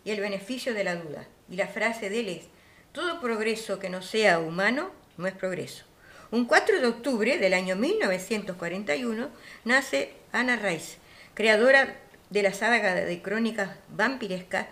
y 0.08 0.10
El 0.10 0.20
beneficio 0.20 0.72
de 0.72 0.84
la 0.84 0.96
duda. 0.96 1.26
Y 1.50 1.56
la 1.56 1.68
frase 1.68 2.08
de 2.08 2.20
él 2.20 2.28
es, 2.28 2.44
todo 2.92 3.20
progreso 3.20 3.78
que 3.78 3.90
no 3.90 4.00
sea 4.00 4.38
humano 4.38 4.90
no 5.18 5.26
es 5.26 5.34
progreso. 5.34 5.84
Un 6.30 6.46
4 6.46 6.80
de 6.80 6.86
octubre 6.86 7.36
del 7.36 7.52
año 7.52 7.76
1941 7.76 9.28
nace 9.66 10.14
Anna 10.32 10.56
Rice, 10.56 10.96
creadora 11.34 11.98
de 12.30 12.42
la 12.42 12.54
saga 12.54 12.94
de 12.94 13.20
crónicas 13.20 13.76
vampirescas 13.90 14.68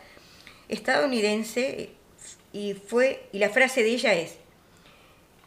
estadounidense 0.69 1.91
y 2.55 2.73
fue 2.73 3.29
y 3.31 3.39
la 3.39 3.51
frase 3.51 3.83
de 3.83 3.91
ella 3.91 4.15
es 4.15 4.37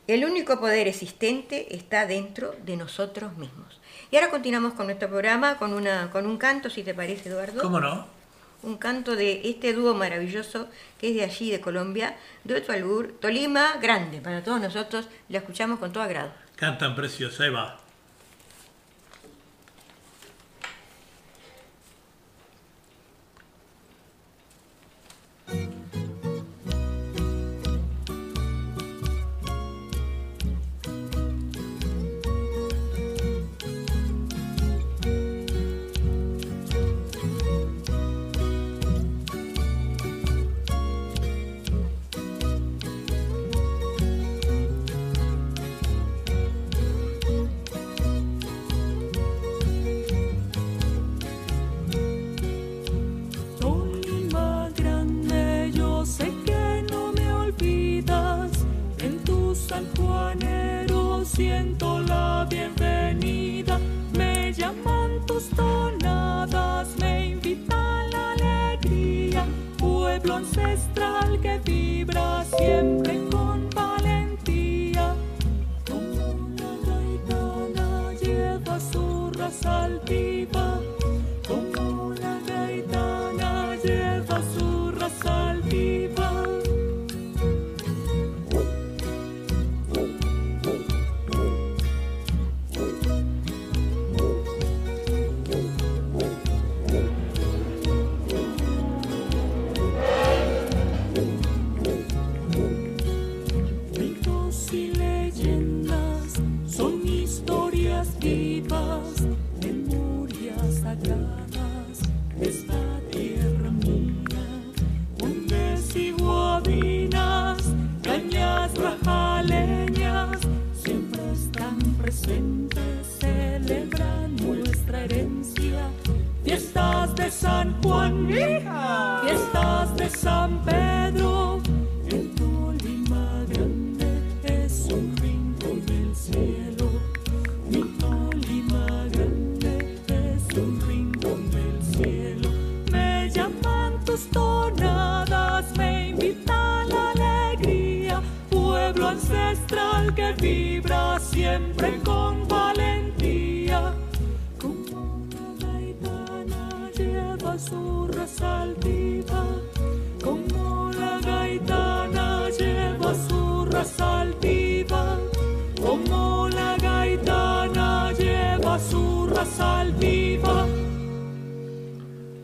el 0.08 0.24
único 0.24 0.60
poder 0.60 0.88
existente 0.88 1.76
está 1.76 2.06
dentro 2.06 2.56
de 2.64 2.78
nosotros 2.78 3.38
mismos. 3.38 3.80
Y 4.12 4.16
ahora 4.16 4.30
continuamos 4.30 4.74
con 4.74 4.86
nuestro 4.86 5.10
programa 5.10 5.58
con 5.58 5.74
una 5.74 6.12
con 6.12 6.28
un 6.28 6.38
canto, 6.38 6.70
si 6.70 6.84
te 6.84 6.94
parece, 6.94 7.30
Eduardo 7.30 7.62
¿Cómo 7.62 7.80
no? 7.80 8.19
Un 8.64 8.78
canto 8.78 9.16
de 9.16 9.42
este 9.44 9.74
dúo 9.74 9.94
maravilloso 9.94 10.68
que 11.00 11.10
es 11.10 11.16
de 11.16 11.24
allí, 11.24 11.52
de 11.52 11.62
Colombia, 11.62 12.18
Dueto 12.44 12.72
Albur, 12.72 13.14
Tolima, 13.20 13.78
grande 13.82 14.22
para 14.22 14.44
todos 14.44 14.62
nosotros, 14.62 15.08
lo 15.30 15.38
escuchamos 15.38 15.80
con 15.80 15.92
todo 15.92 16.04
agrado. 16.04 16.32
Cantan 16.56 16.96
precioso, 16.96 17.44
ahí 17.44 17.50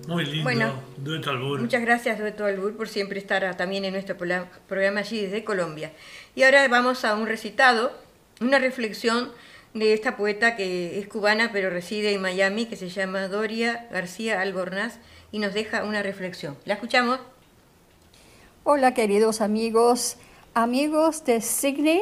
Muy 0.07 0.25
lindo. 0.25 0.43
Bueno, 0.43 0.73
Dueto 0.97 1.31
Albur. 1.31 1.61
Muchas 1.61 1.81
gracias, 1.81 2.19
Dueto 2.19 2.45
Albur, 2.45 2.75
por 2.77 2.87
siempre 2.87 3.19
estar 3.19 3.55
también 3.57 3.85
en 3.85 3.93
nuestro 3.93 4.15
programa 4.17 4.99
allí 4.99 5.21
desde 5.21 5.43
Colombia. 5.43 5.91
Y 6.35 6.43
ahora 6.43 6.67
vamos 6.67 7.05
a 7.05 7.15
un 7.15 7.27
recitado, 7.27 7.91
una 8.39 8.59
reflexión 8.59 9.31
de 9.73 9.93
esta 9.93 10.15
poeta 10.15 10.55
que 10.55 10.99
es 10.99 11.07
cubana 11.07 11.51
pero 11.51 11.69
reside 11.69 12.13
en 12.13 12.21
Miami, 12.21 12.65
que 12.65 12.77
se 12.77 12.89
llama 12.89 13.27
Doria 13.27 13.87
García 13.91 14.41
Albornoz 14.41 14.93
y 15.31 15.39
nos 15.39 15.53
deja 15.53 15.83
una 15.83 16.01
reflexión. 16.01 16.55
¿La 16.65 16.75
escuchamos? 16.75 17.19
Hola 18.63 18.93
queridos 18.93 19.41
amigos, 19.41 20.15
amigos 20.53 21.25
de 21.25 21.41
Sydney, 21.41 22.01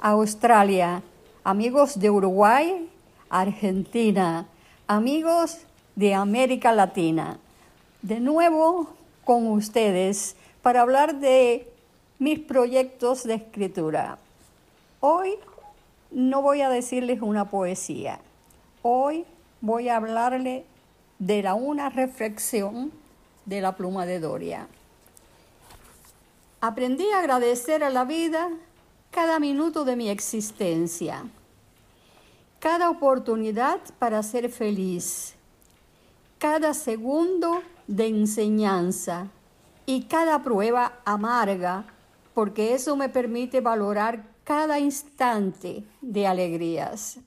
Australia, 0.00 1.02
amigos 1.42 1.98
de 1.98 2.10
Uruguay, 2.10 2.88
Argentina, 3.28 4.46
amigos 4.90 5.58
de 5.94 6.14
América 6.14 6.72
Latina. 6.72 7.38
De 8.02 8.18
nuevo 8.18 8.88
con 9.22 9.46
ustedes 9.46 10.34
para 10.62 10.80
hablar 10.80 11.20
de 11.20 11.72
mis 12.18 12.40
proyectos 12.40 13.22
de 13.22 13.34
escritura. 13.34 14.18
Hoy 14.98 15.34
no 16.10 16.42
voy 16.42 16.62
a 16.62 16.68
decirles 16.68 17.22
una 17.22 17.50
poesía. 17.50 18.18
Hoy 18.82 19.24
voy 19.60 19.88
a 19.88 19.94
hablarle 19.94 20.64
de 21.20 21.40
la 21.44 21.54
una 21.54 21.88
reflexión 21.88 22.90
de 23.46 23.60
la 23.60 23.76
pluma 23.76 24.06
de 24.06 24.18
Doria. 24.18 24.66
Aprendí 26.60 27.08
a 27.12 27.20
agradecer 27.20 27.84
a 27.84 27.90
la 27.90 28.04
vida 28.04 28.50
cada 29.12 29.38
minuto 29.38 29.84
de 29.84 29.94
mi 29.94 30.08
existencia, 30.08 31.26
cada 32.60 32.90
oportunidad 32.90 33.80
para 33.98 34.22
ser 34.22 34.50
feliz, 34.50 35.34
cada 36.38 36.74
segundo 36.74 37.62
de 37.86 38.06
enseñanza 38.06 39.28
y 39.86 40.02
cada 40.02 40.42
prueba 40.42 41.00
amarga, 41.06 41.86
porque 42.34 42.74
eso 42.74 42.96
me 42.96 43.08
permite 43.08 43.62
valorar 43.62 44.26
cada 44.44 44.78
instante 44.78 45.84
de 46.02 46.26
alegrías. 46.26 47.20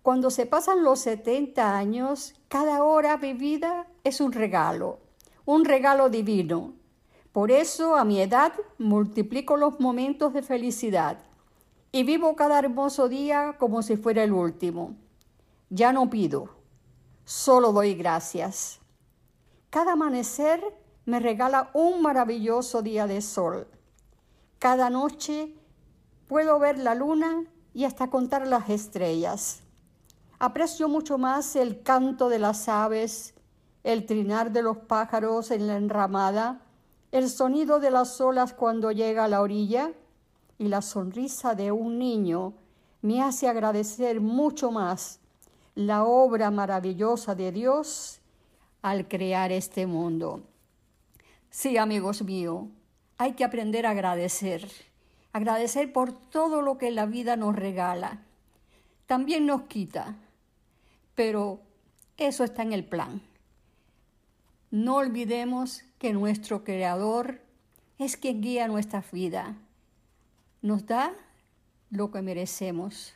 Cuando 0.00 0.30
se 0.30 0.46
pasan 0.46 0.82
los 0.82 1.00
70 1.00 1.76
años, 1.76 2.34
cada 2.48 2.82
hora 2.84 3.18
vivida 3.18 3.86
es 4.02 4.22
un 4.22 4.32
regalo, 4.32 4.98
un 5.44 5.66
regalo 5.66 6.08
divino. 6.08 6.72
Por 7.32 7.50
eso 7.50 7.96
a 7.96 8.04
mi 8.06 8.22
edad 8.22 8.54
multiplico 8.78 9.58
los 9.58 9.78
momentos 9.78 10.32
de 10.32 10.40
felicidad 10.40 11.18
y 11.92 12.04
vivo 12.04 12.36
cada 12.36 12.58
hermoso 12.58 13.08
día 13.08 13.56
como 13.58 13.82
si 13.82 13.96
fuera 13.96 14.22
el 14.22 14.32
último. 14.32 14.96
Ya 15.70 15.92
no 15.92 16.10
pido, 16.10 16.50
solo 17.24 17.72
doy 17.72 17.94
gracias. 17.94 18.80
Cada 19.70 19.92
amanecer 19.92 20.62
me 21.04 21.20
regala 21.20 21.70
un 21.74 22.02
maravilloso 22.02 22.82
día 22.82 23.06
de 23.06 23.20
sol. 23.20 23.66
Cada 24.58 24.90
noche 24.90 25.54
puedo 26.28 26.58
ver 26.58 26.78
la 26.78 26.94
luna 26.94 27.44
y 27.74 27.84
hasta 27.84 28.10
contar 28.10 28.46
las 28.46 28.70
estrellas. 28.70 29.62
Aprecio 30.38 30.88
mucho 30.88 31.18
más 31.18 31.56
el 31.56 31.82
canto 31.82 32.28
de 32.28 32.38
las 32.38 32.68
aves, 32.68 33.34
el 33.84 34.04
trinar 34.06 34.52
de 34.52 34.62
los 34.62 34.78
pájaros 34.78 35.50
en 35.50 35.66
la 35.66 35.76
enramada, 35.76 36.60
el 37.12 37.30
sonido 37.30 37.80
de 37.80 37.90
las 37.90 38.20
olas 38.20 38.52
cuando 38.52 38.92
llega 38.92 39.24
a 39.24 39.28
la 39.28 39.40
orilla 39.40 39.92
y 40.58 40.68
la 40.68 40.82
sonrisa 40.82 41.54
de 41.54 41.72
un 41.72 41.98
niño 41.98 42.54
me 43.02 43.22
hace 43.22 43.48
agradecer 43.48 44.20
mucho 44.20 44.70
más 44.70 45.20
la 45.74 46.04
obra 46.04 46.50
maravillosa 46.50 47.34
de 47.34 47.52
Dios 47.52 48.20
al 48.82 49.08
crear 49.08 49.52
este 49.52 49.86
mundo. 49.86 50.42
Sí, 51.50 51.76
amigos 51.76 52.22
míos, 52.22 52.64
hay 53.18 53.32
que 53.32 53.44
aprender 53.44 53.86
a 53.86 53.90
agradecer, 53.90 54.70
agradecer 55.32 55.92
por 55.92 56.12
todo 56.12 56.62
lo 56.62 56.78
que 56.78 56.90
la 56.90 57.06
vida 57.06 57.36
nos 57.36 57.54
regala. 57.54 58.22
También 59.06 59.46
nos 59.46 59.62
quita, 59.62 60.16
pero 61.14 61.60
eso 62.16 62.44
está 62.44 62.62
en 62.62 62.72
el 62.72 62.84
plan. 62.84 63.20
No 64.70 64.96
olvidemos 64.96 65.82
que 65.98 66.12
nuestro 66.12 66.64
Creador 66.64 67.40
es 67.98 68.16
quien 68.16 68.40
guía 68.40 68.68
nuestra 68.68 69.04
vida. 69.12 69.56
Nos 70.66 70.84
da 70.84 71.14
lo 71.90 72.10
que 72.10 72.22
merecemos. 72.22 73.14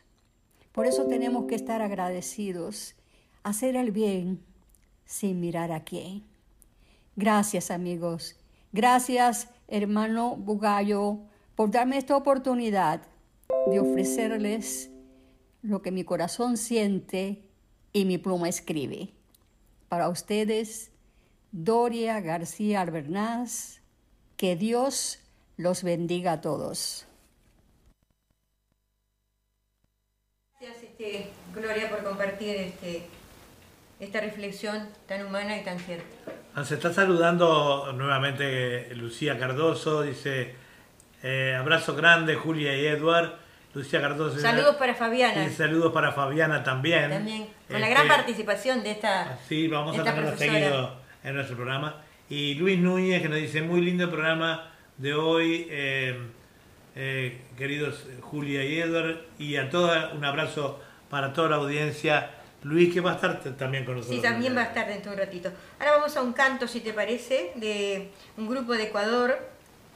Por 0.70 0.86
eso 0.86 1.06
tenemos 1.08 1.46
que 1.46 1.56
estar 1.56 1.82
agradecidos, 1.82 2.94
hacer 3.42 3.74
el 3.74 3.90
bien 3.90 4.40
sin 5.04 5.40
mirar 5.40 5.72
a 5.72 5.82
quién. 5.82 6.22
Gracias 7.16 7.72
amigos. 7.72 8.36
Gracias 8.70 9.48
hermano 9.66 10.36
Bugallo 10.36 11.22
por 11.56 11.72
darme 11.72 11.98
esta 11.98 12.16
oportunidad 12.16 13.02
de 13.66 13.80
ofrecerles 13.80 14.92
lo 15.60 15.82
que 15.82 15.90
mi 15.90 16.04
corazón 16.04 16.56
siente 16.56 17.42
y 17.92 18.04
mi 18.04 18.16
pluma 18.16 18.48
escribe. 18.48 19.12
Para 19.88 20.08
ustedes, 20.08 20.92
Doria 21.50 22.20
García 22.20 22.82
Albernaz, 22.82 23.80
que 24.36 24.54
Dios 24.54 25.18
los 25.56 25.82
bendiga 25.82 26.34
a 26.34 26.40
todos. 26.40 27.08
Este, 31.00 31.28
Gloria, 31.54 31.88
por 31.88 32.04
compartir 32.04 32.56
este, 32.56 33.06
esta 34.00 34.20
reflexión 34.20 34.86
tan 35.08 35.24
humana 35.24 35.56
y 35.56 35.64
tan 35.64 35.78
cierta. 35.78 36.04
Ah, 36.54 36.62
Se 36.62 36.74
está 36.74 36.92
saludando 36.92 37.90
nuevamente 37.94 38.94
Lucía 38.94 39.38
Cardoso, 39.38 40.02
dice 40.02 40.54
eh, 41.22 41.56
abrazo 41.58 41.96
grande 41.96 42.34
Julia 42.34 42.76
y 42.76 42.86
Edward. 42.86 43.32
Lucía 43.72 44.02
Cardoso. 44.02 44.38
Saludos 44.40 44.76
para 44.76 44.94
Fabiana. 44.94 45.44
y 45.44 45.50
saludos 45.50 45.90
para 45.92 46.12
Fabiana 46.12 46.62
también. 46.62 47.08
También, 47.08 47.46
con 47.68 47.80
la 47.80 47.88
Este, 47.88 47.90
gran 47.94 48.08
participación 48.08 48.82
de 48.82 48.90
esta, 48.90 49.38
Sí, 49.48 49.68
vamos 49.68 49.98
a 49.98 50.04
tenerlo 50.04 50.36
seguido 50.36 50.96
en 51.24 51.34
nuestro 51.34 51.56
programa. 51.56 52.02
Y 52.28 52.54
Luis 52.56 52.78
Núñez 52.78 53.22
que 53.22 53.28
nos 53.28 53.38
dice, 53.38 53.62
muy 53.62 53.80
lindo 53.80 54.04
el 54.04 54.10
programa 54.10 54.70
de 54.98 55.14
hoy, 55.14 55.66
eh, 55.70 56.18
eh, 56.94 57.40
queridos 57.56 58.06
Julia 58.20 58.64
y 58.64 58.80
Edward, 58.80 59.20
y 59.38 59.56
a 59.56 59.70
toda, 59.70 60.12
un 60.14 60.24
abrazo 60.24 60.82
para 61.10 61.32
toda 61.32 61.50
la 61.50 61.56
audiencia. 61.56 62.30
Luis, 62.62 62.92
que 62.92 63.00
va 63.00 63.12
a 63.12 63.14
estar 63.14 63.40
también 63.56 63.84
con 63.84 63.96
nosotros. 63.96 64.16
Sí, 64.16 64.22
también 64.22 64.54
va 64.54 64.60
a 64.60 64.64
estar 64.64 64.86
dentro 64.86 65.10
de 65.10 65.16
un 65.16 65.24
ratito. 65.24 65.50
Ahora 65.78 65.92
vamos 65.92 66.16
a 66.16 66.22
un 66.22 66.32
canto, 66.32 66.68
si 66.68 66.80
te 66.80 66.92
parece, 66.92 67.52
de 67.56 68.10
un 68.36 68.46
grupo 68.46 68.74
de 68.74 68.84
Ecuador, 68.84 69.38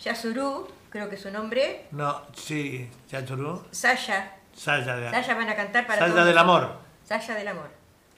Yasurú, 0.00 0.66
creo 0.88 1.08
que 1.08 1.16
es 1.16 1.22
su 1.22 1.30
nombre, 1.30 1.86
No, 1.90 2.22
sí, 2.34 2.88
Chachurú. 3.08 3.62
Saya. 3.70 4.36
Saya, 4.54 4.96
de, 4.96 5.10
Saya 5.10 5.34
van 5.34 5.48
a 5.48 5.56
cantar 5.56 5.86
para 5.86 5.98
Saya 5.98 6.24
del 6.24 6.38
amor. 6.38 6.76
Saya 7.04 7.34
del 7.34 7.48
amor. 7.48 7.68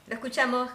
Lo 0.07 0.15
escuchamos. 0.15 0.71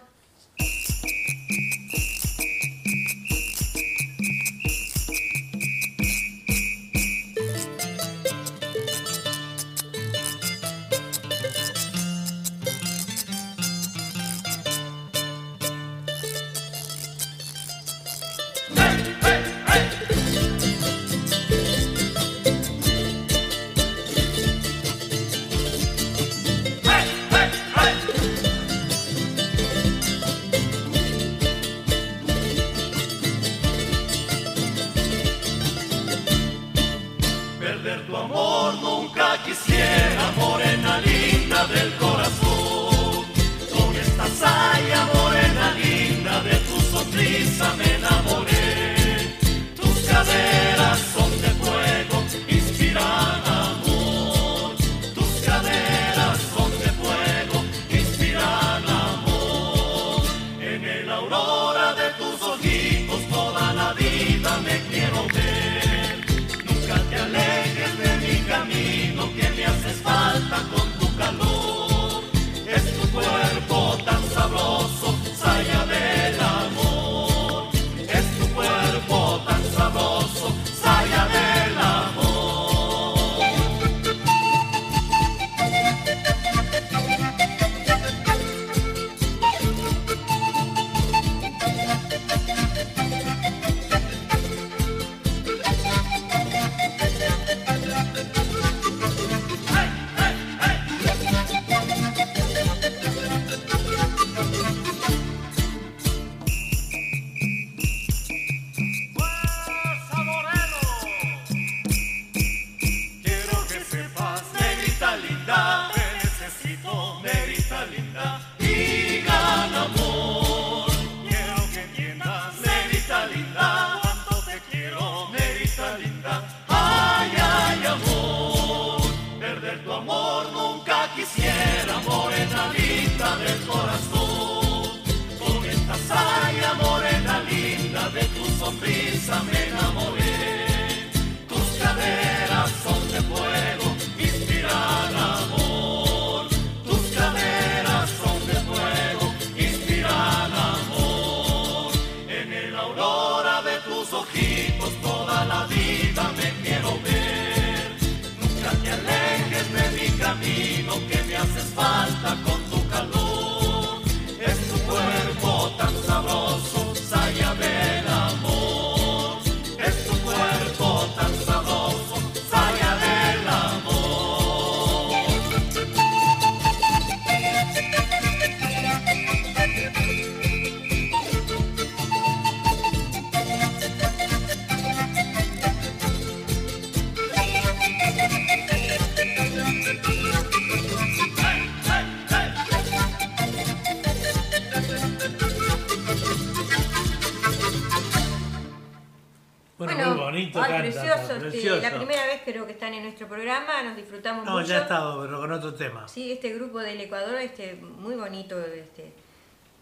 Otro 205.71 205.87
tema. 205.87 206.07
Sí, 206.07 206.31
este 206.31 206.53
grupo 206.53 206.79
del 206.79 206.99
Ecuador, 206.99 207.35
este, 207.35 207.75
muy 207.75 208.15
bonito 208.15 208.59
este, 208.59 209.13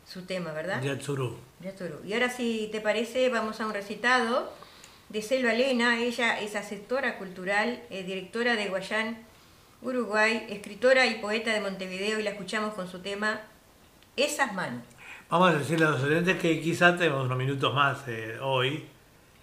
su 0.07 0.23
tema, 0.23 0.51
¿verdad? 0.51 0.81
Yatsuru. 0.81 1.37
Yatsuru. 1.61 2.05
Y 2.05 2.13
ahora, 2.13 2.29
si 2.29 2.69
te 2.71 2.81
parece, 2.81 3.29
vamos 3.29 3.59
a 3.61 3.65
un 3.65 3.73
recitado 3.73 4.51
de 5.09 5.21
Selva 5.21 5.53
Elena. 5.53 5.99
Ella 5.99 6.39
es 6.39 6.55
asesora 6.55 7.17
cultural, 7.17 7.81
eh, 7.89 8.03
directora 8.03 8.55
de 8.55 8.67
Guayán, 8.67 9.17
Uruguay, 9.81 10.45
escritora 10.49 11.05
y 11.07 11.15
poeta 11.15 11.53
de 11.53 11.61
Montevideo 11.61 12.19
y 12.19 12.23
la 12.23 12.31
escuchamos 12.31 12.73
con 12.73 12.87
su 12.87 12.99
tema 12.99 13.41
Esas 14.15 14.53
manos. 14.53 14.83
Vamos 15.29 15.53
a 15.53 15.59
decirle 15.59 15.85
a 15.85 15.91
los 15.91 16.03
oyentes 16.03 16.37
que 16.39 16.59
quizá 16.59 16.97
tenemos 16.97 17.25
unos 17.25 17.37
minutos 17.37 17.73
más 17.73 18.07
eh, 18.07 18.37
hoy. 18.41 18.85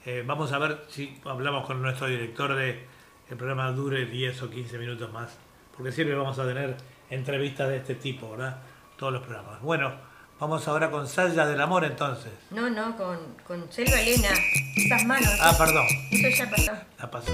Eh, 0.04 0.22
vamos 0.26 0.52
a 0.52 0.58
ver 0.58 0.84
si 0.88 1.16
hablamos 1.24 1.66
con 1.66 1.80
nuestro 1.80 2.06
director 2.06 2.54
de 2.54 2.96
el 3.28 3.36
programa 3.36 3.72
dure 3.72 4.06
10 4.06 4.42
o 4.42 4.50
15 4.50 4.78
minutos 4.78 5.12
más. 5.12 5.36
Porque 5.76 5.92
siempre 5.92 6.16
vamos 6.16 6.38
a 6.38 6.44
tener 6.46 6.76
entrevistas 7.10 7.68
de 7.68 7.76
este 7.76 7.94
tipo, 7.96 8.30
¿verdad? 8.30 8.56
Todos 8.96 9.12
los 9.12 9.22
programas. 9.22 9.60
Bueno, 9.60 9.92
vamos 10.40 10.66
ahora 10.68 10.90
con 10.90 11.06
Saya 11.06 11.46
del 11.46 11.60
Amor 11.60 11.84
entonces. 11.84 12.32
No, 12.50 12.68
no, 12.70 12.96
con, 12.96 13.18
con 13.46 13.70
Selva 13.70 14.00
Elena. 14.00 14.30
Esas 14.76 15.04
manos. 15.04 15.30
Ah, 15.40 15.54
perdón, 15.58 15.86
Eso 16.10 16.28
ya 16.44 16.50
pasó. 16.50 16.72
la 16.98 17.10
pasó. 17.10 17.32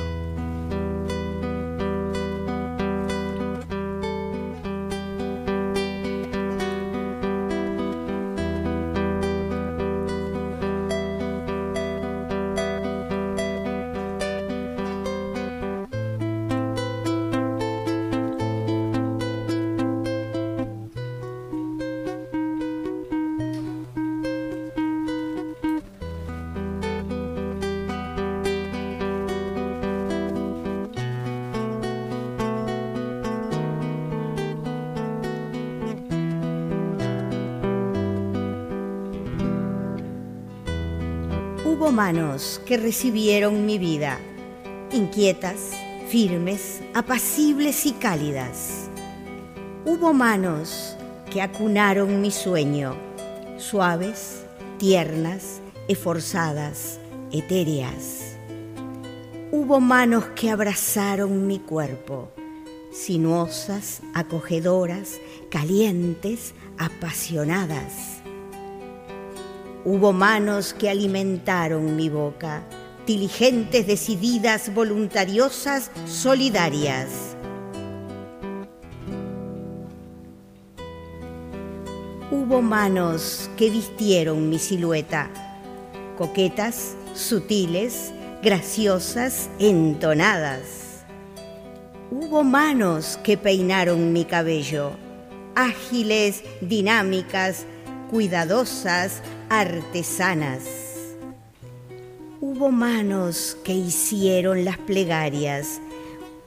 Hubo 41.82 41.90
manos 41.90 42.60
que 42.64 42.76
recibieron 42.76 43.66
mi 43.66 43.76
vida, 43.76 44.20
inquietas, 44.92 45.72
firmes, 46.08 46.80
apacibles 46.94 47.86
y 47.86 47.90
cálidas. 47.90 48.88
Hubo 49.84 50.12
manos 50.12 50.96
que 51.28 51.42
acunaron 51.42 52.20
mi 52.20 52.30
sueño, 52.30 52.94
suaves, 53.58 54.44
tiernas, 54.78 55.60
esforzadas, 55.88 57.00
etéreas. 57.32 58.36
Hubo 59.50 59.80
manos 59.80 60.26
que 60.36 60.52
abrazaron 60.52 61.48
mi 61.48 61.58
cuerpo, 61.58 62.30
sinuosas, 62.92 64.02
acogedoras, 64.14 65.18
calientes, 65.50 66.54
apasionadas. 66.78 68.21
Hubo 69.84 70.12
manos 70.12 70.74
que 70.74 70.88
alimentaron 70.88 71.96
mi 71.96 72.08
boca, 72.08 72.62
diligentes, 73.04 73.84
decididas, 73.84 74.72
voluntariosas, 74.72 75.90
solidarias. 76.06 77.36
Hubo 82.30 82.62
manos 82.62 83.50
que 83.56 83.70
vistieron 83.70 84.48
mi 84.48 84.60
silueta, 84.60 85.28
coquetas, 86.16 86.96
sutiles, 87.14 88.12
graciosas, 88.40 89.50
entonadas. 89.58 91.04
Hubo 92.12 92.44
manos 92.44 93.18
que 93.24 93.36
peinaron 93.36 94.12
mi 94.12 94.24
cabello, 94.26 94.92
ágiles, 95.56 96.44
dinámicas, 96.60 97.66
cuidadosas, 98.12 99.22
artesanas. 99.52 100.64
Hubo 102.40 102.70
manos 102.70 103.54
que 103.62 103.74
hicieron 103.74 104.64
las 104.64 104.78
plegarias, 104.78 105.78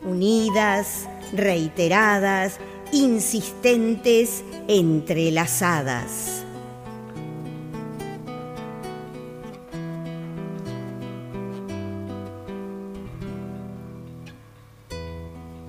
unidas, 0.02 1.08
reiteradas, 1.32 2.58
insistentes, 2.92 4.44
entrelazadas. 4.68 6.44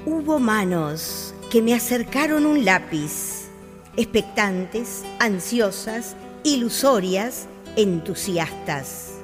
Hubo 0.07 0.39
manos 0.39 1.35
que 1.51 1.61
me 1.61 1.75
acercaron 1.75 2.47
un 2.47 2.65
lápiz, 2.65 3.51
expectantes, 3.99 5.05
ansiosas, 5.19 6.17
ilusorias, 6.47 7.49
entusiastas. 7.75 9.15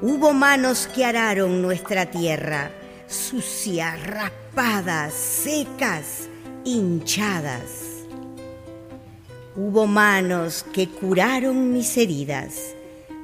Hubo 0.00 0.32
manos 0.32 0.86
que 0.86 1.04
araron 1.04 1.60
nuestra 1.60 2.06
tierra, 2.06 2.70
sucias, 3.08 4.00
raspadas, 4.06 5.12
secas, 5.12 6.28
hinchadas. 6.64 8.06
Hubo 9.56 9.88
manos 9.88 10.64
que 10.72 10.88
curaron 10.88 11.72
mis 11.72 11.96
heridas, 11.96 12.76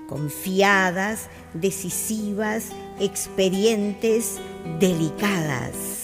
confiadas, 0.08 1.28
decisivas, 1.54 2.70
experientes, 2.98 4.40
delicadas. 4.80 5.95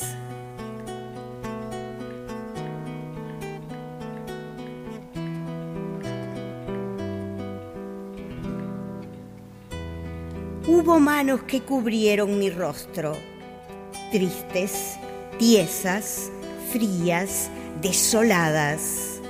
Hubo 10.75 10.99
manos 10.99 11.43
que 11.43 11.61
cubrieron 11.61 12.39
mi 12.39 12.49
rostro, 12.49 13.15
tristes, 14.11 14.95
tiesas, 15.39 16.31
frías, 16.73 17.51
desoladas. 17.83 19.21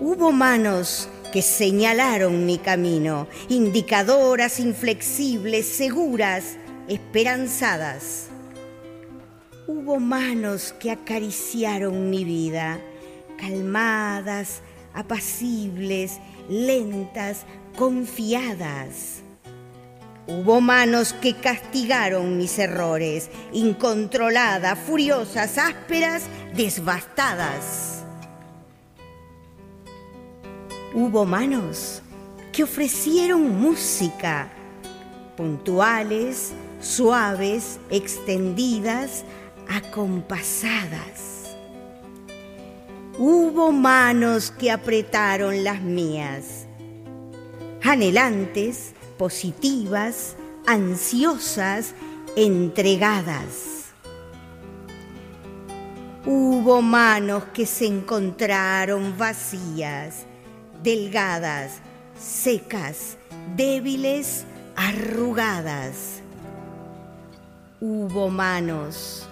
Hubo 0.00 0.32
manos 0.32 1.10
que 1.30 1.42
señalaron 1.42 2.46
mi 2.46 2.56
camino, 2.56 3.28
indicadoras, 3.50 4.58
inflexibles, 4.58 5.66
seguras, 5.66 6.56
esperanzadas. 6.88 8.28
Hubo 9.66 10.00
manos 10.00 10.72
que 10.80 10.90
acariciaron 10.90 12.08
mi 12.08 12.24
vida, 12.24 12.80
calmadas, 13.36 14.62
apacibles, 14.94 16.18
lentas, 16.48 17.44
confiadas. 17.76 19.25
Hubo 20.28 20.60
manos 20.60 21.12
que 21.12 21.34
castigaron 21.34 22.36
mis 22.36 22.58
errores, 22.58 23.30
incontroladas, 23.52 24.76
furiosas, 24.76 25.56
ásperas, 25.56 26.24
desbastadas. 26.52 28.02
Hubo 30.92 31.24
manos 31.24 32.02
que 32.52 32.64
ofrecieron 32.64 33.60
música, 33.60 34.48
puntuales, 35.36 36.54
suaves, 36.80 37.78
extendidas, 37.90 39.24
acompasadas. 39.68 41.54
Hubo 43.16 43.70
manos 43.70 44.50
que 44.50 44.72
apretaron 44.72 45.62
las 45.62 45.82
mías, 45.82 46.66
anhelantes, 47.82 48.95
positivas, 49.18 50.36
ansiosas, 50.66 51.94
entregadas. 52.36 53.76
Hubo 56.24 56.82
manos 56.82 57.44
que 57.54 57.66
se 57.66 57.86
encontraron 57.86 59.16
vacías, 59.16 60.26
delgadas, 60.82 61.80
secas, 62.18 63.16
débiles, 63.54 64.44
arrugadas. 64.74 66.20
Hubo 67.80 68.28
manos, 68.28 69.28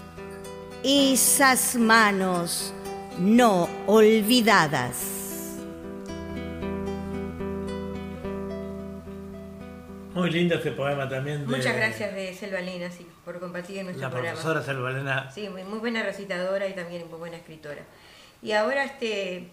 esas 0.85 1.75
manos 1.75 2.73
no 3.19 3.69
olvidadas. 3.87 5.24
Muy 10.15 10.31
lindo 10.31 10.55
este 10.55 10.71
poema 10.71 11.09
también 11.09 11.41
de 11.41 11.47
Muchas 11.57 11.75
gracias 11.75 12.15
de 12.15 12.33
Selva 12.35 12.61
Lena 12.61 12.89
sí, 12.91 13.05
por 13.25 13.41
compartir 13.41 13.79
en 13.79 13.87
nuestro 13.87 14.07
la 14.07 14.11
programa. 14.11 14.35
profesora 14.41 14.63
Selvalena. 14.65 15.29
Sí, 15.31 15.49
muy, 15.49 15.65
muy 15.65 15.79
buena 15.81 16.05
recitadora 16.05 16.69
y 16.69 16.73
también 16.73 17.09
muy 17.11 17.19
buena 17.19 17.37
escritora. 17.37 17.83
Y 18.41 18.53
ahora 18.53 18.85
este 18.85 19.49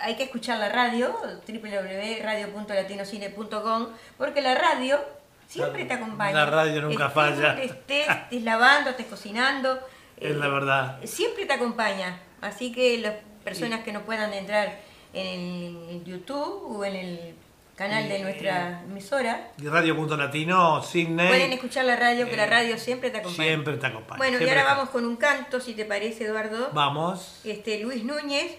hay 0.00 0.16
que 0.16 0.24
escuchar 0.24 0.58
la 0.58 0.68
radio, 0.68 1.14
www.radio.latinocine.com, 1.46 3.86
porque 4.18 4.42
la 4.42 4.56
radio 4.56 4.98
siempre 5.46 5.84
te 5.84 5.94
acompaña. 5.94 6.32
La 6.32 6.46
radio 6.46 6.82
nunca 6.82 7.06
Estés 7.06 7.14
falla. 7.14 7.46
donde 7.48 7.64
Estés, 7.66 8.08
estés 8.08 8.42
lavando, 8.42 8.90
estés 8.90 9.06
cocinando. 9.06 9.78
Es 10.16 10.32
eh, 10.32 10.34
la 10.34 10.48
verdad. 10.48 10.98
Siempre 11.04 11.46
te 11.46 11.52
acompaña. 11.52 12.18
Así 12.40 12.72
que 12.72 12.98
las 12.98 13.14
personas 13.44 13.84
que 13.84 13.92
no 13.92 14.02
puedan 14.02 14.32
entrar 14.32 14.80
en 15.12 15.88
el 15.88 16.02
YouTube 16.04 16.78
o 16.78 16.84
en 16.84 16.96
el 16.96 17.34
canal 17.76 18.08
de 18.08 18.20
nuestra 18.20 18.82
emisora, 18.84 19.48
Y 19.60 19.66
Radio 19.66 19.96
Punto 19.96 20.16
Latino, 20.16 20.82
Sydney. 20.82 21.28
pueden 21.28 21.52
escuchar 21.52 21.84
la 21.84 21.96
radio, 21.96 22.28
que 22.28 22.36
la 22.36 22.46
radio 22.46 22.78
siempre 22.78 23.10
te 23.10 23.18
acompaña. 23.18 23.44
Siempre 23.48 23.76
te 23.76 23.86
acompaña. 23.86 24.18
Bueno, 24.18 24.38
y 24.40 24.48
ahora 24.48 24.64
vamos 24.64 24.90
con 24.90 25.04
un 25.04 25.16
canto, 25.16 25.60
si 25.60 25.74
te 25.74 25.84
parece, 25.84 26.24
Eduardo. 26.24 26.70
Vamos 26.72 27.40
Este, 27.44 27.80
Luis 27.80 28.04
Núñez 28.04 28.56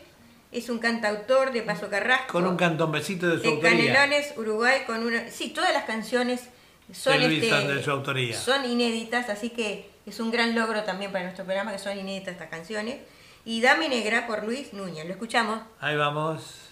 es 0.52 0.70
un 0.70 0.80
cantautor 0.80 1.52
de 1.52 1.62
Paso 1.64 1.90
Carrasco. 1.90 2.32
con 2.34 2.46
un 2.48 2.56
cantombecito 2.58 3.28
de 3.28 3.38
su 3.38 3.42
de 3.44 3.48
autoría. 3.50 3.94
Canelones, 3.94 4.34
Uruguay, 4.38 4.82
con 4.86 5.06
una... 5.06 5.30
Sí, 5.30 5.50
todas 5.50 5.74
las 5.74 5.84
canciones 5.86 6.50
son, 6.94 7.20
De 7.20 7.26
este, 7.40 7.68
de 7.74 7.84
su 7.84 7.92
autoría. 7.92 8.38
son 8.38 8.64
inéditas, 8.70 9.30
así 9.30 9.50
que 9.50 9.90
es 10.06 10.20
un 10.20 10.32
gran 10.32 10.56
logro 10.56 10.84
también 10.84 11.12
para 11.12 11.24
nuestro 11.24 11.46
programa 11.46 11.72
que 11.72 11.80
son 11.80 11.98
inéditas 11.98 12.34
estas 12.34 12.50
canciones. 12.50 12.98
Y 13.44 13.62
Dame 13.62 13.90
Negra 13.90 14.28
por 14.28 14.44
Luis 14.44 14.74
Núñez. 14.74 15.06
Lo 15.06 15.12
escuchamos. 15.12 15.60
Ahí 15.80 15.96
vamos. 15.96 16.65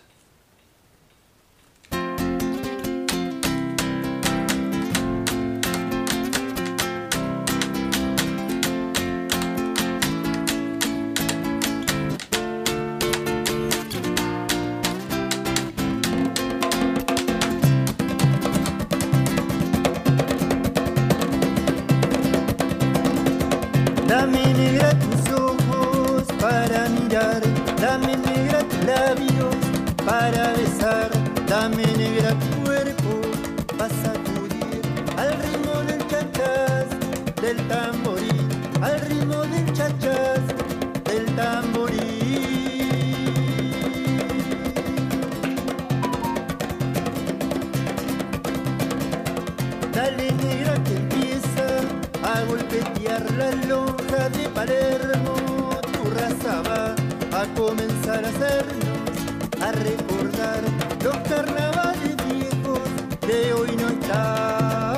A 58.25 59.71
recordar 59.73 60.61
los 61.03 61.17
carnavales 61.27 62.15
viejos 62.29 62.79
que 63.19 63.51
hoy 63.51 63.75
no 63.75 63.89
están. 63.89 64.93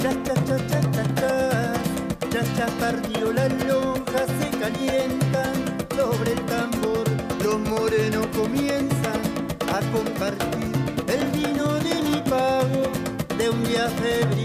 Cha 0.00 0.12
cha 0.24 0.34
cha 0.46 0.56
cha 0.70 0.80
cha 0.90 1.04
cha, 1.20 1.74
cha 2.30 2.42
cha 2.56 2.66
perdió 2.80 3.32
la 3.34 3.48
lonja, 3.48 4.24
se 4.38 4.48
calientan 4.58 5.52
sobre 5.94 6.32
el 6.32 6.40
tambor. 6.46 7.04
Los 7.44 7.58
morenos 7.58 8.26
comienzan 8.28 9.20
a 9.70 9.80
compartir 9.92 10.72
el 11.08 11.26
vino 11.26 11.74
de 11.74 11.94
mi 12.08 12.22
pago 12.22 12.90
de 13.36 13.50
un 13.50 13.64
día 13.64 13.86
febril. 14.00 14.35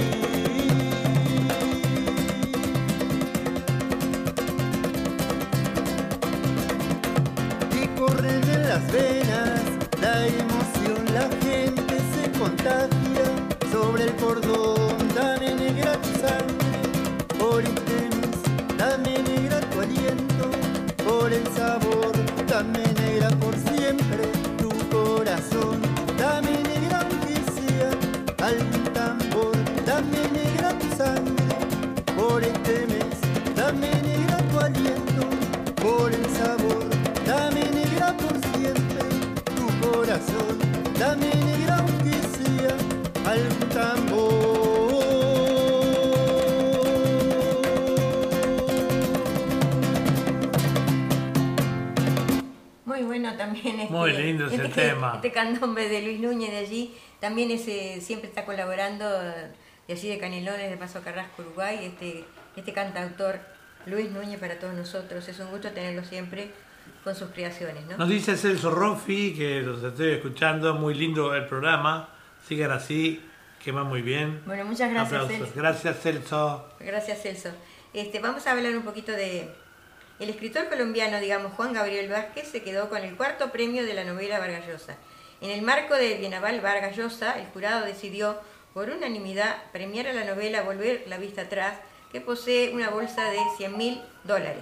La 8.92 10.28
emoción, 10.28 11.06
la 11.14 11.30
gente 11.42 11.96
se 12.14 12.30
contagia 12.38 13.26
sobre 13.72 14.04
el 14.06 14.16
cordón. 14.16 14.98
Dame 15.16 15.56
negra 15.56 15.94
tu 16.02 16.10
sangre, 16.20 16.82
por 17.39 17.64
interés, 17.64 18.42
dame 18.78 19.24
negra 19.24 19.41
Muy 53.92 54.14
lindo 54.14 54.48
ese 54.48 54.56
este, 54.56 54.89
tema. 54.89 55.14
Este 55.16 55.32
candombe 55.32 55.88
de 55.88 56.02
Luis 56.02 56.20
Núñez 56.20 56.52
de 56.52 56.58
allí. 56.58 56.96
También 57.20 57.52
ese 57.52 58.02
siempre 58.02 58.30
está 58.30 58.46
colaborando 58.46 59.08
de 59.10 59.94
allí 59.94 60.10
de 60.10 60.18
Canelones, 60.18 60.70
de 60.70 60.78
Paso 60.78 61.02
Carrasco, 61.02 61.42
Uruguay. 61.42 61.80
Este, 61.84 62.26
este 62.56 62.74
cantautor 62.74 63.39
Luis 63.86 64.12
Núñez 64.12 64.39
para 64.39 64.60
todos 64.60 64.74
nosotros. 64.74 65.28
Es 65.28 65.39
un 65.39 65.50
gusto 65.50 65.72
tenerlo 65.72 66.04
siempre 66.04 66.52
con 67.04 67.16
sus 67.16 67.30
creaciones, 67.30 67.86
¿no? 67.88 67.98
Nos 67.98 68.10
dice 68.10 68.38
Celso 68.38 68.72
Roffi, 68.72 69.34
que 69.34 69.62
los 69.62 69.84
estoy 69.84 70.12
escuchando, 70.12 70.74
muy 70.76 70.94
lindo 70.94 71.34
el 71.36 71.46
programa. 71.48 72.10
Sigan 72.48 72.72
así, 72.72 73.22
que 73.64 73.72
va 73.72 73.84
muy 73.84 74.02
bien. 74.02 74.42
Bueno, 74.46 74.66
muchas 74.66 74.92
gracias. 74.92 75.28
Celso. 75.28 75.52
Gracias, 75.56 76.00
Celso. 76.00 76.70
Gracias, 76.80 77.22
Celso. 77.22 77.50
Este, 77.94 78.20
vamos 78.20 78.46
a 78.48 78.52
hablar 78.52 78.76
un 78.76 78.84
poquito 78.84 79.12
de... 79.12 79.50
El 80.22 80.30
escritor 80.30 80.69
colombiano, 80.69 81.19
digamos, 81.19 81.53
Juan 81.53 81.74
Gabriel 81.74 82.07
Vázquez, 82.07 82.47
se 82.47 82.61
quedó 82.61 82.89
con 82.89 82.99
el 83.03 83.17
cuarto 83.17 83.51
premio 83.51 83.84
de 83.84 83.95
la 83.95 84.03
novela 84.03 84.38
Vargas 84.38 84.67
Llosa. 84.67 84.95
En 85.41 85.49
el 85.49 85.63
marco 85.63 85.95
del 85.95 86.19
Bienal 86.19 86.61
Vargas 86.61 86.95
Llosa, 86.95 87.39
el 87.39 87.47
jurado 87.47 87.88
decidió, 87.88 88.39
por 88.76 88.91
unanimidad, 88.91 89.63
premiar 89.72 90.05
a 90.05 90.13
la 90.13 90.24
novela 90.24 90.61
Volver 90.61 91.05
la 91.07 91.17
vista 91.17 91.41
atrás, 91.41 91.80
que 92.11 92.22
posee 92.22 92.72
una 92.72 92.91
bolsa 92.91 93.32
de 93.32 93.39
100 93.57 93.76
mil 93.76 93.99
dólares. 94.24 94.61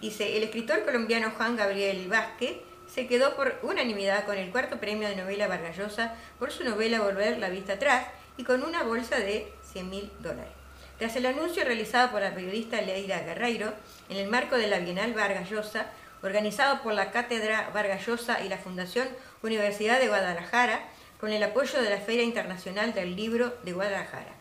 Dice, 0.00 0.36
el 0.36 0.42
escritor 0.42 0.84
colombiano 0.84 1.30
Juan 1.36 1.54
Gabriel 1.54 2.08
Vázquez 2.08 2.56
se 2.92 3.06
quedó 3.06 3.36
por 3.36 3.60
unanimidad 3.62 4.24
con 4.24 4.36
el 4.36 4.50
cuarto 4.50 4.80
premio 4.80 5.08
de 5.08 5.14
novela 5.14 5.46
Vargas 5.46 5.76
Llosa 5.76 6.16
por 6.40 6.50
su 6.50 6.64
novela 6.64 7.02
Volver 7.02 7.38
la 7.38 7.50
vista 7.50 7.74
atrás 7.74 8.08
y 8.36 8.42
con 8.42 8.64
una 8.64 8.82
bolsa 8.82 9.20
de 9.20 9.46
100 9.62 9.88
mil 9.88 10.10
dólares. 10.18 10.50
Tras 10.98 11.14
el 11.14 11.26
anuncio 11.26 11.62
realizado 11.62 12.10
por 12.10 12.22
la 12.22 12.34
periodista 12.34 12.80
Leira 12.80 13.20
Guerreiro 13.20 13.72
en 14.08 14.16
el 14.16 14.28
marco 14.28 14.56
de 14.56 14.66
la 14.66 14.78
Bienal 14.78 15.14
Vargas 15.14 15.50
Llosa, 15.50 15.86
organizado 16.22 16.82
por 16.82 16.94
la 16.94 17.10
Cátedra 17.10 17.70
Vargas 17.74 18.06
Llosa 18.06 18.42
y 18.44 18.48
la 18.48 18.58
Fundación 18.58 19.08
Universidad 19.42 20.00
de 20.00 20.08
Guadalajara, 20.08 20.80
con 21.20 21.32
el 21.32 21.42
apoyo 21.42 21.80
de 21.80 21.90
la 21.90 21.98
Feria 21.98 22.22
Internacional 22.22 22.92
del 22.92 23.16
Libro 23.16 23.56
de 23.62 23.72
Guadalajara. 23.72 24.34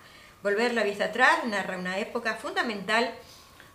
Volver 0.43 0.73
la 0.73 0.83
vista 0.83 1.05
atrás 1.05 1.45
narra 1.45 1.77
una 1.77 1.97
época 1.97 2.35
fundamental 2.35 3.11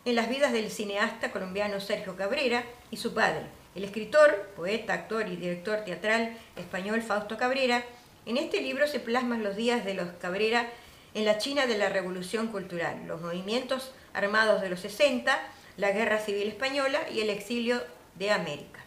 en 0.05 0.15
las 0.15 0.29
vidas 0.29 0.53
del 0.53 0.71
cineasta 0.71 1.31
colombiano 1.31 1.81
Sergio 1.81 2.17
Cabrera 2.17 2.65
y 2.91 2.97
su 2.97 3.13
padre, 3.13 3.47
el 3.75 3.85
escritor, 3.85 4.53
poeta, 4.57 4.95
actor 4.95 5.29
y 5.29 5.37
director 5.37 5.81
teatral 5.85 6.37
español 6.57 7.03
Fausto 7.03 7.37
Cabrera. 7.37 7.85
En 8.27 8.37
este 8.37 8.61
libro 8.61 8.87
se 8.87 9.01
plasman 9.01 9.43
los 9.43 9.57
días 9.57 9.85
de 9.85 9.95
los 9.95 10.09
Cabrera 10.21 10.69
en 11.15 11.25
la 11.25 11.39
China 11.39 11.67
de 11.67 11.79
la 11.79 11.89
Revolución 11.89 12.49
Cultural, 12.49 13.07
los 13.07 13.21
movimientos 13.21 13.93
armados 14.13 14.61
de 14.63 14.71
los 14.71 14.81
60, 14.81 15.39
la 15.77 15.93
Guerra 15.93 16.19
Civil 16.19 16.49
Española 16.49 17.01
y 17.13 17.21
el 17.21 17.31
exilio 17.31 17.83
de 18.17 18.31
América. 18.31 18.81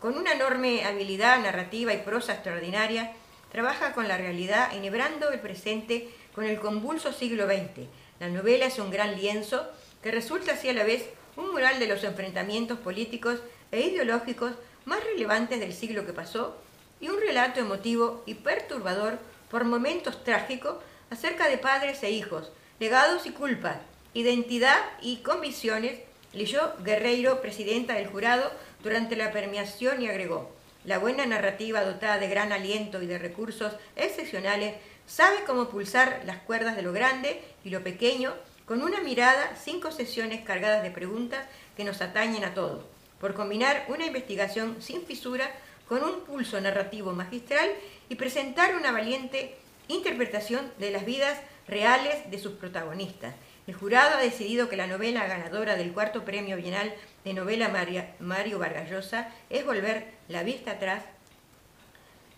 Con 0.00 0.16
una 0.16 0.32
enorme 0.32 0.84
habilidad 0.84 1.38
narrativa 1.40 1.92
y 1.92 1.98
prosa 1.98 2.34
extraordinaria, 2.34 3.12
trabaja 3.50 3.92
con 3.92 4.08
la 4.08 4.16
realidad 4.16 4.74
enhebrando 4.74 5.30
el 5.30 5.40
presente 5.40 6.08
con 6.34 6.44
el 6.44 6.58
convulso 6.58 7.12
siglo 7.12 7.46
XX. 7.46 7.86
La 8.18 8.28
novela 8.28 8.66
es 8.66 8.78
un 8.78 8.90
gran 8.90 9.16
lienzo 9.16 9.68
que 10.02 10.10
resulta 10.10 10.52
así 10.52 10.68
a 10.68 10.72
la 10.72 10.84
vez 10.84 11.08
un 11.36 11.50
mural 11.52 11.78
de 11.78 11.86
los 11.86 12.02
enfrentamientos 12.04 12.78
políticos 12.78 13.40
e 13.70 13.80
ideológicos 13.80 14.52
más 14.84 15.02
relevantes 15.04 15.60
del 15.60 15.72
siglo 15.72 16.04
que 16.06 16.12
pasó 16.12 16.56
y 17.00 17.08
un 17.08 17.20
relato 17.20 17.60
emotivo 17.60 18.22
y 18.26 18.34
perturbador 18.34 19.18
por 19.50 19.64
momentos 19.64 20.24
trágicos 20.24 20.76
acerca 21.10 21.48
de 21.48 21.58
padres 21.58 22.02
e 22.02 22.10
hijos, 22.10 22.52
legados 22.80 23.26
y 23.26 23.30
culpas, 23.30 23.76
identidad 24.14 24.80
y 25.00 25.18
convicciones, 25.18 26.00
leyó 26.32 26.72
Guerreiro, 26.82 27.40
presidenta 27.40 27.94
del 27.94 28.06
jurado, 28.06 28.50
durante 28.82 29.16
la 29.16 29.30
premiación 29.30 30.02
y 30.02 30.08
agregó, 30.08 30.50
la 30.84 30.98
buena 30.98 31.24
narrativa 31.26 31.84
dotada 31.84 32.18
de 32.18 32.28
gran 32.28 32.52
aliento 32.52 33.00
y 33.02 33.06
de 33.06 33.18
recursos 33.18 33.72
excepcionales 33.94 34.74
sabe 35.06 35.44
cómo 35.46 35.68
pulsar 35.68 36.22
las 36.26 36.38
cuerdas 36.38 36.74
de 36.74 36.82
lo 36.82 36.92
grande 36.92 37.40
y 37.64 37.70
lo 37.70 37.82
pequeño 37.84 38.34
con 38.64 38.82
una 38.82 39.00
mirada, 39.00 39.54
cinco 39.62 39.90
sesiones 39.90 40.44
cargadas 40.44 40.82
de 40.82 40.90
preguntas 40.90 41.46
que 41.76 41.84
nos 41.84 42.00
atañen 42.00 42.44
a 42.44 42.54
todos, 42.54 42.84
por 43.20 43.34
combinar 43.34 43.84
una 43.88 44.06
investigación 44.06 44.80
sin 44.80 45.02
fisura 45.02 45.50
con 45.88 46.02
un 46.02 46.20
pulso 46.20 46.60
narrativo 46.60 47.12
magistral 47.12 47.70
y 48.08 48.14
presentar 48.14 48.74
una 48.74 48.92
valiente 48.92 49.56
interpretación 49.88 50.72
de 50.78 50.90
las 50.90 51.04
vidas 51.04 51.38
reales 51.68 52.30
de 52.30 52.38
sus 52.38 52.52
protagonistas. 52.52 53.34
El 53.66 53.74
jurado 53.74 54.16
ha 54.16 54.20
decidido 54.20 54.68
que 54.68 54.76
la 54.76 54.86
novela 54.88 55.26
ganadora 55.26 55.76
del 55.76 55.92
cuarto 55.92 56.24
premio 56.24 56.56
bienal 56.56 56.92
de 57.24 57.32
novela 57.32 57.68
Maria- 57.68 58.10
Mario 58.18 58.58
Vargas 58.58 58.90
Llosa 58.90 59.28
es 59.50 59.64
Volver 59.64 60.06
la 60.28 60.42
vista 60.42 60.72
atrás, 60.72 61.04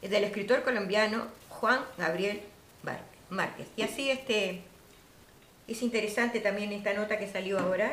del 0.02 0.24
escritor 0.24 0.62
colombiano 0.64 1.28
Juan 1.48 1.80
Gabriel 1.96 2.42
Márquez. 3.30 3.68
Y 3.76 3.82
así 3.82 4.10
este, 4.10 4.60
es 5.66 5.80
interesante 5.80 6.40
también 6.40 6.72
esta 6.72 6.92
nota 6.92 7.18
que 7.18 7.26
salió 7.26 7.58
ahora, 7.58 7.90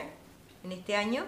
en 0.66 0.74
este 0.74 0.98
año, 0.98 1.24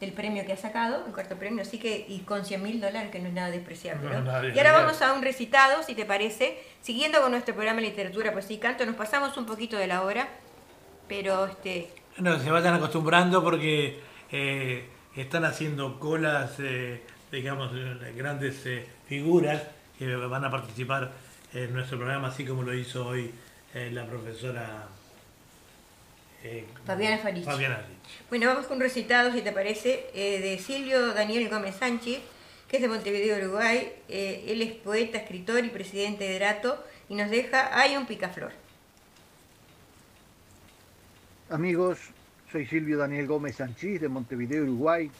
del 0.00 0.12
premio 0.12 0.44
que 0.44 0.52
ha 0.52 0.56
sacado, 0.58 1.06
el 1.06 1.12
cuarto 1.14 1.36
premio, 1.36 1.62
así 1.62 1.78
que, 1.78 2.04
y 2.08 2.20
con 2.20 2.44
100 2.44 2.62
mil 2.62 2.80
dólares, 2.80 3.10
que 3.10 3.20
no 3.20 3.28
es 3.28 3.34
nada 3.34 3.50
despreciable. 3.50 4.08
No 4.10 4.20
¿no? 4.20 4.48
y 4.48 4.58
ahora 4.58 4.72
vamos 4.72 5.00
a 5.00 5.14
un 5.14 5.22
recitado, 5.22 5.82
si 5.82 5.94
te 5.94 6.04
parece, 6.04 6.62
siguiendo 6.82 7.22
con 7.22 7.30
nuestro 7.30 7.54
programa 7.54 7.80
de 7.80 7.88
literatura, 7.88 8.32
pues 8.32 8.44
sí, 8.44 8.58
canto, 8.58 8.84
nos 8.84 8.96
pasamos 8.96 9.36
un 9.38 9.46
poquito 9.46 9.78
de 9.78 9.86
la 9.86 10.02
hora, 10.02 10.28
pero 11.10 11.46
este, 11.46 11.88
No, 12.18 12.38
se 12.38 12.50
vayan 12.50 12.74
acostumbrando 12.74 13.42
porque 13.42 13.98
eh, 14.30 14.84
están 15.16 15.44
haciendo 15.44 15.98
colas, 15.98 16.52
eh, 16.60 17.02
digamos, 17.32 17.72
de 17.74 18.12
grandes 18.14 18.64
eh, 18.64 18.86
figuras 19.08 19.60
que 19.98 20.14
van 20.14 20.44
a 20.44 20.50
participar 20.50 21.10
en 21.52 21.74
nuestro 21.74 21.98
programa, 21.98 22.28
así 22.28 22.44
como 22.44 22.62
lo 22.62 22.72
hizo 22.72 23.08
hoy 23.08 23.32
eh, 23.74 23.90
la 23.92 24.06
profesora 24.06 24.86
eh, 26.44 26.64
Fabiana 26.86 27.18
Farich. 27.18 27.44
Fabiana. 27.44 27.84
Bueno, 28.28 28.46
vamos 28.46 28.66
con 28.66 28.76
un 28.76 28.82
recitado, 28.82 29.32
si 29.32 29.42
te 29.42 29.52
parece, 29.52 30.06
eh, 30.14 30.40
de 30.40 30.58
Silvio 30.58 31.12
Daniel 31.12 31.48
Gómez 31.48 31.74
Sánchez, 31.76 32.20
que 32.68 32.76
es 32.76 32.82
de 32.82 32.88
Montevideo, 32.88 33.36
Uruguay. 33.36 33.92
Eh, 34.08 34.44
él 34.46 34.62
es 34.62 34.72
poeta, 34.72 35.18
escritor 35.18 35.64
y 35.64 35.70
presidente 35.70 36.24
de 36.24 36.38
Drato 36.38 36.82
y 37.08 37.16
nos 37.16 37.30
deja 37.30 37.76
Hay 37.78 37.96
un 37.96 38.06
picaflor. 38.06 38.52
Amigos, 41.50 41.98
soy 42.52 42.64
Silvio 42.64 42.96
Daniel 42.96 43.26
Gómez 43.26 43.56
Sanchís 43.56 44.00
de 44.00 44.08
Montevideo, 44.08 44.62
Uruguay, 44.62 45.10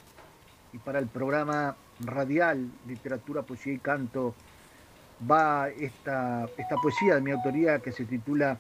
y 0.73 0.79
para 0.79 1.01
el 1.01 1.09
programa 1.09 1.75
radial 1.99 2.71
Literatura, 2.87 3.43
Poesía 3.43 3.73
y 3.73 3.79
Canto 3.79 4.37
va 5.29 5.69
esta, 5.71 6.49
esta 6.57 6.77
poesía 6.77 7.17
de 7.17 7.21
mi 7.21 7.33
autoría 7.33 7.81
que 7.81 7.91
se 7.91 8.05
titula 8.05 8.57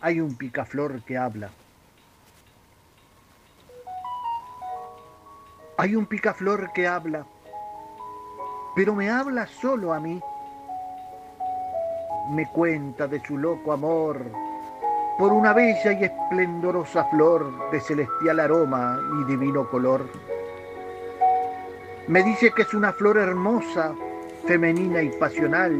Hay 0.00 0.22
un 0.22 0.34
picaflor 0.38 1.02
que 1.02 1.18
habla. 1.18 1.50
Hay 5.76 5.94
un 5.94 6.06
picaflor 6.06 6.72
que 6.72 6.86
habla, 6.86 7.26
pero 8.74 8.94
me 8.94 9.10
habla 9.10 9.46
solo 9.46 9.92
a 9.92 10.00
mí. 10.00 10.18
Me 12.30 12.46
cuenta 12.50 13.06
de 13.06 13.20
su 13.22 13.36
loco 13.36 13.70
amor 13.70 14.49
por 15.20 15.34
una 15.34 15.52
bella 15.52 15.92
y 15.92 16.04
esplendorosa 16.04 17.04
flor 17.10 17.70
de 17.70 17.78
celestial 17.78 18.40
aroma 18.40 18.98
y 19.20 19.24
divino 19.30 19.68
color. 19.68 20.06
Me 22.08 22.22
dice 22.22 22.50
que 22.52 22.62
es 22.62 22.72
una 22.72 22.94
flor 22.94 23.18
hermosa, 23.18 23.92
femenina 24.46 25.02
y 25.02 25.10
pasional, 25.10 25.78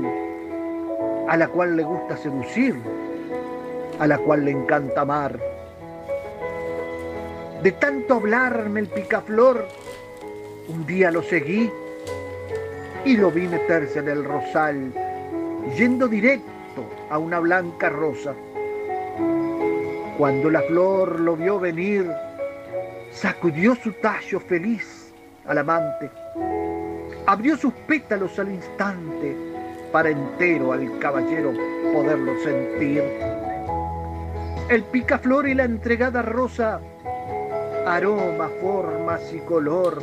a 1.26 1.38
la 1.38 1.48
cual 1.48 1.74
le 1.74 1.84
gusta 1.84 2.18
seducir, 2.18 2.76
a 3.98 4.06
la 4.06 4.18
cual 4.18 4.44
le 4.44 4.50
encanta 4.50 5.00
amar. 5.00 5.40
De 7.62 7.72
tanto 7.72 8.16
hablarme 8.16 8.80
el 8.80 8.88
picaflor, 8.88 9.66
un 10.68 10.84
día 10.84 11.10
lo 11.10 11.22
seguí 11.22 11.72
y 13.06 13.16
lo 13.16 13.30
vi 13.30 13.48
meterse 13.48 14.00
en 14.00 14.08
el 14.08 14.22
rosal, 14.22 14.92
yendo 15.78 16.08
directo 16.08 16.84
a 17.08 17.16
una 17.16 17.38
blanca 17.38 17.88
rosa. 17.88 18.34
Cuando 20.18 20.50
la 20.50 20.62
flor 20.62 21.18
lo 21.20 21.36
vio 21.36 21.58
venir, 21.58 22.10
sacudió 23.10 23.74
su 23.74 23.92
tallo 23.94 24.38
feliz 24.40 25.12
al 25.46 25.58
amante, 25.58 26.10
abrió 27.26 27.56
sus 27.56 27.72
pétalos 27.86 28.38
al 28.38 28.50
instante 28.50 29.34
para 29.92 30.10
entero 30.10 30.72
al 30.72 30.98
caballero 30.98 31.52
poderlo 31.92 32.38
sentir. 32.44 33.02
El 34.68 34.84
picaflor 34.84 35.48
y 35.48 35.54
la 35.54 35.64
entregada 35.64 36.22
rosa, 36.22 36.80
aroma, 37.86 38.48
formas 38.60 39.32
y 39.32 39.38
color. 39.40 40.02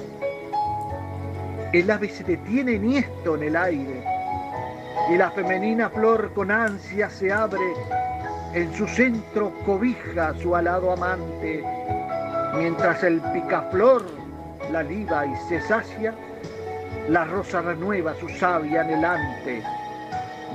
El 1.72 1.90
ave 1.90 2.10
se 2.10 2.24
detiene 2.24 2.78
niesto 2.80 3.36
en 3.36 3.44
el 3.44 3.56
aire 3.56 4.04
y 5.10 5.16
la 5.16 5.32
femenina 5.32 5.90
flor 5.90 6.34
con 6.34 6.52
ansia 6.52 7.10
se 7.10 7.32
abre 7.32 7.74
en 8.58 8.74
su 8.74 8.88
centro 8.88 9.54
cobija 9.66 10.30
a 10.30 10.34
su 10.40 10.56
alado 10.56 10.92
amante, 10.92 11.64
mientras 12.56 13.04
el 13.04 13.22
picaflor 13.32 14.04
la 14.72 14.82
liba 14.82 15.28
y 15.28 15.36
se 15.48 15.62
sacia, 15.62 16.16
la 17.08 17.24
rosa 17.26 17.62
renueva 17.62 18.16
su 18.20 18.28
savia 18.30 18.82
anhelante, 18.82 19.62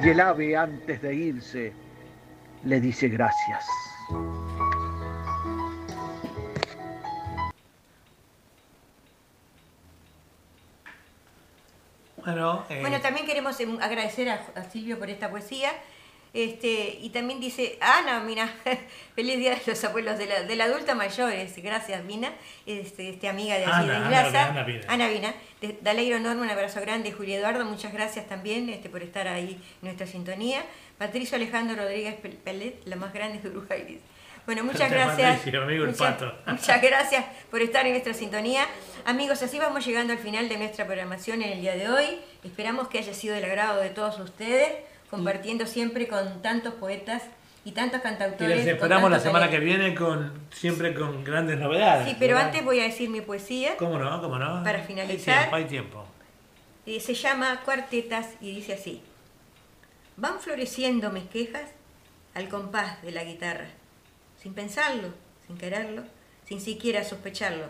y 0.03 0.09
el 0.09 0.19
ave 0.19 0.57
antes 0.57 1.01
de 1.01 1.15
irse 1.15 1.73
le 2.65 2.81
dice 2.81 3.09
gracias. 3.09 3.65
Bueno, 12.17 12.65
eh, 12.69 12.81
Bueno, 12.81 13.01
también 13.01 13.27
queremos 13.27 13.59
em, 13.61 13.81
agradecer 13.81 14.29
a, 14.29 14.41
a 14.57 14.65
Silvio 14.65 14.99
por 14.99 15.09
esta 15.09 15.31
poesía. 15.31 15.71
Este, 16.35 16.99
y 17.03 17.11
también 17.11 17.41
dice, 17.41 17.77
Ana, 17.81 18.21
mira, 18.21 18.49
feliz 19.15 19.37
día 19.39 19.51
de 19.55 19.61
los 19.67 19.85
abuelos 19.85 20.17
de 20.17 20.27
la, 20.27 20.43
de 20.45 20.57
la 20.57 20.65
adulta 20.65 20.95
mayores. 20.95 21.55
Gracias, 21.63 22.03
Mina, 22.05 22.33
este, 22.65 23.11
este 23.11 23.29
amiga 23.29 23.57
de 23.59 23.65
allí 23.67 23.91
Ana, 23.91 23.99
de 24.01 24.39
Ana, 24.39 24.63
Vina. 24.65 24.85
Ana 24.89 25.09
Vina. 25.09 25.35
De, 25.61 25.77
Alegro 25.91 26.17
enorme, 26.17 26.43
un 26.43 26.51
abrazo 26.51 26.81
grande. 26.81 27.13
Julia 27.13 27.39
Eduardo, 27.39 27.65
muchas 27.67 27.93
gracias 27.93 28.27
también 28.29 28.69
este, 28.71 28.89
por 28.89 29.03
estar 29.03 29.29
ahí 29.29 29.53
en 29.53 29.61
nuestra 29.83 30.07
sintonía. 30.07 30.63
Patricio 30.97 31.37
Alejandro 31.37 31.77
Rodríguez 31.77 32.15
Pel- 32.23 32.37
Pelet, 32.39 32.81
la 32.87 32.97
más 32.97 33.13
grande 33.13 33.39
de 33.41 33.49
Uruguay. 33.51 34.01
Bueno, 34.47 34.65
muchas 34.65 34.91
Gracias, 34.91 35.19
gracias. 35.19 35.37
Patricio, 35.37 35.63
amigo 35.63 35.85
el 35.85 35.91
muchas, 35.91 36.15
pato. 36.15 36.35
muchas 36.51 36.83
gracias 36.83 37.25
por 37.51 37.61
estar 37.63 37.85
en 37.87 37.93
nuestra 37.93 38.15
sintonía. 38.15 38.67
Amigos, 39.05 39.41
así 39.43 39.59
vamos 39.59 39.85
llegando 39.87 40.13
al 40.15 40.19
final 40.19 40.49
de 40.49 40.57
nuestra 40.57 40.87
programación 40.87 41.43
en 41.43 41.53
el 41.53 41.61
día 41.61 41.77
de 41.77 41.89
hoy. 41.91 42.07
Esperamos 42.43 42.89
que 42.89 42.99
haya 42.99 43.13
sido 43.15 43.35
del 43.35 43.45
agrado 43.45 43.81
de 43.81 43.91
todos 43.91 44.19
ustedes, 44.19 44.73
compartiendo 45.13 45.67
siempre 45.67 46.09
con 46.09 46.41
tantos 46.41 46.73
poetas 46.73 47.23
y 47.67 47.73
tantos 47.73 48.01
Y 48.01 48.03
cantautores. 48.03 48.49
les 48.57 48.65
con 48.65 48.75
esperamos 48.77 49.11
la 49.11 49.21
semana 49.21 49.51
que 49.51 49.59
viene 49.59 49.95
con 49.95 50.33
siempre 50.51 50.95
con 50.95 51.23
grandes 51.23 51.59
novedades. 51.59 52.09
Sí, 52.09 52.17
pero 52.19 52.35
¿verdad? 52.37 52.49
antes 52.49 52.65
voy 52.65 52.81
a 52.81 52.85
decir 52.85 53.11
mi 53.11 53.21
poesía. 53.21 53.77
¿Cómo 53.77 53.99
no? 53.99 54.23
¿Cómo 54.23 54.39
no? 54.39 54.65
Para 54.65 54.79
Hay 54.79 54.85
finalizar. 54.87 55.37
tiempo, 55.41 55.57
hay 55.57 55.65
tiempo. 55.67 56.05
Eh, 56.87 56.99
se 56.99 57.13
llama 57.13 57.61
Cuartetas 57.63 58.27
y 58.41 58.55
dice 58.55 58.73
así. 58.73 59.03
Van 60.17 60.41
floreciendo 60.41 61.11
mis 61.11 61.25
quejas 61.25 61.69
al 62.33 62.49
compás 62.49 63.03
de 63.03 63.13
la 63.13 63.23
guitarra, 63.23 63.67
sin 64.43 64.55
pensarlo, 64.55 65.09
sin 65.47 65.59
quererlo, 65.59 66.05
sin 66.49 66.59
siquiera 66.59 67.05
sospecharlo. 67.05 67.67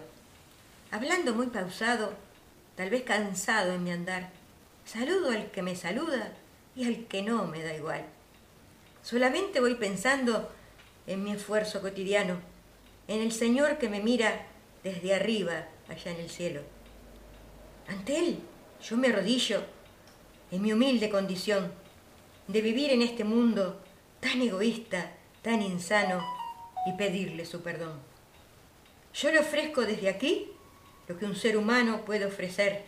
Hablando 0.92 1.34
muy 1.34 1.48
pausado, 1.48 2.12
tal 2.76 2.88
vez 2.90 3.02
cansado 3.02 3.72
en 3.74 3.82
mi 3.82 3.90
andar, 3.90 4.30
saludo 4.84 5.32
al 5.32 5.50
que 5.50 5.62
me 5.62 5.74
saluda 5.74 6.30
y 6.74 6.86
al 6.86 7.06
que 7.06 7.22
no 7.22 7.46
me 7.46 7.62
da 7.62 7.74
igual. 7.74 8.04
Solamente 9.02 9.60
voy 9.60 9.74
pensando 9.74 10.50
en 11.06 11.24
mi 11.24 11.32
esfuerzo 11.32 11.80
cotidiano, 11.80 12.38
en 13.08 13.20
el 13.20 13.32
Señor 13.32 13.78
que 13.78 13.88
me 13.88 14.00
mira 14.00 14.46
desde 14.84 15.14
arriba, 15.14 15.66
allá 15.88 16.12
en 16.12 16.20
el 16.20 16.30
cielo. 16.30 16.60
Ante 17.88 18.18
Él 18.18 18.38
yo 18.82 18.96
me 18.96 19.08
arrodillo 19.08 19.62
en 20.50 20.62
mi 20.62 20.72
humilde 20.72 21.10
condición 21.10 21.72
de 22.48 22.60
vivir 22.60 22.90
en 22.90 23.02
este 23.02 23.24
mundo 23.24 23.80
tan 24.20 24.40
egoísta, 24.40 25.12
tan 25.42 25.62
insano 25.62 26.22
y 26.86 26.92
pedirle 26.92 27.44
su 27.46 27.62
perdón. 27.62 28.00
Yo 29.14 29.30
le 29.30 29.40
ofrezco 29.40 29.82
desde 29.82 30.08
aquí 30.08 30.50
lo 31.06 31.18
que 31.18 31.26
un 31.26 31.36
ser 31.36 31.56
humano 31.56 32.04
puede 32.04 32.26
ofrecer, 32.26 32.84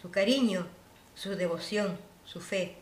su 0.00 0.10
cariño, 0.10 0.66
su 1.14 1.36
devoción, 1.36 1.98
su 2.24 2.40
fe. 2.40 2.76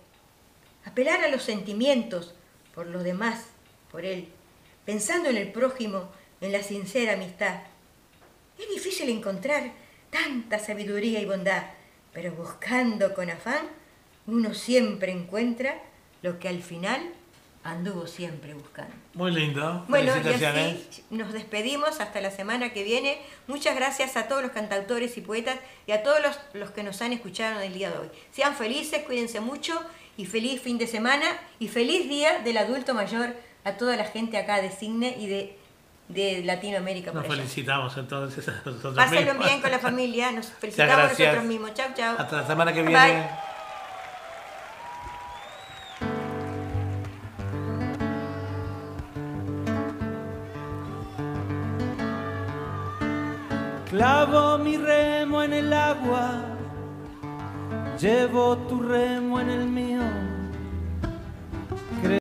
Apelar 0.85 1.25
a 1.25 1.29
los 1.29 1.43
sentimientos 1.43 2.35
por 2.75 2.87
los 2.87 3.05
demás, 3.05 3.47
por 3.91 4.05
Él, 4.05 4.29
pensando 4.85 5.29
en 5.29 5.37
el 5.37 5.53
prójimo, 5.53 6.09
en 6.41 6.53
la 6.53 6.63
sincera 6.63 7.15
amistad. 7.15 7.61
Es 8.59 8.69
difícil 8.69 9.09
encontrar 9.09 9.73
tanta 10.11 10.59
sabiduría 10.59 11.21
y 11.21 11.25
bondad, 11.25 11.65
pero 12.13 12.33
buscando 12.33 13.15
con 13.15 13.31
afán, 13.31 13.67
uno 14.27 14.55
siempre 14.55 15.13
encuentra 15.13 15.81
lo 16.23 16.39
que 16.39 16.49
al 16.49 16.63
final 16.63 17.13
anduvo 17.65 18.07
siempre 18.07 18.55
buscando. 18.55 18.95
Muy 19.15 19.31
lindo. 19.31 19.85
Bueno, 19.89 20.13
y 20.17 20.29
así 20.29 21.03
nos 21.11 21.33
despedimos 21.33 22.01
hasta 22.01 22.21
la 22.21 22.31
semana 22.31 22.73
que 22.73 22.83
viene. 22.83 23.21
Muchas 23.47 23.77
gracias 23.77 24.17
a 24.17 24.27
todos 24.27 24.43
los 24.43 24.51
cantautores 24.51 25.17
y 25.17 25.21
poetas 25.21 25.59
y 25.87 25.93
a 25.93 26.03
todos 26.03 26.21
los, 26.21 26.39
los 26.55 26.71
que 26.71 26.83
nos 26.83 27.01
han 27.03 27.13
escuchado 27.13 27.61
en 27.61 27.67
el 27.67 27.75
día 27.75 27.91
de 27.91 27.99
hoy. 27.99 28.09
Sean 28.33 28.57
felices, 28.57 29.05
cuídense 29.05 29.41
mucho 29.41 29.81
y 30.17 30.27
feliz 30.27 30.61
fin 30.61 30.79
de 30.79 30.87
semana 30.87 31.25
y 31.59 31.69
feliz 31.69 32.09
día 32.09 32.39
del 32.41 32.57
adulto 32.59 32.95
mayor 32.95 33.35
a 33.65 33.73
toda 33.73 33.97
la 33.97 34.05
gente 34.05 34.37
acá 34.37 34.61
de 34.61 34.71
Cigne 34.71 35.17
y 35.19 35.27
de, 35.27 35.59
de 36.09 36.43
Latinoamérica. 36.45 37.13
Nos 37.13 37.27
felicitamos 37.27 37.97
entonces 37.97 38.47
a 38.49 38.53
nosotros 38.65 38.95
Pásenlo 38.95 39.33
mismos. 39.35 39.47
bien 39.47 39.61
con 39.61 39.71
la 39.71 39.79
familia, 39.79 40.33
nos 40.33 40.47
felicitamos 40.47 41.19
nosotros 41.19 41.45
mismos. 41.45 41.75
Chau, 41.75 41.89
chau. 41.95 42.17
Hasta 42.19 42.37
la 42.43 42.47
semana 42.47 42.73
que 42.73 42.83
Bye. 42.83 42.91
viene. 42.91 43.29
Clavo 53.91 54.59
mi 54.59 54.77
remo 54.77 55.43
en 55.43 55.53
el 55.53 55.73
agua, 55.73 56.52
Llevo 58.03 58.59
tu 58.67 58.81
remo 58.81 59.39
en 59.39 59.49
el 59.49 59.65
mío. 59.65 60.01